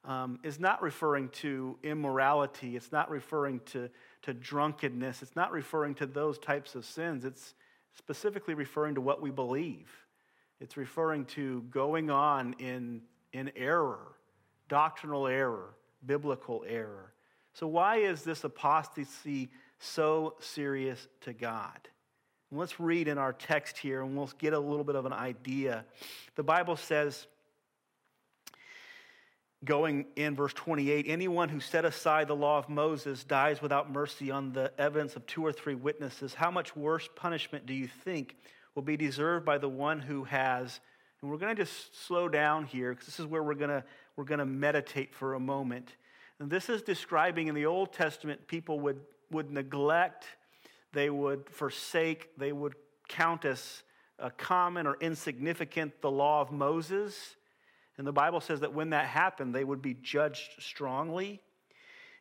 Um, 0.05 0.39
is 0.43 0.61
not 0.61 0.81
referring 0.81 1.29
to 1.31 1.77
immorality. 1.83 2.77
It's 2.77 2.93
not 2.93 3.11
referring 3.11 3.61
to, 3.73 3.91
to 4.23 4.33
drunkenness. 4.33 5.23
It's 5.23 5.37
not 5.37 5.51
referring 5.53 5.97
to 5.97 6.07
those 6.07 6.39
types 6.39 6.77
of 6.77 6.87
sins. 6.87 7.25
It's 7.25 7.53
specifically 7.95 8.55
referring 8.55 8.95
to 8.95 9.01
what 9.01 9.21
we 9.21 9.31
believe. 9.31 9.91
It's 10.61 10.77
referring 10.77 11.27
to 11.27 11.63
going 11.71 12.11
on 12.11 12.55
in, 12.59 13.03
in 13.33 13.51
error, 13.57 14.17
doctrinal 14.69 15.27
error, 15.27 15.75
biblical 16.05 16.65
error. 16.67 17.13
So, 17.55 17.67
why 17.67 17.97
is 17.97 18.23
this 18.23 18.45
apostasy 18.45 19.51
so 19.79 20.37
serious 20.41 21.07
to 21.23 21.33
God? 21.33 21.89
Let's 22.51 22.81
read 22.81 23.09
in 23.09 23.19
our 23.19 23.33
text 23.33 23.77
here 23.77 24.03
and 24.03 24.17
we'll 24.17 24.31
get 24.39 24.55
a 24.55 24.59
little 24.59 24.85
bit 24.85 24.97
of 24.97 25.05
an 25.05 25.13
idea. 25.13 25.85
The 26.37 26.43
Bible 26.43 26.77
says, 26.77 27.27
going 29.65 30.07
in 30.17 30.37
verse 30.37 30.53
28 30.55 31.07
anyone 31.09 31.49
who 31.49 31.61
set 31.61 31.85
aside 31.85 32.29
the 32.29 32.37
law 32.37 32.59
of 32.59 32.69
Moses 32.69 33.25
dies 33.25 33.61
without 33.61 33.91
mercy 33.91 34.31
on 34.31 34.53
the 34.53 34.73
evidence 34.79 35.17
of 35.17 35.27
two 35.27 35.45
or 35.45 35.53
three 35.53 35.75
witnesses. 35.75 36.35
How 36.35 36.51
much 36.51 36.77
worse 36.77 37.09
punishment 37.17 37.67
do 37.67 37.75
you 37.75 37.89
think 37.89 38.37
will 38.75 38.83
be 38.83 38.97
deserved 38.97 39.45
by 39.45 39.59
the 39.59 39.69
one 39.69 40.01
who 40.01 40.25
has? 40.25 40.81
And 41.21 41.31
we're 41.31 41.39
going 41.39 41.55
to 41.55 41.63
just 41.63 42.07
slow 42.07 42.29
down 42.29 42.65
here 42.65 42.93
because 42.93 43.07
this 43.07 43.19
is 43.19 43.27
where 43.27 43.43
we're 43.43 43.55
going 43.55 43.71
to 43.71 43.85
we're 44.17 44.25
going 44.25 44.39
to 44.39 44.47
meditate 44.47 45.15
for 45.15 45.35
a 45.35 45.41
moment. 45.41 45.97
And 46.39 46.49
this 46.49 46.69
is 46.69 46.83
describing 46.83 47.49
in 47.49 47.55
the 47.55 47.67
Old 47.67 47.93
Testament 47.93 48.47
people 48.47 48.81
would 48.81 49.01
would 49.31 49.51
neglect, 49.51 50.25
they 50.93 51.11
would 51.11 51.49
forsake, 51.51 52.37
they 52.37 52.53
would 52.53 52.75
count 53.09 53.45
as 53.45 53.83
uh, 54.19 54.31
common 54.37 54.87
or 54.87 54.97
insignificant 55.01 56.01
the 56.01 56.11
law 56.11 56.41
of 56.41 56.51
Moses 56.51 57.37
and 57.99 58.07
the 58.07 58.13
Bible 58.13 58.41
says 58.41 58.61
that 58.61 58.73
when 58.73 58.91
that 58.91 59.07
happened, 59.07 59.55
they 59.55 59.65
would 59.65 59.83
be 59.83 59.95
judged 59.95 60.53
strongly. 60.61 61.43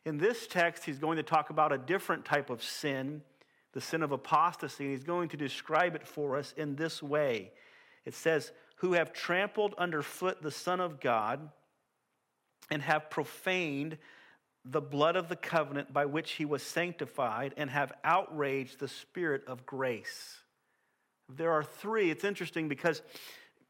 In 0.04 0.18
this 0.18 0.48
text, 0.48 0.84
he's 0.84 0.98
going 0.98 1.16
to 1.16 1.22
talk 1.22 1.50
about 1.50 1.72
a 1.72 1.78
different 1.78 2.24
type 2.24 2.50
of 2.50 2.62
sin, 2.62 3.22
the 3.72 3.80
sin 3.80 4.02
of 4.02 4.10
apostasy, 4.10 4.84
and 4.84 4.92
he's 4.92 5.04
going 5.04 5.28
to 5.30 5.36
describe 5.36 5.94
it 5.94 6.06
for 6.06 6.36
us 6.36 6.52
in 6.56 6.74
this 6.74 7.00
way. 7.00 7.52
It 8.04 8.14
says, 8.14 8.50
Who 8.76 8.94
have 8.94 9.12
trampled 9.12 9.74
underfoot 9.78 10.42
the 10.42 10.50
Son 10.50 10.80
of 10.80 11.00
God 11.00 11.48
and 12.70 12.82
have 12.82 13.08
profaned 13.08 13.98
the 14.70 14.80
blood 14.80 15.16
of 15.16 15.28
the 15.28 15.36
covenant 15.36 15.92
by 15.92 16.04
which 16.04 16.32
he 16.32 16.44
was 16.44 16.62
sanctified 16.62 17.54
and 17.56 17.70
have 17.70 17.92
outraged 18.04 18.78
the 18.78 18.88
Spirit 18.88 19.42
of 19.46 19.64
grace. 19.64 20.38
There 21.28 21.52
are 21.52 21.62
three. 21.62 22.10
It's 22.10 22.24
interesting 22.24 22.68
because, 22.68 23.02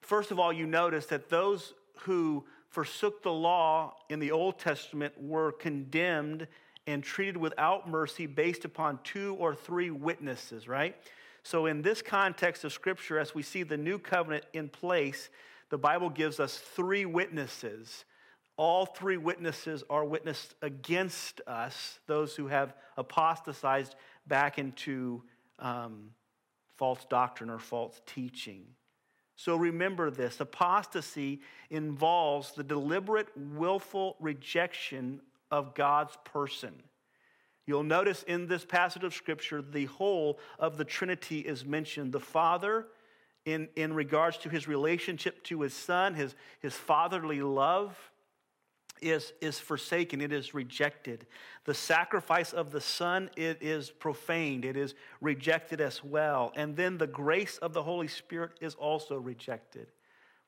first 0.01 0.31
of 0.31 0.39
all, 0.39 0.53
you 0.53 0.67
notice 0.67 1.07
that 1.07 1.29
those 1.29 1.75
who 2.01 2.45
forsook 2.69 3.23
the 3.23 3.33
law 3.33 3.95
in 4.09 4.19
the 4.19 4.33
Old 4.33 4.59
Testament 4.59 5.15
were 5.21 5.53
condemned 5.53 6.47
and 6.87 7.03
treated 7.03 7.37
without 7.37 7.89
mercy 7.89 8.27
based 8.27 8.65
upon 8.65 8.99
two 9.05 9.37
or 9.39 9.55
three 9.55 9.91
witnesses, 9.91 10.67
right? 10.67 10.97
So, 11.43 11.67
in 11.67 11.83
this 11.83 12.03
context 12.03 12.65
of 12.65 12.73
Scripture, 12.73 13.19
as 13.19 13.35
we 13.35 13.43
see 13.43 13.63
the 13.63 13.77
new 13.77 13.99
covenant 13.99 14.45
in 14.53 14.69
place, 14.69 15.31
the 15.71 15.79
Bible 15.79 16.11
gives 16.11 16.41
us 16.41 16.59
three 16.59 17.05
witnesses. 17.05 18.05
All 18.59 18.85
three 18.85 19.17
witnesses 19.17 19.85
are 19.89 20.05
witnessed 20.05 20.55
against 20.63 21.41
us, 21.47 22.01
those 22.07 22.35
who 22.35 22.49
have 22.49 22.75
apostatized 22.97 23.95
back 24.27 24.59
into 24.59 25.23
um, 25.61 26.11
false 26.77 27.07
doctrine 27.09 27.51
or 27.51 27.61
false 27.61 28.01
teaching. 28.05 28.67
So 29.37 29.55
remember 29.55 30.11
this 30.11 30.41
apostasy 30.41 31.41
involves 31.71 32.51
the 32.51 32.65
deliberate, 32.65 33.29
willful 33.37 34.17
rejection 34.19 35.21
of 35.53 35.77
God's 35.77 36.19
person. 36.25 36.75
You'll 37.65 37.85
notice 37.85 38.25
in 38.25 38.49
this 38.49 38.65
passage 38.65 39.05
of 39.05 39.15
Scripture, 39.15 39.63
the 39.63 39.85
whole 39.85 40.41
of 40.59 40.79
the 40.79 40.85
Trinity 40.85 41.41
is 41.41 41.65
mentioned. 41.65 42.13
The 42.13 42.19
Father, 42.19 42.89
in, 43.45 43.69
in 43.77 43.93
regards 43.93 44.39
to 44.39 44.49
his 44.49 44.67
relationship 44.67 45.45
to 45.45 45.61
his 45.61 45.75
Son, 45.75 46.15
his, 46.15 46.35
his 46.59 46.75
fatherly 46.75 47.41
love 47.41 47.97
is, 49.03 49.33
is 49.41 49.59
forsaken, 49.59 50.21
it 50.21 50.33
is 50.33 50.55
rejected. 50.55 51.27
The 51.65 51.75
sacrifice 51.75 52.53
of 52.53 52.71
the 52.71 52.81
Son, 52.81 53.31
it 53.37 53.59
is 53.61 53.91
profaned, 53.91 54.65
it 54.65 54.77
is 54.77 54.95
rejected 55.21 55.81
as 55.81 56.03
well. 56.03 56.53
And 56.57 56.77
then 56.77 56.99
the 56.99 57.07
grace 57.07 57.59
of 57.59 57.73
the 57.73 57.83
Holy 57.83 58.09
Spirit 58.09 58.53
is 58.61 58.75
also 58.75 59.17
rejected. 59.17 59.89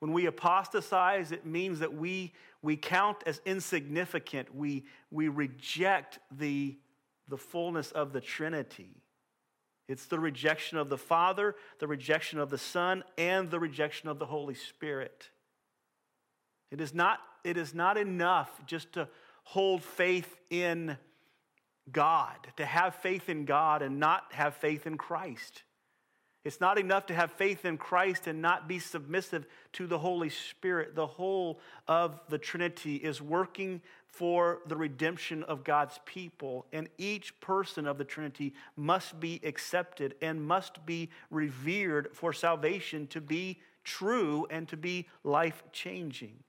When 0.00 0.12
we 0.12 0.26
apostatize, 0.26 1.30
it 1.30 1.44
means 1.44 1.78
that 1.80 1.94
we, 1.94 2.32
we 2.62 2.76
count 2.76 3.18
as 3.26 3.40
insignificant. 3.44 4.54
We, 4.54 4.84
we 5.10 5.28
reject 5.28 6.18
the, 6.30 6.78
the 7.28 7.36
fullness 7.36 7.92
of 7.92 8.12
the 8.12 8.20
Trinity. 8.20 8.96
It's 9.88 10.06
the 10.06 10.20
rejection 10.20 10.78
of 10.78 10.88
the 10.88 10.96
Father, 10.96 11.56
the 11.80 11.86
rejection 11.86 12.38
of 12.38 12.48
the 12.48 12.58
Son, 12.58 13.04
and 13.18 13.50
the 13.50 13.58
rejection 13.58 14.08
of 14.08 14.18
the 14.18 14.26
Holy 14.26 14.54
Spirit. 14.54 15.28
It 16.70 16.80
is 16.80 16.94
not 16.94 17.18
it 17.44 17.56
is 17.56 17.74
not 17.74 17.96
enough 17.96 18.50
just 18.66 18.92
to 18.94 19.08
hold 19.44 19.82
faith 19.82 20.36
in 20.50 20.96
God, 21.90 22.36
to 22.56 22.64
have 22.64 22.94
faith 22.96 23.28
in 23.28 23.44
God 23.44 23.82
and 23.82 23.98
not 23.98 24.32
have 24.32 24.54
faith 24.54 24.86
in 24.86 24.96
Christ. 24.96 25.62
It's 26.42 26.60
not 26.60 26.78
enough 26.78 27.06
to 27.06 27.14
have 27.14 27.32
faith 27.32 27.66
in 27.66 27.76
Christ 27.76 28.26
and 28.26 28.40
not 28.40 28.66
be 28.66 28.78
submissive 28.78 29.46
to 29.74 29.86
the 29.86 29.98
Holy 29.98 30.30
Spirit. 30.30 30.94
The 30.94 31.06
whole 31.06 31.60
of 31.86 32.18
the 32.30 32.38
Trinity 32.38 32.96
is 32.96 33.20
working 33.20 33.82
for 34.06 34.60
the 34.66 34.76
redemption 34.76 35.42
of 35.44 35.64
God's 35.64 36.00
people, 36.04 36.66
and 36.72 36.88
each 36.98 37.38
person 37.40 37.86
of 37.86 37.98
the 37.98 38.04
Trinity 38.04 38.54
must 38.74 39.20
be 39.20 39.40
accepted 39.44 40.14
and 40.20 40.42
must 40.42 40.84
be 40.84 41.10
revered 41.30 42.08
for 42.12 42.32
salvation 42.32 43.06
to 43.08 43.20
be 43.20 43.60
true 43.84 44.46
and 44.50 44.66
to 44.68 44.76
be 44.76 45.08
life 45.22 45.62
changing. 45.72 46.42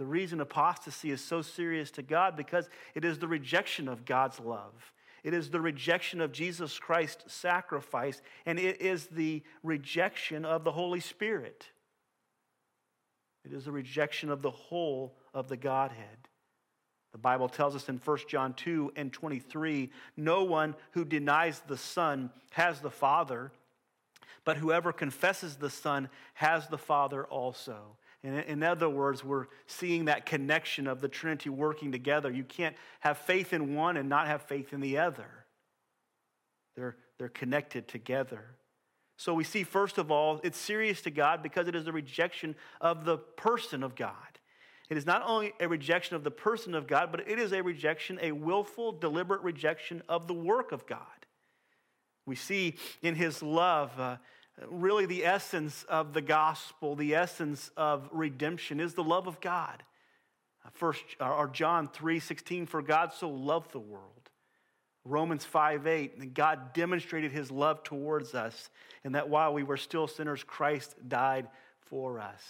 The 0.00 0.06
reason 0.06 0.40
apostasy 0.40 1.10
is 1.10 1.22
so 1.22 1.42
serious 1.42 1.90
to 1.90 2.02
God 2.02 2.34
because 2.34 2.70
it 2.94 3.04
is 3.04 3.18
the 3.18 3.28
rejection 3.28 3.86
of 3.86 4.06
God's 4.06 4.40
love. 4.40 4.94
It 5.22 5.34
is 5.34 5.50
the 5.50 5.60
rejection 5.60 6.22
of 6.22 6.32
Jesus 6.32 6.78
Christ's 6.78 7.34
sacrifice, 7.34 8.22
and 8.46 8.58
it 8.58 8.80
is 8.80 9.08
the 9.08 9.42
rejection 9.62 10.46
of 10.46 10.64
the 10.64 10.72
Holy 10.72 11.00
Spirit. 11.00 11.66
It 13.44 13.52
is 13.52 13.66
the 13.66 13.72
rejection 13.72 14.30
of 14.30 14.40
the 14.40 14.50
whole 14.50 15.18
of 15.34 15.48
the 15.48 15.58
Godhead. 15.58 16.28
The 17.12 17.18
Bible 17.18 17.50
tells 17.50 17.76
us 17.76 17.90
in 17.90 17.98
1 17.98 18.18
John 18.26 18.54
2 18.54 18.92
and 18.96 19.12
23 19.12 19.90
no 20.16 20.44
one 20.44 20.76
who 20.92 21.04
denies 21.04 21.60
the 21.68 21.76
Son 21.76 22.30
has 22.52 22.80
the 22.80 22.90
Father, 22.90 23.52
but 24.46 24.56
whoever 24.56 24.94
confesses 24.94 25.56
the 25.56 25.68
Son 25.68 26.08
has 26.32 26.68
the 26.68 26.78
Father 26.78 27.26
also. 27.26 27.98
In, 28.22 28.34
in 28.34 28.62
other 28.62 28.88
words, 28.88 29.24
we're 29.24 29.46
seeing 29.66 30.06
that 30.06 30.26
connection 30.26 30.86
of 30.86 31.00
the 31.00 31.08
Trinity 31.08 31.48
working 31.48 31.92
together. 31.92 32.30
You 32.30 32.44
can't 32.44 32.76
have 33.00 33.18
faith 33.18 33.52
in 33.52 33.74
one 33.74 33.96
and 33.96 34.08
not 34.08 34.26
have 34.26 34.42
faith 34.42 34.72
in 34.72 34.80
the 34.80 34.98
other. 34.98 35.28
They're, 36.76 36.96
they're 37.18 37.28
connected 37.28 37.88
together. 37.88 38.44
So 39.16 39.34
we 39.34 39.44
see, 39.44 39.64
first 39.64 39.98
of 39.98 40.10
all, 40.10 40.40
it's 40.42 40.58
serious 40.58 41.02
to 41.02 41.10
God 41.10 41.42
because 41.42 41.68
it 41.68 41.74
is 41.74 41.86
a 41.86 41.92
rejection 41.92 42.56
of 42.80 43.04
the 43.04 43.18
person 43.18 43.82
of 43.82 43.94
God. 43.94 44.14
It 44.88 44.96
is 44.96 45.06
not 45.06 45.22
only 45.24 45.52
a 45.60 45.68
rejection 45.68 46.16
of 46.16 46.24
the 46.24 46.30
person 46.30 46.74
of 46.74 46.86
God, 46.86 47.10
but 47.10 47.28
it 47.28 47.38
is 47.38 47.52
a 47.52 47.62
rejection, 47.62 48.18
a 48.20 48.32
willful, 48.32 48.92
deliberate 48.92 49.42
rejection 49.42 50.02
of 50.08 50.26
the 50.26 50.34
work 50.34 50.72
of 50.72 50.86
God. 50.86 51.04
We 52.26 52.34
see 52.34 52.76
in 53.02 53.14
his 53.14 53.42
love, 53.42 53.98
uh, 53.98 54.16
really 54.68 55.06
the 55.06 55.24
essence 55.24 55.84
of 55.84 56.12
the 56.12 56.20
gospel, 56.20 56.96
the 56.96 57.14
essence 57.14 57.70
of 57.76 58.08
redemption 58.12 58.80
is 58.80 58.94
the 58.94 59.04
love 59.04 59.26
of 59.26 59.40
God. 59.40 59.82
First, 60.72 61.02
or 61.18 61.48
John 61.48 61.88
3 61.88 62.20
16, 62.20 62.66
for 62.66 62.82
God 62.82 63.12
so 63.12 63.28
loved 63.28 63.72
the 63.72 63.80
world. 63.80 64.30
Romans 65.04 65.44
5 65.44 65.86
8, 65.86 66.16
and 66.18 66.34
God 66.34 66.72
demonstrated 66.74 67.32
his 67.32 67.50
love 67.50 67.82
towards 67.82 68.34
us, 68.34 68.70
and 69.02 69.14
that 69.14 69.28
while 69.28 69.54
we 69.54 69.62
were 69.62 69.78
still 69.78 70.06
sinners, 70.06 70.44
Christ 70.44 70.94
died 71.08 71.48
for 71.80 72.20
us. 72.20 72.42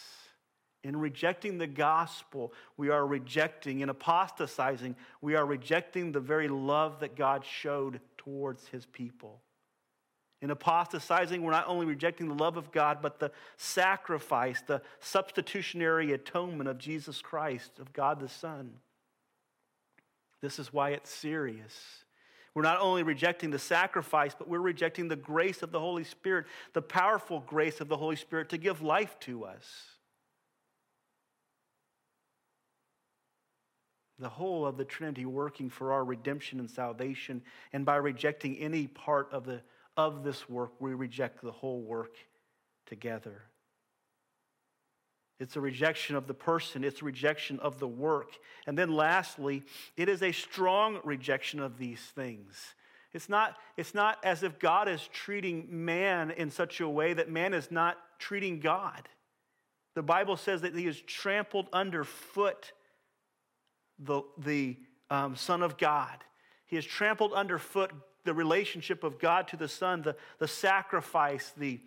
In 0.83 0.97
rejecting 0.97 1.59
the 1.59 1.67
gospel, 1.67 2.53
we 2.77 2.89
are 2.89 3.07
rejecting, 3.07 3.81
in 3.81 3.91
apostatizing, 3.91 4.97
we 5.21 5.35
are 5.35 5.47
rejecting 5.47 6.11
the 6.11 6.21
very 6.21 6.49
love 6.49 7.01
that 7.01 7.17
God 7.17 7.45
showed 7.45 8.01
towards 8.17 8.67
his 8.69 8.87
people. 8.87 9.41
In 10.43 10.51
apostatizing, 10.51 11.43
we're 11.43 11.51
not 11.51 11.69
only 11.69 11.85
rejecting 11.85 12.29
the 12.29 12.35
love 12.35 12.57
of 12.57 12.73
God, 12.73 12.99
but 13.03 13.19
the 13.19 13.31
sacrifice, 13.59 14.63
the 14.67 14.81
substitutionary 15.01 16.13
atonement 16.13 16.69
of 16.69 16.79
Jesus 16.79 17.21
Christ, 17.21 17.79
of 17.79 17.93
God 17.93 18.21
the 18.21 18.29
Son. 18.29 18.73
This 20.41 20.59
is 20.59 20.73
why 20.73 20.91
it's 20.91 21.11
serious. 21.11 22.05
We're 22.55 22.63
not 22.63 22.81
only 22.81 23.03
rejecting 23.03 23.51
the 23.51 23.59
sacrifice, 23.59 24.35
but 24.37 24.49
we're 24.49 24.61
rejecting 24.61 25.09
the 25.09 25.17
grace 25.17 25.63
of 25.63 25.71
the 25.71 25.79
Holy 25.79 26.05
Spirit, 26.05 26.47
the 26.73 26.83
powerful 26.83 27.41
grace 27.47 27.81
of 27.81 27.89
the 27.89 27.97
Holy 27.97 28.17
Spirit 28.17 28.49
to 28.49 28.59
give 28.59 28.83
life 28.83 29.19
to 29.21 29.45
us. 29.45 29.67
The 34.19 34.29
whole 34.29 34.67
of 34.67 34.77
the 34.77 34.85
Trinity 34.85 35.25
working 35.27 35.71
for 35.71 35.93
our 35.93 36.05
redemption 36.05 36.59
and 36.61 36.71
salvation, 36.71 37.43
and 37.73 37.87
by 37.87 37.97
rejecting 37.97 38.57
any 38.59 38.87
part 38.87 39.29
of, 39.33 39.45
the, 39.45 39.61
of 39.97 40.23
this 40.23 40.49
work, 40.49 40.73
we 40.81 40.95
reject 40.95 41.43
the 41.43 41.53
whole 41.53 41.83
work 41.83 42.17
together. 42.87 43.43
It's 45.39 45.57
a 45.57 45.61
rejection 45.61 46.17
of 46.17 46.27
the 46.27 46.35
person, 46.35 46.85
it's 46.85 47.01
a 47.01 47.05
rejection 47.05 47.59
of 47.61 47.79
the 47.79 47.89
work. 47.89 48.33
And 48.67 48.77
then 48.77 48.93
lastly, 48.93 49.63
it 49.97 50.09
is 50.09 50.23
a 50.23 50.33
strong 50.33 51.01
rejection 51.03 51.61
of 51.61 51.79
these 51.79 52.01
things. 52.01 52.75
It's 53.13 53.29
not, 53.29 53.57
it's 53.77 53.95
not 53.95 54.19
as 54.23 54.43
if 54.43 54.59
God 54.59 54.87
is 54.87 55.09
treating 55.13 55.67
man 55.85 56.31
in 56.31 56.51
such 56.51 56.81
a 56.81 56.89
way 56.89 57.15
that 57.15 57.31
man 57.31 57.55
is 57.55 57.71
not 57.71 57.97
treating 58.19 58.61
God. 58.61 59.09
The 59.95 60.03
Bible 60.03 60.37
says 60.37 60.61
that 60.61 60.77
he 60.77 60.87
has 60.87 61.01
trampled 61.01 61.67
underfoot 61.73 62.73
the, 63.99 64.23
the 64.39 64.77
um, 65.09 65.35
Son 65.35 65.63
of 65.63 65.77
God. 65.77 66.23
He 66.67 66.77
has 66.77 66.85
trampled 66.85 67.33
underfoot 67.33 67.91
the 68.25 68.35
relationship 68.35 69.05
of 69.05 69.19
God 69.19 69.49
to 69.49 69.57
the 69.57 69.69
Son, 69.69 70.03
the, 70.03 70.17
the 70.39 70.49
sacrifice, 70.49 71.53
the, 71.57 71.81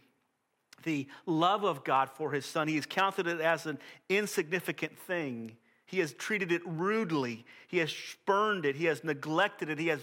the 0.83 1.07
love 1.25 1.63
of 1.63 1.83
God 1.83 2.09
for 2.09 2.31
his 2.31 2.45
son. 2.45 2.67
He 2.67 2.75
has 2.75 2.85
counted 2.85 3.27
it 3.27 3.41
as 3.41 3.65
an 3.65 3.79
insignificant 4.09 4.97
thing. 4.97 5.57
He 5.85 5.99
has 5.99 6.13
treated 6.13 6.51
it 6.51 6.61
rudely. 6.65 7.45
He 7.67 7.77
has 7.79 7.91
spurned 7.91 8.65
it. 8.65 8.75
He 8.75 8.85
has 8.85 9.03
neglected 9.03 9.69
it. 9.69 9.79
He 9.79 9.87
has 9.87 10.01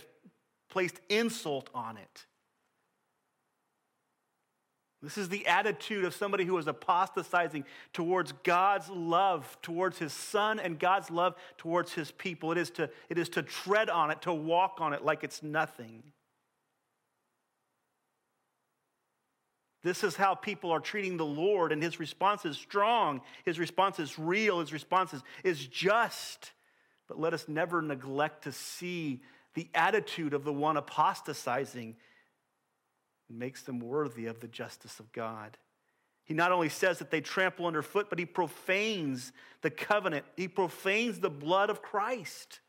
placed 0.68 1.01
insult 1.09 1.68
on 1.74 1.97
it. 1.97 2.26
This 5.03 5.16
is 5.16 5.31
the 5.31 5.47
attitude 5.47 6.05
of 6.05 6.14
somebody 6.14 6.45
who 6.45 6.59
is 6.59 6.66
apostatizing 6.66 7.64
towards 7.95 8.33
God's 8.43 8.91
love 8.91 9.57
towards 9.62 9.99
his 9.99 10.12
son 10.12 10.61
and 10.61 10.78
God's 10.78 11.11
love 11.11 11.37
towards 11.57 11.95
his 11.95 12.11
people. 12.11 12.53
It 12.53 12.59
is 12.59 12.70
to, 12.72 12.91
it 13.09 13.16
is 13.16 13.31
to 13.31 13.43
tread 13.43 13.89
on 13.89 14.11
it, 14.11 14.20
to 14.22 14.33
walk 14.33 14.76
on 14.78 14.93
it 14.93 15.03
like 15.03 15.24
it's 15.24 15.43
nothing. 15.43 16.03
This 19.83 20.05
is 20.05 20.16
how 20.16 20.35
people 20.35 20.70
are 20.70 20.81
treating 20.81 21.16
the 21.16 21.24
Lord, 21.24 21.72
and 21.72 21.83
his 21.83 21.99
response 21.99 22.45
is 22.45 22.57
strong. 22.57 23.22
His 23.45 23.59
response 23.59 23.99
is 23.99 24.18
real. 24.18 24.61
His 24.61 24.72
response 24.72 25.14
is, 25.14 25.22
is 25.43 25.66
just. 25.66 26.53
But 27.09 27.18
let 27.18 27.33
us 27.33 27.49
never 27.49 27.81
neglect 27.81 28.45
to 28.45 28.53
see 28.53 29.20
the 29.55 29.68
attitude 29.74 30.35
of 30.35 30.45
the 30.45 30.53
one 30.53 30.76
apostatizing 30.76 31.97
it 33.31 33.37
makes 33.37 33.62
them 33.62 33.78
worthy 33.78 34.26
of 34.26 34.41
the 34.41 34.49
justice 34.49 34.99
of 34.99 35.11
God. 35.12 35.57
He 36.24 36.35
not 36.35 36.53
only 36.53 36.68
says 36.68 36.99
that 36.99 37.11
they 37.11 37.20
trample 37.20 37.66
underfoot, 37.66 38.09
but 38.11 38.18
he 38.18 38.26
profanes 38.26 39.33
the 39.62 39.70
covenant. 39.70 40.24
He 40.37 40.49
profanes 40.49 41.20
the 41.20 41.31
blood 41.31 41.70
of 41.70 41.81
Christ. 41.81 42.61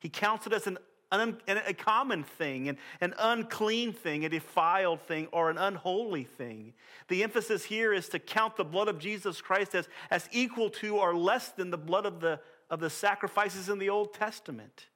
He 0.00 0.08
counts 0.08 0.46
it 0.46 0.52
as 0.52 0.66
an 0.66 0.78
a 1.10 1.74
common 1.74 2.22
thing, 2.22 2.68
an, 2.68 2.78
an 3.00 3.14
unclean 3.18 3.92
thing, 3.92 4.24
a 4.24 4.28
defiled 4.28 5.00
thing, 5.02 5.28
or 5.32 5.50
an 5.50 5.56
unholy 5.56 6.24
thing. 6.24 6.74
The 7.08 7.22
emphasis 7.22 7.64
here 7.64 7.92
is 7.92 8.08
to 8.10 8.18
count 8.18 8.56
the 8.56 8.64
blood 8.64 8.88
of 8.88 8.98
Jesus 8.98 9.40
Christ 9.40 9.74
as, 9.74 9.88
as 10.10 10.28
equal 10.32 10.68
to 10.70 10.96
or 10.96 11.14
less 11.14 11.48
than 11.48 11.70
the 11.70 11.78
blood 11.78 12.04
of 12.04 12.20
the, 12.20 12.40
of 12.68 12.80
the 12.80 12.90
sacrifices 12.90 13.68
in 13.68 13.78
the 13.78 13.88
Old 13.88 14.12
Testament. 14.12 14.86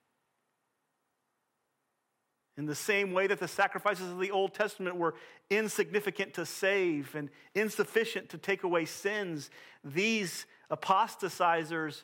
In 2.55 2.67
the 2.67 2.75
same 2.75 3.13
way 3.13 3.25
that 3.25 3.39
the 3.39 3.47
sacrifices 3.47 4.11
of 4.11 4.19
the 4.19 4.29
Old 4.29 4.53
Testament 4.53 4.95
were 4.95 5.15
insignificant 5.49 6.35
to 6.35 6.45
save 6.45 7.15
and 7.15 7.29
insufficient 7.55 8.29
to 8.29 8.37
take 8.37 8.61
away 8.61 8.85
sins, 8.85 9.49
these 9.83 10.45
apostatizers 10.69 12.03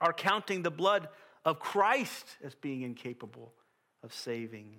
are 0.00 0.12
counting 0.12 0.62
the 0.62 0.72
blood 0.72 1.08
of 1.44 1.58
Christ 1.58 2.36
as 2.42 2.54
being 2.54 2.82
incapable 2.82 3.52
of 4.02 4.12
saving. 4.12 4.76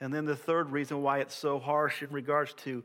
And 0.00 0.14
then 0.14 0.24
the 0.24 0.36
third 0.36 0.70
reason 0.70 1.02
why 1.02 1.18
it's 1.18 1.34
so 1.34 1.58
harsh 1.58 2.02
in 2.02 2.10
regards 2.10 2.54
to 2.64 2.82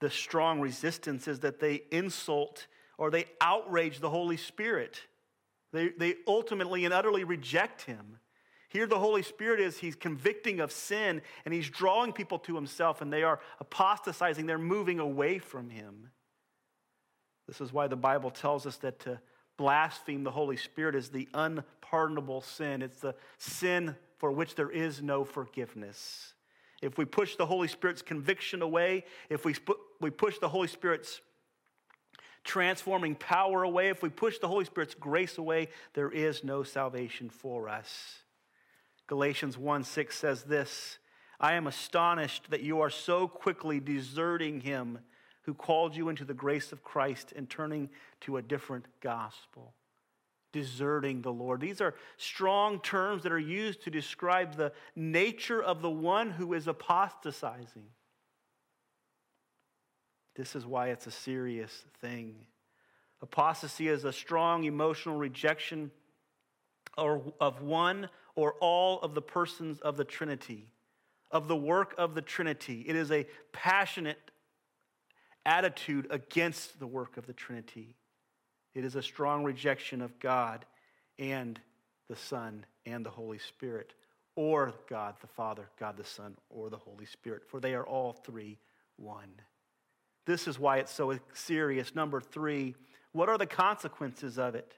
the 0.00 0.10
strong 0.10 0.60
resistance 0.60 1.28
is 1.28 1.40
that 1.40 1.60
they 1.60 1.82
insult 1.90 2.66
or 2.98 3.10
they 3.10 3.26
outrage 3.40 4.00
the 4.00 4.10
Holy 4.10 4.36
Spirit. 4.36 5.00
They, 5.72 5.88
they 5.88 6.16
ultimately 6.26 6.84
and 6.84 6.92
utterly 6.92 7.24
reject 7.24 7.82
him. 7.82 8.18
Here, 8.68 8.86
the 8.86 8.98
Holy 9.00 9.22
Spirit 9.22 9.58
is, 9.58 9.78
He's 9.78 9.96
convicting 9.96 10.60
of 10.60 10.70
sin 10.70 11.22
and 11.44 11.52
He's 11.52 11.68
drawing 11.68 12.12
people 12.12 12.38
to 12.40 12.54
Himself, 12.54 13.02
and 13.02 13.12
they 13.12 13.24
are 13.24 13.40
apostatizing. 13.58 14.46
They're 14.46 14.58
moving 14.58 15.00
away 15.00 15.38
from 15.38 15.70
Him. 15.70 16.10
This 17.48 17.60
is 17.60 17.72
why 17.72 17.88
the 17.88 17.96
Bible 17.96 18.30
tells 18.30 18.66
us 18.66 18.76
that 18.76 19.00
to 19.00 19.20
blaspheme 19.60 20.24
the 20.24 20.30
Holy 20.30 20.56
Spirit 20.56 20.94
is 20.94 21.10
the 21.10 21.28
unpardonable 21.34 22.40
sin. 22.40 22.80
It's 22.80 23.00
the 23.00 23.14
sin 23.36 23.94
for 24.16 24.32
which 24.32 24.54
there 24.54 24.70
is 24.70 25.02
no 25.02 25.22
forgiveness. 25.22 26.32
If 26.80 26.96
we 26.96 27.04
push 27.04 27.36
the 27.36 27.44
Holy 27.44 27.68
Spirit's 27.68 28.00
conviction 28.00 28.62
away, 28.62 29.04
if 29.28 29.44
we, 29.44 29.54
we 30.00 30.08
push 30.08 30.38
the 30.38 30.48
Holy 30.48 30.66
Spirit's 30.66 31.20
transforming 32.42 33.14
power 33.14 33.62
away, 33.62 33.90
if 33.90 34.02
we 34.02 34.08
push 34.08 34.38
the 34.38 34.48
Holy 34.48 34.64
Spirit's 34.64 34.94
grace 34.94 35.36
away, 35.36 35.68
there 35.92 36.10
is 36.10 36.42
no 36.42 36.62
salvation 36.62 37.28
for 37.28 37.68
us. 37.68 38.20
Galatians 39.08 39.58
1 39.58 39.84
6 39.84 40.16
says 40.16 40.44
this 40.44 40.96
I 41.38 41.52
am 41.52 41.66
astonished 41.66 42.50
that 42.50 42.62
you 42.62 42.80
are 42.80 42.88
so 42.88 43.28
quickly 43.28 43.78
deserting 43.78 44.62
him 44.62 45.00
who 45.42 45.54
called 45.54 45.96
you 45.96 46.08
into 46.08 46.24
the 46.24 46.34
grace 46.34 46.72
of 46.72 46.84
Christ 46.84 47.32
and 47.34 47.48
turning 47.48 47.90
to 48.22 48.36
a 48.36 48.42
different 48.42 48.86
gospel. 49.00 49.74
Deserting 50.52 51.22
the 51.22 51.32
Lord. 51.32 51.60
These 51.60 51.80
are 51.80 51.94
strong 52.16 52.80
terms 52.80 53.22
that 53.22 53.30
are 53.30 53.38
used 53.38 53.84
to 53.84 53.90
describe 53.90 54.56
the 54.56 54.72
nature 54.96 55.62
of 55.62 55.80
the 55.80 55.90
one 55.90 56.30
who 56.30 56.54
is 56.54 56.66
apostatizing. 56.66 57.86
This 60.34 60.56
is 60.56 60.66
why 60.66 60.88
it's 60.88 61.06
a 61.06 61.12
serious 61.12 61.84
thing. 62.00 62.34
Apostasy 63.22 63.86
is 63.86 64.04
a 64.04 64.12
strong 64.12 64.64
emotional 64.64 65.16
rejection 65.16 65.92
of 66.96 67.62
one 67.62 68.08
or 68.34 68.54
all 68.60 69.00
of 69.02 69.14
the 69.14 69.22
persons 69.22 69.78
of 69.80 69.96
the 69.96 70.04
Trinity, 70.04 70.72
of 71.30 71.46
the 71.46 71.56
work 71.56 71.94
of 71.96 72.14
the 72.14 72.22
Trinity. 72.22 72.84
It 72.88 72.96
is 72.96 73.12
a 73.12 73.26
passionate 73.52 74.29
attitude 75.46 76.06
against 76.10 76.78
the 76.78 76.86
work 76.86 77.16
of 77.16 77.26
the 77.26 77.32
Trinity. 77.32 77.96
It 78.74 78.84
is 78.84 78.94
a 78.94 79.02
strong 79.02 79.44
rejection 79.44 80.02
of 80.02 80.18
God 80.20 80.64
and 81.18 81.60
the 82.08 82.16
Son 82.16 82.64
and 82.86 83.04
the 83.04 83.10
Holy 83.10 83.38
Spirit, 83.38 83.94
or 84.36 84.72
God 84.88 85.14
the 85.20 85.26
Father, 85.26 85.68
God 85.78 85.96
the 85.96 86.04
Son, 86.04 86.36
or 86.48 86.70
the 86.70 86.76
Holy 86.76 87.06
Spirit, 87.06 87.42
for 87.46 87.60
they 87.60 87.74
are 87.74 87.86
all 87.86 88.12
three 88.12 88.58
one. 88.96 89.30
This 90.26 90.46
is 90.46 90.58
why 90.58 90.78
it's 90.78 90.92
so 90.92 91.18
serious. 91.32 91.94
Number 91.94 92.20
three, 92.20 92.74
what 93.12 93.28
are 93.28 93.38
the 93.38 93.46
consequences 93.46 94.38
of 94.38 94.54
it? 94.54 94.74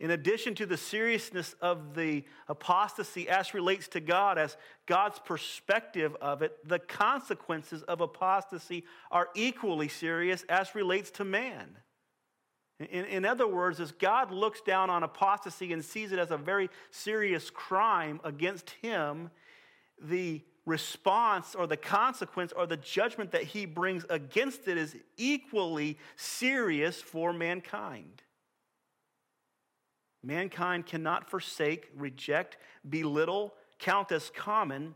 In 0.00 0.10
addition 0.10 0.54
to 0.54 0.64
the 0.64 0.78
seriousness 0.78 1.54
of 1.60 1.94
the 1.94 2.24
apostasy 2.48 3.28
as 3.28 3.52
relates 3.52 3.86
to 3.88 4.00
God, 4.00 4.38
as 4.38 4.56
God's 4.86 5.18
perspective 5.18 6.16
of 6.22 6.40
it, 6.40 6.56
the 6.66 6.78
consequences 6.78 7.82
of 7.82 8.00
apostasy 8.00 8.84
are 9.10 9.28
equally 9.34 9.88
serious 9.88 10.42
as 10.48 10.74
relates 10.74 11.10
to 11.12 11.24
man. 11.24 11.76
In, 12.78 13.04
in, 13.04 13.24
other 13.26 13.46
words, 13.46 13.78
as 13.78 13.92
God 13.92 14.30
looks 14.30 14.62
down 14.62 14.88
on 14.88 15.02
apostasy 15.02 15.70
and 15.74 15.84
sees 15.84 16.12
it 16.12 16.18
as 16.18 16.30
a 16.30 16.38
very 16.38 16.70
serious 16.90 17.50
crime 17.50 18.20
against 18.24 18.70
him, 18.80 19.30
the 20.00 20.40
response 20.64 21.54
or 21.54 21.66
the 21.66 21.76
consequence 21.76 22.54
or 22.56 22.66
the 22.66 22.78
judgment 22.78 23.32
that 23.32 23.42
he 23.42 23.66
brings 23.66 24.06
against 24.08 24.66
it 24.66 24.78
is 24.78 24.96
equally 25.18 25.98
serious 26.16 27.02
for 27.02 27.34
mankind. 27.34 28.22
Mankind 30.22 30.86
cannot 30.86 31.30
forsake, 31.30 31.88
reject, 31.96 32.56
belittle, 32.88 33.54
count 33.78 34.12
as 34.12 34.30
common 34.34 34.94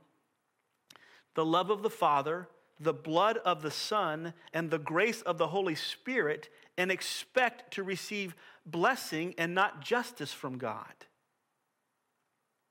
the 1.35 1.45
love 1.45 1.71
of 1.71 1.83
the 1.83 1.91
Father, 1.91 2.49
the 2.79 2.93
blood 2.93 3.39
of 3.39 3.63
the 3.63 3.71
Son, 3.71 4.35
and 4.53 4.71
the 4.71 4.79
grace 4.79 5.23
of 5.23 5.39
the 5.39 5.49
Holy 5.49 5.75
Spirit, 5.75 6.49
and 6.77 6.91
expect 6.91 7.73
to 7.75 7.83
receive 7.83 8.35
blessing 8.67 9.35
and 9.39 9.55
not 9.55 9.81
justice 9.81 10.33
from 10.33 10.59
God. 10.59 11.07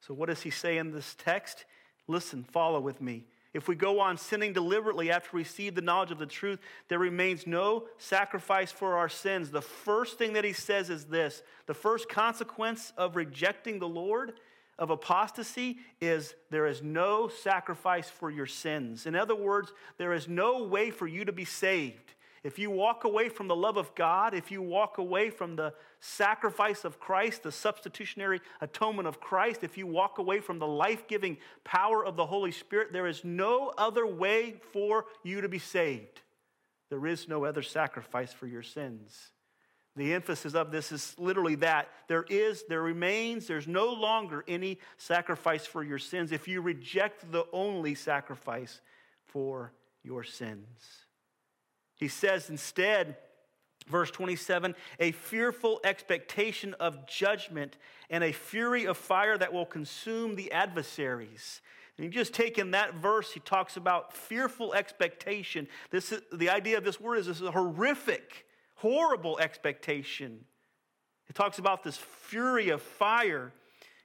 So, 0.02 0.14
what 0.14 0.28
does 0.28 0.42
he 0.42 0.50
say 0.50 0.78
in 0.78 0.92
this 0.92 1.16
text? 1.18 1.66
Listen, 2.08 2.44
follow 2.44 2.80
with 2.80 3.02
me. 3.02 3.26
If 3.54 3.68
we 3.68 3.76
go 3.76 4.00
on 4.00 4.18
sinning 4.18 4.52
deliberately 4.52 5.12
after 5.12 5.30
we 5.34 5.42
receive 5.42 5.76
the 5.76 5.82
knowledge 5.82 6.12
of 6.12 6.18
the 6.18 6.26
truth, 6.26 6.60
there 6.88 7.00
remains 7.00 7.46
no 7.46 7.86
sacrifice 7.98 8.72
for 8.72 8.98
our 8.98 9.10
sins. 9.10 9.52
The 9.52 9.62
first 9.62 10.18
thing 10.18 10.34
that 10.34 10.44
he 10.44 10.54
says 10.54 10.90
is 10.90 11.06
this 11.06 11.44
the 11.68 11.74
first 11.74 12.10
consequence 12.10 12.94
of 12.98 13.16
rejecting 13.16 13.78
the 13.78 13.88
Lord, 13.88 14.34
of 14.80 14.90
apostasy, 14.90 15.78
is 16.02 16.34
there 16.50 16.66
is 16.66 16.82
no 16.82 17.28
sacrifice 17.28 18.10
for 18.10 18.32
your 18.32 18.48
sins. 18.48 19.06
In 19.06 19.16
other 19.16 19.36
words, 19.36 19.72
there 19.98 20.14
is 20.14 20.28
no 20.28 20.64
way 20.64 20.90
for 20.90 21.08
you 21.08 21.24
to 21.26 21.32
be 21.32 21.46
saved. 21.46 22.14
If 22.44 22.60
you 22.60 22.70
walk 22.70 23.06
away 23.06 23.30
from 23.30 23.48
the 23.48 23.56
love 23.56 23.78
of 23.78 23.96
God, 23.96 24.34
if 24.34 24.52
you 24.52 24.62
walk 24.62 24.98
away 24.98 25.30
from 25.30 25.56
the 25.56 25.74
sacrifice 26.02 26.84
of 26.84 27.00
Christ, 27.00 27.44
the 27.44 27.54
substitutionary 27.54 28.42
atonement 28.60 29.08
of 29.08 29.22
Christ, 29.22 29.64
if 29.64 29.78
you 29.78 29.88
walk 29.88 30.18
away 30.18 30.42
from 30.42 30.60
the 30.60 30.68
life 30.68 31.08
giving 31.08 31.38
power 31.64 32.06
of 32.06 32.18
the 32.18 32.26
Holy 32.26 32.52
Spirit, 32.52 32.92
there 32.92 33.08
is 33.08 33.24
no 33.24 33.72
other 33.78 34.06
way 34.06 34.56
for 34.74 35.06
you 35.24 35.40
to 35.40 35.48
be 35.48 35.60
saved. 35.60 36.22
There 36.90 37.08
is 37.08 37.30
no 37.30 37.46
other 37.46 37.62
sacrifice 37.62 38.34
for 38.34 38.46
your 38.46 38.62
sins. 38.62 39.32
The 39.96 40.14
emphasis 40.14 40.54
of 40.54 40.70
this 40.72 40.92
is 40.92 41.16
literally 41.18 41.56
that 41.56 41.88
there 42.10 42.26
is, 42.28 42.66
there 42.68 42.82
remains, 42.82 43.48
there's 43.48 43.68
no 43.68 43.94
longer 43.94 44.44
any 44.50 44.80
sacrifice 44.98 45.66
for 45.66 45.84
your 45.84 46.00
sins 46.00 46.32
if 46.34 46.48
you 46.48 46.62
reject 46.62 47.32
the 47.32 47.46
only 47.54 47.96
sacrifice 47.96 48.82
for 49.28 49.72
your 50.04 50.24
sins. 50.24 51.03
He 52.04 52.10
says 52.10 52.50
instead, 52.50 53.16
verse 53.88 54.12
27, 54.12 54.76
a 55.00 55.14
fearful 55.14 55.80
expectation 55.86 56.74
of 56.74 57.08
judgment 57.08 57.78
and 58.10 58.26
a 58.26 58.34
fury 58.34 58.84
of 58.84 58.98
fire 58.98 59.38
that 59.38 59.54
will 59.54 59.66
consume 59.66 60.36
the 60.36 60.52
adversaries. 60.52 61.62
And 61.96 62.04
you 62.04 62.12
just 62.12 62.34
take 62.34 62.58
in 62.58 62.72
that 62.72 62.96
verse, 62.96 63.32
he 63.32 63.40
talks 63.40 63.78
about 63.78 64.12
fearful 64.14 64.74
expectation. 64.74 65.70
This 65.92 66.12
is, 66.12 66.22
the 66.34 66.50
idea 66.50 66.78
of 66.78 66.84
this 66.84 67.00
word 67.00 67.20
is 67.20 67.28
this 67.28 67.40
is 67.40 67.48
a 67.48 67.52
horrific, 67.52 68.48
horrible 68.76 69.40
expectation. 69.40 70.44
It 71.30 71.36
talks 71.36 71.58
about 71.58 71.84
this 71.84 71.96
fury 71.96 72.68
of 72.68 72.82
fire. 72.82 73.54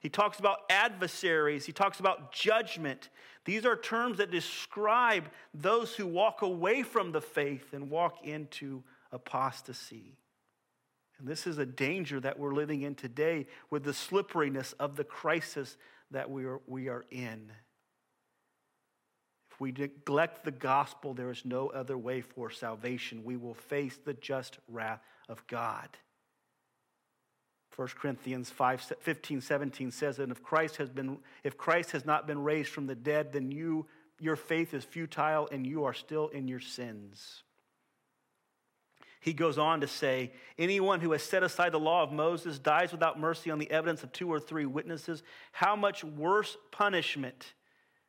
He 0.01 0.09
talks 0.09 0.39
about 0.39 0.59
adversaries. 0.71 1.67
He 1.67 1.73
talks 1.73 1.99
about 1.99 2.33
judgment. 2.33 3.09
These 3.45 3.67
are 3.67 3.77
terms 3.77 4.19
that 4.19 4.31
describe 4.31 5.25
those 5.53 5.95
who 5.95 6.07
walk 6.07 6.43
away 6.43 6.83
from 6.83 7.13
the 7.13 7.21
faith 7.21 7.73
and 7.73 7.91
walk 7.91 8.25
into 8.25 8.85
apostasy. 9.11 10.19
And 11.19 11.27
this 11.27 11.47
is 11.47 11.59
a 11.59 11.67
danger 11.67 12.21
that 12.21 12.39
we're 12.39 12.55
living 12.55 12.83
in 12.83 12.95
today 12.95 13.47
with 13.71 13.83
the 13.83 13.95
slipperiness 13.95 14.73
of 14.75 14.97
the 14.97 15.05
crisis 15.05 15.77
that 16.13 16.31
we 16.31 16.45
are, 16.45 16.61
we 16.67 16.89
are 16.89 17.05
in. 17.11 17.51
If 19.51 19.61
we 19.61 19.73
neglect 19.73 20.45
the 20.45 20.53
gospel, 20.53 21.13
there 21.13 21.31
is 21.31 21.45
no 21.45 21.69
other 21.69 21.99
way 21.99 22.21
for 22.21 22.51
salvation. 22.51 23.25
We 23.25 23.37
will 23.37 23.55
face 23.55 23.99
the 24.05 24.15
just 24.15 24.59
wrath 24.69 25.01
of 25.29 25.45
God. 25.49 25.89
1 27.79 27.87
Corinthians 27.97 28.51
5, 28.51 28.93
15, 28.99 29.41
17 29.41 29.93
says, 29.93 30.19
and 30.19 30.33
if 30.33 30.43
Christ 30.43 30.79
has 30.79 30.91
been, 30.91 31.19
if 31.45 31.57
Christ 31.57 31.93
has 31.93 32.05
not 32.05 32.27
been 32.27 32.43
raised 32.43 32.71
from 32.71 32.89
the 32.89 32.97
dead, 32.97 33.33
then 33.33 33.53
you, 33.53 33.87
your 34.19 34.35
faith 34.35 34.75
is 34.75 34.83
futile 34.83 35.49
and 35.53 35.65
you 35.65 35.85
are 35.85 35.95
still 35.95 36.27
in 36.27 36.49
your 36.49 36.59
sins. 36.59 37.45
He 39.21 39.33
goes 39.33 39.59
on 39.59 39.81
to 39.83 39.87
say, 39.87 40.33
anyone 40.59 41.01
who 41.01 41.13
has 41.13 41.23
set 41.23 41.45
aside 41.45 41.71
the 41.71 41.79
law 41.79 42.03
of 42.03 42.11
Moses 42.11 42.59
dies 42.59 42.91
without 42.91 43.21
mercy 43.21 43.49
on 43.49 43.61
the 43.61 43.71
evidence 43.71 44.03
of 44.03 44.13
two 44.13 44.29
or 44.29 44.41
three 44.41 44.67
witnesses. 44.67 45.23
How 45.53 45.77
much 45.77 46.03
worse 46.03 46.57
punishment? 46.73 47.53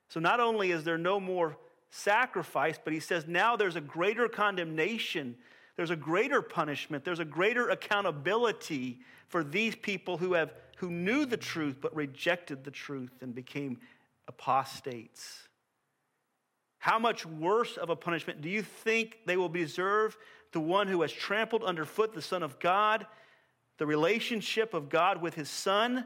So 0.07 0.19
not 0.19 0.39
only 0.39 0.71
is 0.71 0.83
there 0.83 0.97
no 0.97 1.19
more 1.19 1.57
sacrifice, 1.91 2.79
but 2.83 2.91
he 2.91 2.99
says 2.99 3.27
now 3.27 3.55
there's 3.55 3.75
a 3.75 3.81
greater 3.81 4.27
condemnation, 4.27 5.35
there's 5.79 5.91
a 5.91 5.95
greater 5.95 6.41
punishment, 6.41 7.05
there's 7.05 7.21
a 7.21 7.25
greater 7.25 7.69
accountability 7.69 8.99
for 9.29 9.45
these 9.45 9.77
people 9.77 10.17
who, 10.17 10.33
have, 10.33 10.53
who 10.75 10.91
knew 10.91 11.25
the 11.25 11.37
truth 11.37 11.77
but 11.79 11.95
rejected 11.95 12.65
the 12.65 12.69
truth 12.69 13.13
and 13.21 13.33
became 13.33 13.77
apostates. 14.27 15.47
How 16.79 16.99
much 16.99 17.25
worse 17.25 17.77
of 17.77 17.89
a 17.89 17.95
punishment 17.95 18.41
do 18.41 18.49
you 18.49 18.61
think 18.61 19.19
they 19.25 19.37
will 19.37 19.47
deserve? 19.47 20.17
The 20.51 20.59
one 20.59 20.89
who 20.89 21.01
has 21.01 21.13
trampled 21.13 21.63
underfoot 21.63 22.13
the 22.13 22.21
Son 22.21 22.43
of 22.43 22.59
God, 22.59 23.07
the 23.77 23.85
relationship 23.85 24.73
of 24.73 24.89
God 24.89 25.21
with 25.21 25.35
his 25.35 25.49
Son, 25.49 26.03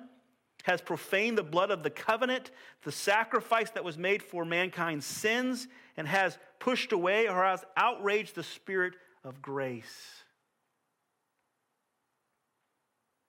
has 0.65 0.81
profaned 0.81 1.35
the 1.35 1.41
blood 1.41 1.71
of 1.71 1.81
the 1.81 1.89
covenant, 1.89 2.51
the 2.83 2.91
sacrifice 2.91 3.71
that 3.71 3.83
was 3.83 3.97
made 3.97 4.21
for 4.21 4.45
mankind's 4.45 5.07
sins, 5.07 5.67
and 5.97 6.07
has 6.07 6.37
pushed 6.59 6.91
away 6.91 7.27
or 7.27 7.43
has 7.43 7.65
outraged 7.75 8.35
the 8.35 8.43
Spirit 8.43 8.93
of 9.23 9.41
grace. 9.41 10.23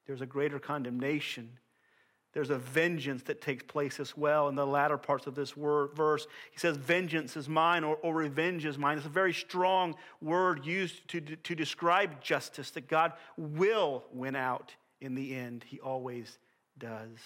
There's 0.06 0.20
a 0.20 0.26
greater 0.26 0.58
condemnation. 0.58 1.58
There's 2.34 2.50
a 2.50 2.58
vengeance 2.58 3.22
that 3.24 3.40
takes 3.40 3.62
place 3.62 4.00
as 4.00 4.16
well 4.16 4.48
in 4.48 4.56
the 4.56 4.66
latter 4.66 4.98
parts 4.98 5.28
of 5.28 5.36
this 5.36 5.56
word, 5.56 5.94
verse. 5.94 6.26
He 6.50 6.58
says, 6.58 6.76
Vengeance 6.76 7.36
is 7.36 7.48
mine, 7.48 7.84
or, 7.84 7.96
or 7.96 8.12
revenge 8.12 8.64
is 8.64 8.76
mine. 8.76 8.96
It's 8.96 9.06
a 9.06 9.10
very 9.10 9.32
strong 9.32 9.94
word 10.20 10.66
used 10.66 11.06
to, 11.08 11.20
to 11.20 11.54
describe 11.54 12.20
justice, 12.20 12.70
that 12.72 12.88
God 12.88 13.12
will 13.36 14.04
win 14.12 14.34
out 14.34 14.74
in 15.00 15.14
the 15.14 15.34
end. 15.34 15.64
He 15.66 15.78
always 15.78 16.38
does. 16.76 17.18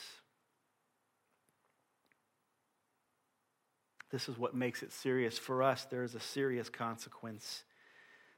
This 4.11 4.28
is 4.28 4.39
what 4.39 4.55
makes 4.55 4.82
it 4.82 4.93
serious 4.93 5.39
for 5.39 5.62
us. 5.62 5.86
There 5.90 6.03
is 6.03 6.15
a 6.15 6.20
serious 6.20 6.69
consequence. 6.69 7.65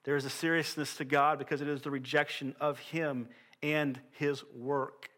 There 0.04 0.16
is 0.16 0.24
a 0.24 0.30
seriousness 0.30 0.96
to 0.96 1.04
God 1.04 1.38
because 1.38 1.60
it 1.60 1.68
is 1.68 1.82
the 1.82 1.90
rejection 1.90 2.54
of 2.60 2.78
Him 2.78 3.28
and 3.62 3.98
his 4.12 4.42
work. 4.54 5.10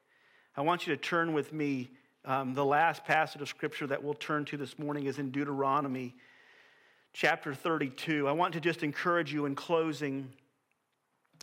I 0.57 0.63
want 0.63 0.87
you 0.87 0.95
to 0.95 1.01
turn 1.01 1.33
with 1.33 1.53
me. 1.53 1.91
Um, 2.25 2.55
the 2.55 2.65
last 2.65 3.05
passage 3.05 3.43
of 3.43 3.49
scripture 3.49 3.87
that 3.89 4.03
we'll 4.03 4.15
turn 4.15 4.45
to 4.47 4.57
this 4.57 4.79
morning 4.79 5.07
is 5.07 5.19
in 5.19 5.31
Deuteronomy 5.31 6.15
chapter 7.13 7.55
32. 7.55 8.29
I 8.29 8.33
want 8.33 8.55
to 8.55 8.61
just 8.61 8.83
encourage 8.83 9.33
you 9.33 9.47
in 9.47 9.55
closing. 9.55 10.31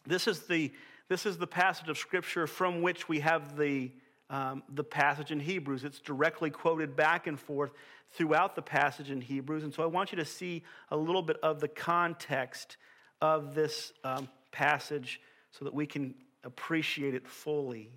This 0.05 0.27
is 0.27 0.41
the, 0.47 0.71
this 1.09 1.25
is 1.25 1.37
the 1.37 1.47
passage 1.47 1.89
of 1.89 1.97
scripture 1.97 2.47
from 2.47 2.81
which 2.81 3.09
we 3.09 3.19
have 3.19 3.57
the, 3.57 3.91
um, 4.29 4.63
the 4.73 4.83
passage 4.83 5.31
in 5.31 5.39
Hebrews. 5.39 5.83
It's 5.83 5.99
directly 5.99 6.49
quoted 6.49 6.95
back 6.95 7.27
and 7.27 7.39
forth 7.39 7.71
throughout 8.11 8.55
the 8.55 8.61
passage 8.61 9.11
in 9.11 9.21
Hebrews. 9.21 9.63
And 9.63 9.73
so 9.73 9.83
I 9.83 9.87
want 9.87 10.11
you 10.11 10.17
to 10.17 10.25
see 10.25 10.63
a 10.91 10.97
little 10.97 11.21
bit 11.21 11.37
of 11.43 11.59
the 11.59 11.67
context 11.67 12.77
of 13.21 13.55
this 13.55 13.93
um, 14.03 14.29
passage 14.51 15.21
so 15.51 15.65
that 15.65 15.73
we 15.73 15.85
can 15.85 16.13
appreciate 16.43 17.13
it 17.13 17.27
fully. 17.27 17.91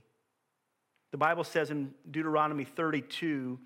The 1.10 1.18
Bible 1.18 1.44
says 1.44 1.70
in 1.70 1.92
Deuteronomy 2.10 2.64
32, 2.64 3.58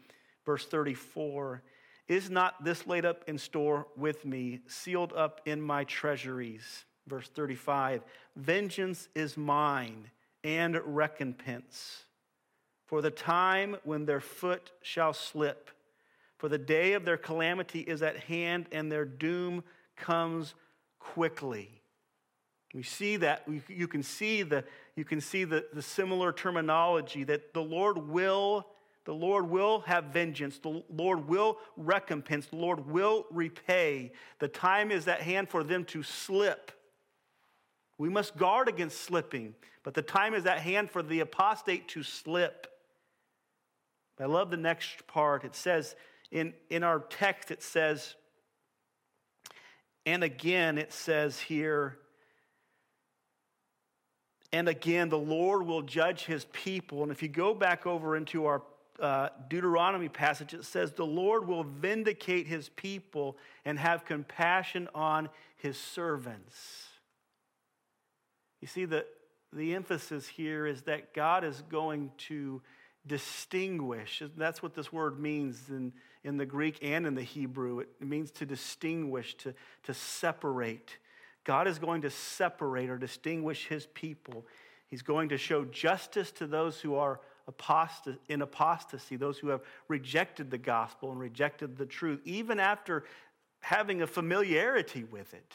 verse 0.45 0.67
34, 0.67 1.63
Is 2.09 2.29
not 2.29 2.65
this 2.65 2.87
laid 2.87 3.05
up 3.05 3.25
in 3.27 3.39
store 3.39 3.87
with 3.97 4.25
me, 4.25 4.61
sealed 4.67 5.13
up 5.13 5.41
in 5.47 5.61
my 5.61 5.85
treasuries? 5.85 6.85
Verse 7.07 7.29
35, 7.29 8.03
Vengeance 8.35 9.09
is 9.15 9.37
mine 9.37 10.11
and 10.43 10.81
recompense 10.85 12.05
for 12.87 13.03
the 13.03 13.11
time 13.11 13.77
when 13.85 14.07
their 14.07 14.21
foot 14.21 14.71
shall 14.81 15.13
slip. 15.13 15.71
For 16.39 16.49
the 16.49 16.59
day 16.59 16.93
of 16.93 17.05
their 17.05 17.17
calamity 17.17 17.81
is 17.81 18.03
at 18.03 18.17
hand, 18.17 18.67
and 18.71 18.91
their 18.91 19.05
doom 19.05 19.65
comes 19.97 20.55
quickly. 21.15 21.71
We 22.75 22.83
see 22.83 23.17
that, 23.19 23.45
you 23.69 23.89
can 23.89 24.03
see 24.03 24.43
the, 24.43 24.65
you 24.97 25.05
can 25.05 25.21
see 25.21 25.45
the, 25.45 25.65
the 25.73 25.83
similar 25.83 26.33
terminology 26.33 27.25
that 27.25 27.55
the 27.55 27.63
Lord 27.63 27.97
will, 27.97 28.67
the 29.05 29.15
Lord 29.15 29.49
will 29.49 29.81
have 29.81 30.05
vengeance. 30.07 30.59
The 30.59 30.83
Lord 30.95 31.29
will 31.29 31.59
recompense. 31.77 32.47
The 32.47 32.57
Lord 32.57 32.87
will 32.91 33.25
repay. 33.31 34.13
The 34.41 34.49
time 34.49 34.91
is 34.91 35.09
at 35.09 35.23
hand 35.23 35.49
for 35.49 35.63
them 35.63 35.85
to 35.87 36.03
slip. 36.03 36.73
We 37.99 38.09
must 38.11 38.37
guard 38.37 38.69
against 38.69 39.01
slipping, 39.01 39.55
but 39.83 39.95
the 39.95 40.03
time 40.03 40.35
is 40.35 40.45
at 40.45 40.59
hand 40.59 40.91
for 40.91 41.03
the 41.03 41.21
apostate 41.21 41.89
to 41.89 42.03
slip. 42.03 42.67
I 44.21 44.27
love 44.27 44.51
the 44.51 44.57
next 44.57 45.07
part. 45.07 45.45
It 45.45 45.55
says, 45.55 45.95
in, 46.31 46.53
in 46.69 46.83
our 46.83 47.01
text, 47.01 47.51
it 47.51 47.63
says, 47.63 48.17
and 50.07 50.23
again, 50.23 50.79
it 50.79 50.93
says 50.93 51.39
here, 51.41 51.99
and 54.53 54.69
again, 54.69 55.09
the 55.09 55.19
Lord 55.19 55.67
will 55.67 55.83
judge 55.83 56.25
his 56.25 56.47
people. 56.47 57.03
And 57.03 57.11
if 57.11 57.23
you 57.23 57.29
go 57.29 57.53
back 57.53 57.87
over 57.87 58.17
into 58.17 58.47
our 58.47 58.63
uh, 59.01 59.29
Deuteronomy 59.49 60.09
passage, 60.09 60.55
it 60.55 60.65
says, 60.65 60.93
The 60.93 61.05
Lord 61.05 61.47
will 61.47 61.65
vindicate 61.65 62.47
his 62.47 62.69
people 62.71 63.37
and 63.65 63.79
have 63.79 64.05
compassion 64.05 64.89
on 64.95 65.29
his 65.57 65.77
servants. 65.77 66.87
You 68.61 68.69
see, 68.69 68.85
the, 68.85 69.05
the 69.53 69.75
emphasis 69.75 70.27
here 70.29 70.67
is 70.67 70.83
that 70.83 71.13
God 71.13 71.45
is 71.45 71.63
going 71.69 72.13
to 72.29 72.63
distinguish. 73.07 74.23
That's 74.37 74.63
what 74.63 74.75
this 74.75 74.93
word 74.93 75.19
means 75.19 75.69
in, 75.69 75.93
in 76.27 76.37
the 76.37 76.45
Greek 76.45 76.79
and 76.83 77.07
in 77.07 77.15
the 77.15 77.23
Hebrew. 77.23 77.79
It 77.79 77.89
means 78.01 78.33
to 78.33 78.45
distinguish, 78.45 79.37
to, 79.37 79.55
to 79.85 79.95
separate. 79.95 80.99
God 81.45 81.69
is 81.69 81.79
going 81.79 82.03
to 82.03 82.11
separate 82.11 82.91
or 82.91 82.99
distinguish 82.99 83.69
his 83.69 83.87
people. 83.95 84.45
He's 84.89 85.03
going 85.03 85.29
to 85.29 85.39
show 85.39 85.65
justice 85.65 86.33
to 86.33 86.49
those 86.49 86.81
who 86.81 86.97
are 86.97 87.21
in 88.29 88.43
apostasy, 88.43 89.15
those 89.15 89.39
who 89.39 89.49
have 89.49 89.61
rejected 89.87 90.51
the 90.51 90.59
gospel 90.59 91.13
and 91.13 91.21
rejected 91.21 91.77
the 91.77 91.87
truth, 91.87 92.21
even 92.25 92.59
after 92.59 93.05
having 93.61 94.03
a 94.03 94.07
familiarity 94.07 95.05
with 95.05 95.33
it. 95.33 95.55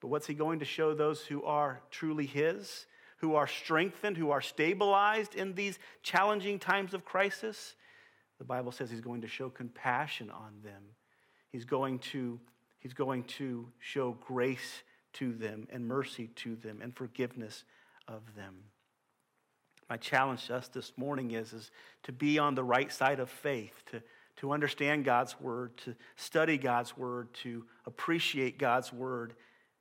But 0.00 0.08
what's 0.08 0.26
he 0.26 0.34
going 0.34 0.58
to 0.58 0.66
show 0.66 0.92
those 0.92 1.22
who 1.22 1.42
are 1.44 1.80
truly 1.90 2.26
his, 2.26 2.84
who 3.16 3.34
are 3.34 3.46
strengthened, 3.46 4.18
who 4.18 4.30
are 4.30 4.42
stabilized 4.42 5.34
in 5.34 5.54
these 5.54 5.78
challenging 6.02 6.58
times 6.58 6.92
of 6.92 7.06
crisis? 7.06 7.76
The 8.42 8.48
Bible 8.48 8.72
says 8.72 8.90
he's 8.90 9.00
going 9.00 9.20
to 9.20 9.28
show 9.28 9.50
compassion 9.50 10.28
on 10.28 10.54
them. 10.64 10.82
He's 11.52 11.64
going 11.64 12.00
to, 12.10 12.40
he's 12.80 12.92
going 12.92 13.22
to 13.38 13.68
show 13.78 14.16
grace 14.20 14.82
to 15.12 15.32
them 15.32 15.68
and 15.70 15.86
mercy 15.86 16.26
to 16.34 16.56
them 16.56 16.80
and 16.82 16.92
forgiveness 16.92 17.62
of 18.08 18.34
them. 18.34 18.64
My 19.88 19.96
challenge 19.96 20.48
to 20.48 20.56
us 20.56 20.66
this 20.66 20.92
morning 20.96 21.30
is, 21.30 21.52
is 21.52 21.70
to 22.02 22.10
be 22.10 22.40
on 22.40 22.56
the 22.56 22.64
right 22.64 22.90
side 22.90 23.20
of 23.20 23.30
faith, 23.30 23.80
to, 23.92 24.02
to 24.38 24.50
understand 24.50 25.04
God's 25.04 25.40
word, 25.40 25.76
to 25.84 25.94
study 26.16 26.58
God's 26.58 26.96
word, 26.96 27.32
to 27.44 27.64
appreciate 27.86 28.58
God's 28.58 28.92
word, 28.92 29.34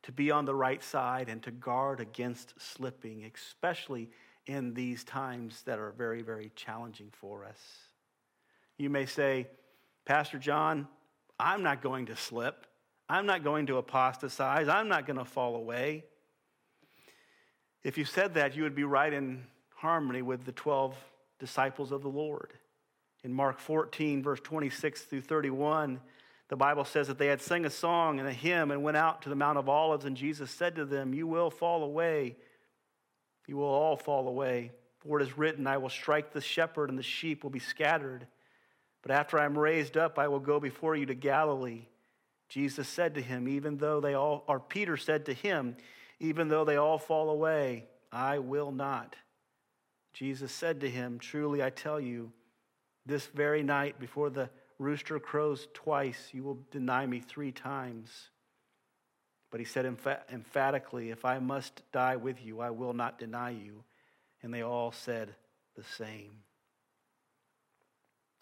to 0.04 0.12
be 0.12 0.30
on 0.30 0.46
the 0.46 0.54
right 0.54 0.84
side, 0.84 1.30
and 1.30 1.42
to 1.42 1.50
guard 1.50 2.00
against 2.00 2.54
slipping, 2.62 3.28
especially 3.36 4.12
in 4.46 4.76
these 4.76 5.04
times 5.04 5.64
that 5.64 5.80
are 5.80 5.96
very, 5.98 6.22
very 6.22 6.52
challenging 6.56 7.10
for 7.12 7.44
us. 7.44 7.58
You 8.82 8.90
may 8.90 9.06
say, 9.06 9.48
Pastor 10.06 10.40
John, 10.40 10.88
I'm 11.40 11.62
not 11.62 11.84
going 11.84 12.08
to 12.08 12.16
slip. 12.16 12.66
I'm 13.08 13.28
not 13.28 13.44
going 13.44 13.68
to 13.68 13.78
apostatize. 13.78 14.68
I'm 14.68 14.88
not 14.88 15.06
going 15.06 15.20
to 15.20 15.26
fall 15.26 15.56
away. 15.56 16.06
If 17.84 18.00
you 18.00 18.06
said 18.06 18.34
that, 18.34 18.56
you 18.56 18.64
would 18.64 18.74
be 18.74 18.84
right 18.84 19.14
in 19.14 19.44
harmony 19.76 20.24
with 20.24 20.46
the 20.46 20.52
12 20.52 20.96
disciples 21.40 21.92
of 21.92 22.02
the 22.02 22.10
Lord. 22.10 22.54
In 23.24 23.32
Mark 23.32 23.60
14, 23.60 24.24
verse 24.24 24.40
26 24.40 25.04
through 25.04 25.22
31, 25.22 26.00
the 26.50 26.56
Bible 26.56 26.84
says 26.84 27.08
that 27.08 27.20
they 27.20 27.28
had 27.28 27.40
sung 27.40 27.66
a 27.66 27.70
song 27.70 28.20
and 28.20 28.28
a 28.28 28.34
hymn 28.34 28.72
and 28.72 28.82
went 28.82 28.98
out 28.98 29.22
to 29.22 29.30
the 29.30 29.36
Mount 29.36 29.60
of 29.60 29.70
Olives, 29.70 30.06
and 30.06 30.18
Jesus 30.18 30.50
said 30.50 30.76
to 30.78 30.86
them, 30.86 31.14
You 31.14 31.28
will 31.28 31.52
fall 31.52 31.84
away. 31.84 32.36
You 33.46 33.58
will 33.58 33.66
all 33.66 33.96
fall 33.96 34.28
away. 34.28 34.72
For 35.02 35.20
it 35.20 35.24
is 35.24 35.38
written, 35.38 35.68
I 35.68 35.78
will 35.78 35.90
strike 35.90 36.34
the 36.34 36.42
shepherd, 36.42 36.90
and 36.90 36.98
the 36.98 37.04
sheep 37.04 37.44
will 37.44 37.52
be 37.52 37.60
scattered. 37.60 38.26
But 39.02 39.12
after 39.12 39.40
I 39.40 39.46
am 39.46 39.58
raised 39.58 39.98
up, 39.98 40.20
I 40.20 40.28
will 40.28 40.40
go 40.40 40.60
before 40.60 40.96
you 40.96 41.06
to 41.08 41.16
Galilee. 41.16 41.88
Jesus 42.50 42.88
said 42.88 43.16
to 43.16 43.22
him, 43.22 43.48
even 43.48 43.78
though 43.78 44.02
they 44.02 44.14
all, 44.14 44.44
or 44.48 44.60
Peter 44.60 44.98
said 44.98 45.26
to 45.26 45.34
him, 45.34 45.78
even 46.20 46.50
though 46.50 46.66
they 46.66 46.76
all 46.76 46.98
fall 46.98 47.30
away, 47.30 47.86
I 48.12 48.40
will 48.40 48.72
not. 48.72 49.16
Jesus 50.14 50.52
said 50.52 50.82
to 50.82 50.90
him, 50.90 51.18
Truly 51.18 51.64
I 51.64 51.70
tell 51.70 52.00
you, 52.00 52.32
this 53.06 53.26
very 53.28 53.64
night 53.64 54.00
before 54.00 54.30
the 54.30 54.50
rooster 54.78 55.20
crows 55.20 55.68
twice, 55.74 56.30
you 56.32 56.44
will 56.44 56.60
deny 56.72 57.06
me 57.06 57.20
three 57.20 57.52
times. 57.52 58.30
But 59.50 59.60
he 59.60 59.66
said 59.66 59.86
emphatically, 60.32 61.10
If 61.10 61.26
I 61.26 61.40
must 61.40 61.82
die 61.92 62.18
with 62.18 62.44
you, 62.44 62.60
I 62.62 62.70
will 62.70 62.94
not 62.94 63.18
deny 63.18 63.52
you. 63.52 63.84
And 64.44 64.54
they 64.54 64.62
all 64.62 64.92
said 64.92 65.36
the 65.76 65.84
same. 65.84 66.44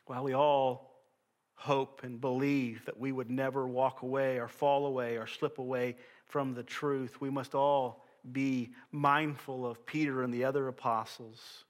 While 0.10 0.23
we 0.23 0.34
all 0.34 0.90
hope 1.53 2.02
and 2.02 2.19
believe 2.19 2.84
that 2.86 2.99
we 2.99 3.11
would 3.11 3.30
never 3.30 3.68
walk 3.68 4.02
away 4.02 4.40
or 4.40 4.48
fall 4.48 4.88
away 4.88 5.18
or 5.18 5.27
slip 5.27 5.60
away 5.60 5.98
from 6.26 6.56
the 6.56 6.64
truth, 6.64 7.22
we 7.22 7.30
must 7.30 7.53
all 7.53 8.03
be 8.31 8.72
mindful 8.91 9.68
of 9.68 9.86
Peter 9.86 10.23
and 10.23 10.34
the 10.34 10.45
other 10.45 10.68
apostles. 10.68 11.64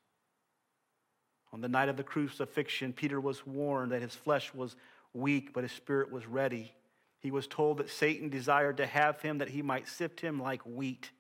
On 1.52 1.60
the 1.60 1.68
night 1.68 1.90
of 1.90 1.98
the 1.98 2.04
crucifixion, 2.04 2.94
Peter 2.94 3.20
was 3.20 3.46
warned 3.46 3.92
that 3.92 4.02
his 4.02 4.16
flesh 4.16 4.54
was 4.54 4.78
weak, 5.14 5.52
but 5.52 5.64
his 5.66 5.74
spirit 5.74 6.10
was 6.10 6.26
ready. 6.26 6.72
He 7.20 7.32
was 7.32 7.46
told 7.46 7.80
that 7.80 7.90
Satan 7.90 8.30
desired 8.30 8.78
to 8.78 8.86
have 8.86 9.20
him 9.20 9.40
that 9.40 9.50
he 9.50 9.62
might 9.62 9.90
sift 9.90 10.22
him 10.22 10.42
like 10.42 10.62
wheat. 10.66 11.12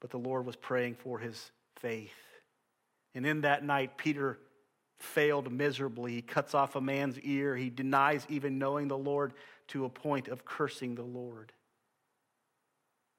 But 0.00 0.08
the 0.08 0.18
Lord 0.18 0.46
was 0.46 0.56
praying 0.56 0.94
for 0.94 1.18
his 1.18 1.50
faith. 1.76 2.16
And 3.14 3.26
in 3.26 3.42
that 3.42 3.62
night, 3.62 3.98
Peter 3.98 4.38
failed 5.04 5.52
miserably. 5.52 6.12
He 6.12 6.22
cuts 6.22 6.54
off 6.54 6.74
a 6.74 6.80
man's 6.80 7.18
ear. 7.20 7.56
He 7.56 7.70
denies 7.70 8.26
even 8.28 8.58
knowing 8.58 8.88
the 8.88 8.98
Lord 8.98 9.34
to 9.68 9.84
a 9.84 9.88
point 9.88 10.28
of 10.28 10.44
cursing 10.44 10.94
the 10.94 11.02
Lord. 11.02 11.52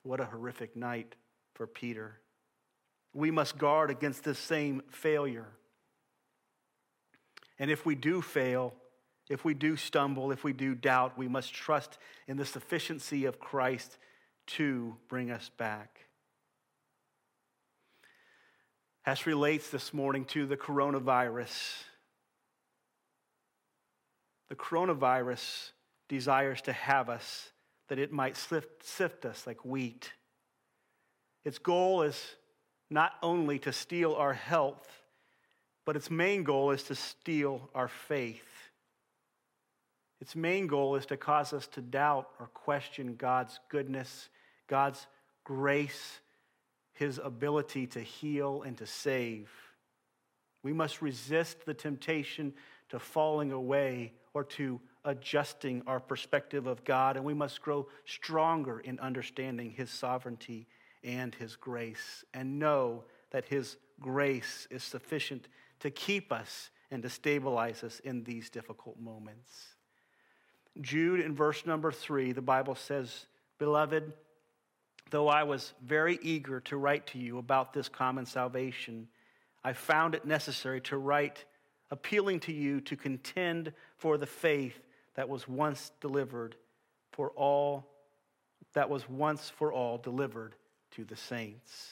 What 0.04 0.20
a 0.20 0.26
horrific 0.26 0.76
night 0.76 1.16
for 1.54 1.66
Peter. 1.66 2.20
We 3.14 3.32
must 3.32 3.58
guard 3.58 3.90
against 3.90 4.24
this 4.24 4.38
same 4.38 4.84
failure. 4.90 5.48
And 7.58 7.72
if 7.72 7.86
we 7.86 7.96
do 7.96 8.22
fail, 8.22 8.74
if 9.30 9.46
we 9.46 9.54
do 9.54 9.76
stumble, 9.76 10.32
if 10.32 10.44
we 10.44 10.54
do 10.54 10.76
doubt, 10.76 11.18
we 11.18 11.28
must 11.28 11.54
trust 11.54 11.98
in 12.28 12.38
the 12.38 12.46
sufficiency 12.46 13.26
of 13.26 13.40
Christ 13.40 13.98
to 14.48 14.96
bring 15.08 15.32
us 15.32 15.50
back. 15.58 16.05
As 19.06 19.28
relates 19.28 19.70
this 19.70 19.94
morning 19.94 20.26
to 20.26 20.48
the 20.48 20.58
coronavirus, 20.58 21.84
the 24.50 24.56
coronavirus 24.56 25.70
desires 26.10 26.62
to 26.64 26.74
have 26.74 27.08
us 27.08 27.52
that 27.88 28.00
it 28.00 28.12
might 28.12 28.36
sift, 28.36 28.84
sift 28.84 29.26
us 29.26 29.46
like 29.46 29.64
wheat. 29.64 30.12
Its 31.44 31.60
goal 31.60 32.02
is 32.02 32.20
not 32.90 33.14
only 33.22 33.60
to 33.60 33.72
steal 33.72 34.16
our 34.16 34.34
health, 34.34 34.88
but 35.86 35.96
its 35.96 36.10
main 36.10 36.44
goal 36.44 36.72
is 36.72 36.82
to 36.84 36.96
steal 36.96 37.70
our 37.76 37.88
faith. 37.88 38.42
Its 40.20 40.36
main 40.36 40.66
goal 40.66 40.96
is 40.96 41.06
to 41.06 41.18
cause 41.18 41.54
us 41.54 41.68
to 41.68 41.82
doubt 41.82 42.30
or 42.40 42.48
question 42.48 43.16
God's 43.16 43.60
goodness, 43.70 44.30
God's 44.68 45.06
grace, 45.44 46.22
His 46.96 47.20
ability 47.24 47.88
to 47.88 48.00
heal 48.00 48.64
and 48.64 48.78
to 48.78 48.88
save. 48.88 49.50
We 50.64 50.74
must 50.74 51.02
resist 51.02 51.66
the 51.66 51.74
temptation 51.74 52.54
to 52.90 53.00
falling 53.00 53.52
away 53.52 54.14
or 54.34 54.44
to 54.44 54.82
adjusting 55.04 55.84
our 55.86 56.00
perspective 56.00 56.66
of 56.66 56.84
God, 56.84 57.16
and 57.16 57.24
we 57.24 57.34
must 57.34 57.62
grow 57.62 57.88
stronger 58.06 58.80
in 58.80 59.00
understanding 59.00 59.70
His 59.70 59.92
sovereignty 59.92 60.68
and 61.04 61.36
His 61.36 61.56
grace, 61.56 62.26
and 62.34 62.58
know 62.58 63.04
that 63.32 63.46
His 63.46 63.78
grace 64.00 64.68
is 64.72 64.84
sufficient 64.84 65.48
to 65.82 65.92
keep 65.92 66.32
us 66.32 66.72
and 66.92 67.04
to 67.04 67.10
stabilize 67.10 67.84
us 67.84 68.00
in 68.00 68.24
these 68.24 68.50
difficult 68.50 69.00
moments. 69.00 69.76
Jude, 70.82 71.22
in 71.22 71.36
verse 71.36 71.66
number 71.66 71.92
three, 71.92 72.32
the 72.32 72.42
Bible 72.42 72.76
says, 72.76 73.28
Beloved, 73.60 74.14
though 75.10 75.28
I 75.28 75.44
was 75.44 75.74
very 75.84 76.20
eager 76.22 76.60
to 76.62 76.78
write 76.78 77.08
to 77.08 77.20
you 77.20 77.38
about 77.38 77.74
this 77.74 77.90
common 77.90 78.26
salvation, 78.26 79.08
I 79.64 79.74
found 79.74 80.16
it 80.16 80.26
necessary 80.26 80.82
to 80.82 80.98
write 80.98 81.46
appealing 81.92 82.40
to 82.42 82.54
you 82.54 82.82
to 82.82 82.96
contend 82.96 83.72
for 83.98 84.18
the 84.18 84.26
faith 84.26 84.78
that 85.16 85.30
was 85.30 85.48
once 85.48 85.92
delivered 86.02 86.56
for 87.12 87.30
all, 87.32 87.88
that 88.74 88.90
was 88.90 89.08
once 89.08 89.50
for 89.50 89.72
all 89.72 89.98
delivered 89.98 90.56
to 90.92 91.04
the 91.04 91.16
saints. 91.16 91.92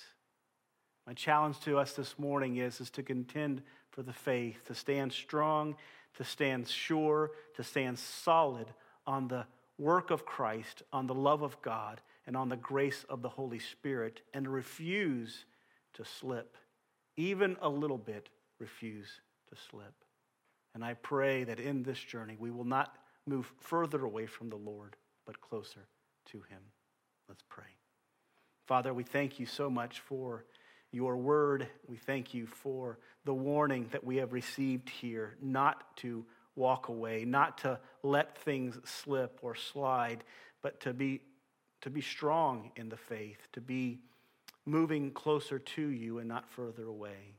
My 1.07 1.13
challenge 1.13 1.59
to 1.61 1.77
us 1.77 1.93
this 1.93 2.17
morning 2.17 2.57
is, 2.57 2.79
is 2.81 2.89
to 2.91 3.03
contend 3.03 3.61
for 3.91 4.03
the 4.03 4.13
faith, 4.13 4.65
to 4.65 4.75
stand 4.75 5.13
strong, 5.13 5.75
to 6.15 6.23
stand 6.23 6.67
sure, 6.67 7.31
to 7.55 7.63
stand 7.63 7.99
solid 7.99 8.67
on 9.05 9.27
the 9.27 9.45
work 9.77 10.11
of 10.11 10.25
Christ, 10.25 10.83
on 10.91 11.07
the 11.07 11.13
love 11.13 11.41
of 11.41 11.61
God, 11.61 12.01
and 12.25 12.37
on 12.37 12.49
the 12.49 12.57
grace 12.57 13.05
of 13.09 13.21
the 13.21 13.29
Holy 13.29 13.59
Spirit, 13.59 14.21
and 14.33 14.47
refuse 14.47 15.45
to 15.93 16.05
slip, 16.05 16.57
even 17.17 17.57
a 17.61 17.69
little 17.69 17.97
bit, 17.97 18.29
refuse 18.59 19.21
to 19.49 19.55
slip. 19.69 19.93
And 20.73 20.83
I 20.83 20.95
pray 20.95 21.43
that 21.43 21.59
in 21.59 21.83
this 21.83 21.99
journey 21.99 22.35
we 22.39 22.51
will 22.51 22.65
not 22.65 22.95
move 23.27 23.51
further 23.59 24.03
away 24.03 24.25
from 24.25 24.49
the 24.49 24.55
Lord, 24.55 24.95
but 25.25 25.41
closer 25.41 25.87
to 26.31 26.37
Him. 26.49 26.61
Let's 27.27 27.43
pray. 27.47 27.65
Father, 28.67 28.93
we 28.93 29.03
thank 29.03 29.39
you 29.39 29.45
so 29.45 29.69
much 29.69 29.99
for 29.99 30.45
your 30.91 31.17
word. 31.17 31.67
We 31.87 31.97
thank 31.97 32.33
you 32.33 32.47
for 32.47 32.99
the 33.25 33.33
warning 33.33 33.87
that 33.91 34.03
we 34.03 34.17
have 34.17 34.33
received 34.33 34.89
here 34.89 35.35
not 35.41 35.97
to 35.97 36.25
walk 36.55 36.87
away, 36.87 37.25
not 37.25 37.57
to 37.59 37.79
let 38.03 38.37
things 38.37 38.77
slip 38.85 39.39
or 39.41 39.55
slide, 39.55 40.23
but 40.61 40.79
to 40.81 40.93
be, 40.93 41.21
to 41.83 41.89
be 41.89 42.01
strong 42.01 42.71
in 42.77 42.87
the 42.87 42.97
faith, 42.97 43.47
to 43.51 43.61
be 43.61 43.99
moving 44.65 45.11
closer 45.11 45.59
to 45.59 45.81
you 45.81 46.19
and 46.19 46.27
not 46.27 46.49
further 46.49 46.85
away. 46.85 47.35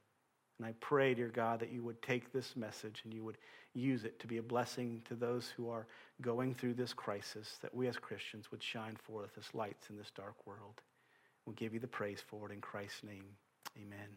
And 0.59 0.67
I 0.67 0.75
pray, 0.81 1.15
dear 1.15 1.29
God, 1.29 1.61
that 1.61 1.73
you 1.73 1.83
would 1.83 2.01
take 2.03 2.31
this 2.31 2.55
message 2.55 3.01
and 3.05 3.13
you 3.13 3.25
would 3.25 3.39
use 3.73 4.05
it 4.05 4.21
to 4.21 4.27
be 4.27 4.37
a 4.37 4.43
blessing 4.43 5.01
to 5.09 5.15
those 5.15 5.49
who 5.49 5.71
are 5.71 5.87
going 6.21 6.55
through 6.55 6.75
this 6.75 6.93
crisis, 6.93 7.59
that 7.63 7.75
we 7.75 7.89
as 7.89 7.97
Christians 7.97 8.51
would 8.51 8.63
shine 8.63 8.97
forth 9.03 9.31
as 9.39 9.53
lights 9.55 9.89
in 9.89 9.97
this 9.97 10.13
dark 10.15 10.35
world. 10.47 10.83
We'll 11.47 11.57
give 11.57 11.73
you 11.73 11.81
the 11.81 11.89
praise 11.89 12.23
for 12.25 12.51
it 12.51 12.53
in 12.53 12.61
Christ's 12.61 13.03
name. 13.03 13.25
Amen. 13.79 14.09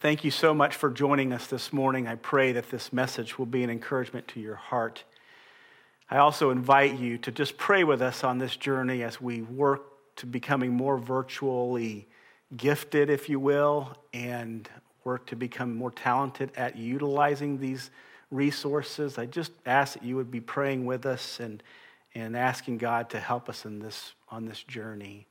Thank 0.00 0.22
you 0.22 0.30
so 0.30 0.54
much 0.54 0.76
for 0.76 0.90
joining 0.90 1.32
us 1.32 1.48
this 1.48 1.72
morning. 1.72 2.06
I 2.06 2.14
pray 2.14 2.52
that 2.52 2.70
this 2.70 2.92
message 2.92 3.38
will 3.38 3.46
be 3.46 3.64
an 3.64 3.70
encouragement 3.70 4.28
to 4.28 4.40
your 4.40 4.54
heart. 4.54 5.02
I 6.10 6.18
also 6.18 6.50
invite 6.50 6.98
you 6.98 7.18
to 7.18 7.30
just 7.30 7.58
pray 7.58 7.84
with 7.84 8.00
us 8.00 8.24
on 8.24 8.38
this 8.38 8.56
journey 8.56 9.02
as 9.02 9.20
we 9.20 9.42
work 9.42 9.82
to 10.16 10.26
becoming 10.26 10.72
more 10.72 10.96
virtually 10.96 12.08
gifted, 12.56 13.10
if 13.10 13.28
you 13.28 13.38
will, 13.38 13.94
and 14.14 14.68
work 15.04 15.26
to 15.26 15.36
become 15.36 15.76
more 15.76 15.90
talented 15.90 16.50
at 16.56 16.76
utilizing 16.76 17.58
these 17.58 17.90
resources. 18.30 19.18
I 19.18 19.26
just 19.26 19.52
ask 19.66 19.94
that 19.94 20.02
you 20.02 20.16
would 20.16 20.30
be 20.30 20.40
praying 20.40 20.86
with 20.86 21.04
us 21.04 21.40
and, 21.40 21.62
and 22.14 22.34
asking 22.34 22.78
God 22.78 23.10
to 23.10 23.20
help 23.20 23.50
us 23.50 23.66
in 23.66 23.78
this, 23.78 24.14
on 24.30 24.46
this 24.46 24.62
journey. 24.62 25.26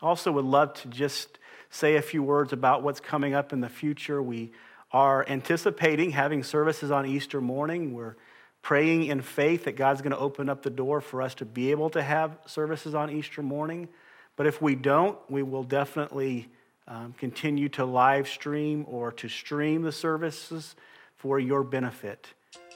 I 0.00 0.06
also 0.06 0.30
would 0.30 0.44
love 0.44 0.74
to 0.82 0.88
just 0.88 1.38
say 1.68 1.96
a 1.96 2.02
few 2.02 2.22
words 2.22 2.52
about 2.52 2.84
what's 2.84 3.00
coming 3.00 3.34
up 3.34 3.52
in 3.52 3.60
the 3.60 3.68
future. 3.68 4.22
We 4.22 4.52
are 4.92 5.24
anticipating 5.28 6.12
having 6.12 6.44
services 6.44 6.92
on 6.92 7.06
Easter 7.06 7.40
morning. 7.40 7.92
We're 7.92 8.16
praying 8.62 9.04
in 9.06 9.20
faith 9.20 9.64
that 9.64 9.76
God's 9.76 10.00
going 10.00 10.12
to 10.12 10.18
open 10.18 10.48
up 10.48 10.62
the 10.62 10.70
door 10.70 11.00
for 11.00 11.20
us 11.20 11.34
to 11.36 11.44
be 11.44 11.72
able 11.72 11.90
to 11.90 12.02
have 12.02 12.38
services 12.46 12.94
on 12.94 13.10
Easter 13.10 13.42
morning. 13.42 13.88
But 14.36 14.46
if 14.46 14.62
we 14.62 14.74
don't, 14.74 15.18
we 15.28 15.42
will 15.42 15.64
definitely 15.64 16.48
um, 16.88 17.14
continue 17.18 17.68
to 17.70 17.84
live 17.84 18.28
stream 18.28 18.84
or 18.88 19.12
to 19.12 19.28
stream 19.28 19.82
the 19.82 19.92
services 19.92 20.74
for 21.16 21.38
your 21.38 21.62
benefit. 21.62 22.28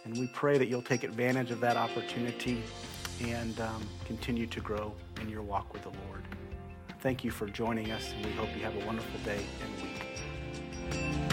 And 0.04 0.16
we 0.18 0.28
pray 0.28 0.58
that 0.58 0.68
you'll 0.68 0.82
take 0.82 1.02
advantage 1.02 1.50
of 1.50 1.60
that 1.60 1.76
opportunity 1.76 2.62
and 3.22 3.58
um, 3.60 3.88
continue 4.04 4.46
to 4.46 4.60
grow 4.60 4.92
in 5.20 5.28
your 5.28 5.42
walk 5.42 5.72
with 5.72 5.82
the 5.82 5.88
Lord. 5.88 6.22
Thank 7.00 7.24
you 7.24 7.30
for 7.30 7.46
joining 7.46 7.90
us, 7.90 8.12
and 8.12 8.24
we 8.24 8.32
hope 8.32 8.48
you 8.56 8.62
have 8.62 8.74
a 8.76 8.86
wonderful 8.86 9.20
day 9.24 9.44
and 9.62 9.82
week. 9.82 11.25